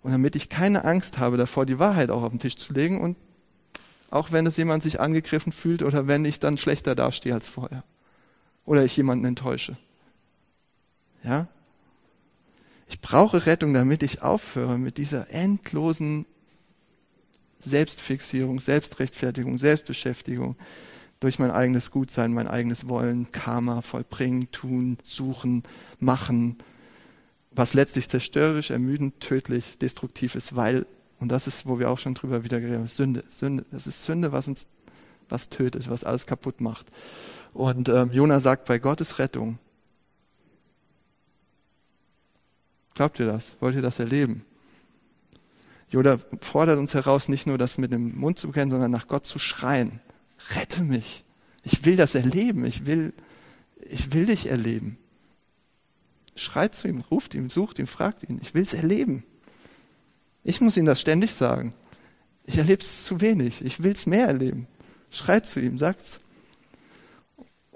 und 0.03 0.13
damit 0.13 0.37
ich 0.37 0.49
keine 0.49 0.85
Angst 0.85 1.19
habe 1.19 1.37
davor, 1.37 1.67
die 1.67 1.79
Wahrheit 1.79 2.11
auch 2.11 2.23
auf 2.23 2.31
den 2.31 2.39
Tisch 2.39 2.57
zu 2.57 2.73
legen 2.73 3.01
und 3.01 3.17
auch 4.11 4.33
wenn 4.33 4.47
es 4.47 4.57
jemand 4.57 4.83
sich 4.83 5.01
angegriffen 5.01 5.53
fühlt 5.53 5.83
oder 5.83 6.07
wenn 6.07 6.25
ich 6.25 6.41
dann 6.41 6.57
schlechter 6.57 6.95
dastehe 6.95 7.35
als 7.35 7.49
vorher 7.49 7.85
oder 8.65 8.85
ich 8.85 8.97
jemanden 8.97 9.25
enttäusche. 9.25 9.77
Ja? 11.23 11.49
Ich 12.89 13.01
brauche 13.01 13.45
Rettung, 13.47 13.75
damit 13.75 14.03
ich 14.03 14.23
aufhöre 14.23 14.79
mit 14.79 14.97
dieser 14.97 15.31
endlosen 15.31 16.25
Selbstfixierung, 17.59 18.61
Selbstrechtfertigung, 18.61 19.59
Selbstbeschäftigung 19.59 20.57
durch 21.21 21.39
mein 21.39 21.51
eigenes 21.51 21.91
Gutsein, 21.91 22.33
mein 22.33 22.49
eigenes 22.49 22.89
Wollen, 22.89 23.31
Karma 23.33 23.83
vollbringen, 23.83 24.51
tun, 24.53 24.99
suchen, 25.03 25.65
machen, 25.99 26.59
was 27.51 27.75
letztlich 27.75 28.09
zerstörerisch, 28.09 28.71
ermüdend, 28.71 29.21
tödlich, 29.21 29.79
destruktiv 29.79 30.35
ist, 30.35 30.55
weil, 30.55 30.87
und 31.19 31.29
das 31.33 31.47
ist, 31.47 31.67
wo 31.67 31.79
wir 31.79 31.91
auch 31.91 31.99
schon 31.99 32.15
drüber 32.15 32.45
wieder 32.45 32.61
geredet 32.61 32.79
haben, 32.79 32.87
Sünde, 32.87 33.25
Sünde, 33.29 33.65
das 33.73 33.87
ist 33.87 34.05
Sünde, 34.05 34.31
was 34.31 34.47
uns, 34.47 34.67
was 35.29 35.49
tötet, 35.49 35.91
was 35.91 36.05
alles 36.05 36.27
kaputt 36.27 36.61
macht. 36.61 36.87
Und 37.53 37.89
ähm, 37.89 38.13
Jona 38.13 38.39
sagt, 38.39 38.67
bei 38.67 38.79
Gottes 38.79 39.19
Rettung. 39.19 39.59
Glaubt 42.95 43.19
ihr 43.19 43.27
das? 43.27 43.57
Wollt 43.61 43.75
ihr 43.75 43.83
das 43.83 43.99
erleben? 43.99 44.45
Jona 45.91 46.19
fordert 46.41 46.79
uns 46.79 46.95
heraus, 46.95 47.29
nicht 47.29 47.47
nur 47.47 47.59
das 47.59 47.79
mit 47.79 47.91
dem 47.91 48.17
Mund 48.19 48.39
zu 48.39 48.49
bekennen, 48.49 48.71
sondern 48.71 48.91
nach 48.91 49.09
Gott 49.09 49.27
zu 49.27 49.39
schreien. 49.39 50.01
Rette 50.55 50.83
mich. 50.83 51.25
Ich 51.63 51.85
will 51.85 51.97
das 51.97 52.15
erleben. 52.15 52.65
Ich 52.65 52.87
will, 52.87 53.13
ich 53.81 54.13
will 54.13 54.27
dich 54.27 54.47
erleben. 54.47 54.99
Schreit 56.35 56.75
zu 56.75 56.89
ihm, 56.89 57.01
ruft 57.11 57.35
ihn, 57.35 57.51
sucht 57.51 57.79
ihn, 57.79 57.87
fragt 57.87 58.23
ihn. 58.29 58.39
Ich 58.43 58.55
will 58.55 58.63
es 58.63 58.75
erleben. 58.75 59.25
Ich 60.45 60.61
muss 60.61 60.77
ihm 60.77 60.85
das 60.85 61.01
ständig 61.01 61.35
sagen. 61.35 61.75
Ich 62.45 62.59
erlebe 62.59 62.83
es 62.83 63.05
zu 63.05 63.21
wenig. 63.21 63.65
Ich 63.65 63.83
will 63.83 63.93
es 63.93 64.07
mehr 64.07 64.27
erleben. 64.27 64.67
Schreit 65.11 65.47
zu 65.47 65.61
ihm, 65.61 65.79
sagt's 65.79 66.21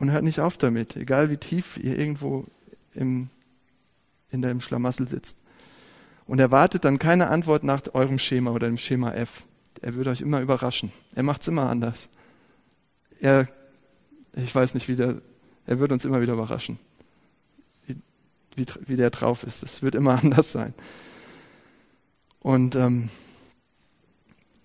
und 0.02 0.10
hört 0.10 0.24
nicht 0.24 0.40
auf 0.40 0.56
damit, 0.56 0.96
egal 0.96 1.30
wie 1.30 1.36
tief 1.36 1.76
ihr 1.76 1.96
irgendwo 1.96 2.44
im, 2.92 3.30
in 4.32 4.42
dem 4.42 4.60
Schlamassel 4.60 5.06
sitzt. 5.06 5.36
Und 6.26 6.40
erwartet 6.40 6.84
dann 6.84 6.98
keine 6.98 7.28
Antwort 7.28 7.62
nach 7.62 7.82
eurem 7.92 8.18
Schema 8.18 8.50
oder 8.50 8.66
dem 8.66 8.78
Schema 8.78 9.12
F. 9.12 9.44
Er 9.80 9.94
würde 9.94 10.10
euch 10.10 10.20
immer 10.20 10.40
überraschen. 10.40 10.90
Er 11.14 11.22
macht 11.22 11.42
es 11.42 11.48
immer 11.48 11.70
anders. 11.70 12.08
Er, 13.22 13.48
ich 14.34 14.52
weiß 14.52 14.74
nicht, 14.74 14.88
wie 14.88 14.96
der 14.96 15.22
Er 15.64 15.78
wird 15.78 15.92
uns 15.92 16.04
immer 16.04 16.20
wieder 16.20 16.32
überraschen, 16.32 16.78
wie, 17.86 17.96
wie, 18.56 18.66
wie 18.86 18.96
der 18.96 19.10
drauf 19.10 19.44
ist. 19.44 19.62
Es 19.62 19.82
wird 19.82 19.94
immer 19.94 20.18
anders 20.22 20.50
sein. 20.50 20.74
Und 22.40 22.74
ähm, 22.74 23.10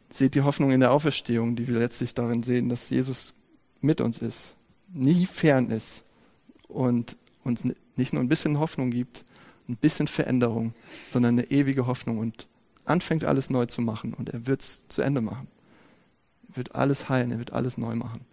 seht 0.10 0.34
die 0.34 0.42
Hoffnung 0.42 0.72
in 0.72 0.80
der 0.80 0.92
Auferstehung, 0.92 1.56
die 1.56 1.68
wir 1.68 1.78
letztlich 1.78 2.16
darin 2.16 2.42
sehen, 2.42 2.70
dass 2.70 2.90
Jesus 2.90 3.36
mit 3.82 4.02
uns 4.02 4.18
ist, 4.18 4.56
nie 4.92 5.28
fern 5.28 5.70
ist 5.70 6.04
und 6.68 7.16
uns 7.44 7.64
nicht 7.96 8.14
nur 8.14 8.24
ein 8.24 8.30
bisschen 8.30 8.58
Hoffnung 8.58 8.90
gibt, 8.90 9.24
ein 9.70 9.76
bisschen 9.76 10.08
Veränderung, 10.08 10.74
sondern 11.08 11.38
eine 11.38 11.52
ewige 11.52 11.86
Hoffnung 11.86 12.18
und 12.18 12.48
anfängt 12.86 13.24
alles 13.24 13.52
neu 13.52 13.68
zu 13.68 13.82
machen 13.82 14.16
und 14.16 14.30
er 14.30 14.48
wird 14.48 14.62
es 14.62 14.88
zu 14.88 15.04
Ende 15.04 15.22
machen. 15.22 15.48
Er 16.50 16.58
wird 16.58 16.74
alles 16.74 17.10
heilen, 17.10 17.30
er 17.30 17.38
wird 17.38 17.54
alles 17.54 17.78
neu 17.78 17.94
machen. 17.94 18.26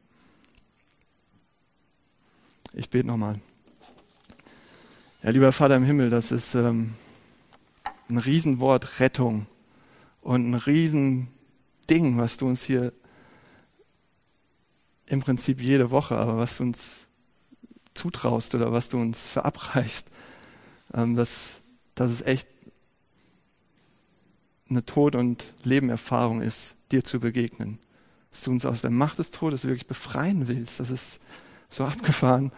Ich 2.76 2.90
bete 2.90 3.06
nochmal. 3.06 3.38
Ja, 5.22 5.30
lieber 5.30 5.52
Vater 5.52 5.76
im 5.76 5.84
Himmel, 5.84 6.10
das 6.10 6.32
ist 6.32 6.56
ähm, 6.56 6.94
ein 8.08 8.18
Riesenwort 8.18 8.98
Rettung 8.98 9.46
und 10.22 10.50
ein 10.50 10.54
Riesending, 10.54 12.18
was 12.18 12.36
du 12.36 12.48
uns 12.48 12.64
hier 12.64 12.92
im 15.06 15.20
Prinzip 15.20 15.60
jede 15.60 15.92
Woche, 15.92 16.16
aber 16.16 16.36
was 16.36 16.56
du 16.56 16.64
uns 16.64 17.06
zutraust 17.94 18.56
oder 18.56 18.72
was 18.72 18.88
du 18.88 18.98
uns 18.98 19.28
verabreichst, 19.28 20.08
ähm, 20.94 21.14
dass, 21.14 21.60
dass 21.94 22.10
es 22.10 22.22
echt 22.22 22.48
eine 24.68 24.84
Tod- 24.84 25.14
und 25.14 25.54
Lebenerfahrung 25.62 26.42
ist, 26.42 26.74
dir 26.90 27.04
zu 27.04 27.20
begegnen. 27.20 27.78
Dass 28.32 28.40
du 28.40 28.50
uns 28.50 28.66
aus 28.66 28.80
der 28.80 28.90
Macht 28.90 29.20
des 29.20 29.30
Todes 29.30 29.62
wirklich 29.62 29.86
befreien 29.86 30.48
willst. 30.48 30.80
Das 30.80 30.90
ist 30.90 31.20
so 31.74 31.84
abgefahren. 31.84 32.52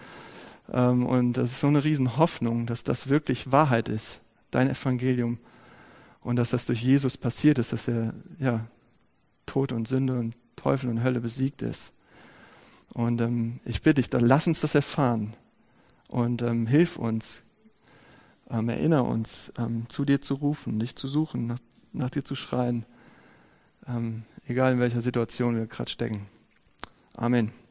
Ähm, 0.73 1.07
und 1.07 1.35
das 1.35 1.53
ist 1.53 1.61
so 1.61 1.67
eine 1.67 1.85
Riesenhoffnung, 1.85 2.67
dass 2.67 2.85
das 2.85 3.09
wirklich 3.09 3.53
Wahrheit 3.53 3.89
ist, 3.89 4.21
dein 4.51 4.71
Evangelium. 4.71 5.39
Und 6.21 6.37
dass 6.37 6.51
das 6.51 6.67
durch 6.67 6.83
Jesus 6.83 7.17
passiert 7.17 7.59
ist, 7.59 7.73
dass 7.73 7.87
er 7.87 8.15
ja, 8.39 8.67
Tod 9.47 9.73
und 9.73 9.87
Sünde 9.87 10.19
und 10.19 10.35
Teufel 10.57 10.91
und 10.91 11.03
Hölle 11.03 11.21
besiegt 11.21 11.63
ist. 11.63 11.93
Und 12.93 13.21
ähm, 13.21 13.61
ich 13.65 13.83
bitte 13.83 13.95
dich, 13.95 14.11
dann 14.11 14.25
lass 14.25 14.47
uns 14.47 14.61
das 14.61 14.75
erfahren 14.75 15.35
und 16.09 16.43
ähm, 16.43 16.67
hilf 16.67 16.97
uns, 16.97 17.43
ähm, 18.51 18.69
erinnere 18.69 19.03
uns, 19.03 19.53
ähm, 19.59 19.85
zu 19.89 20.05
dir 20.05 20.21
zu 20.21 20.35
rufen, 20.35 20.79
dich 20.79 20.97
zu 20.97 21.09
suchen, 21.09 21.47
nach, 21.47 21.59
nach 21.93 22.11
dir 22.11 22.25
zu 22.25 22.35
schreien, 22.35 22.85
ähm, 23.87 24.25
egal 24.47 24.73
in 24.73 24.81
welcher 24.81 25.03
Situation 25.03 25.57
wir 25.57 25.67
gerade 25.67 25.91
stecken. 25.91 26.27
Amen. 27.17 27.66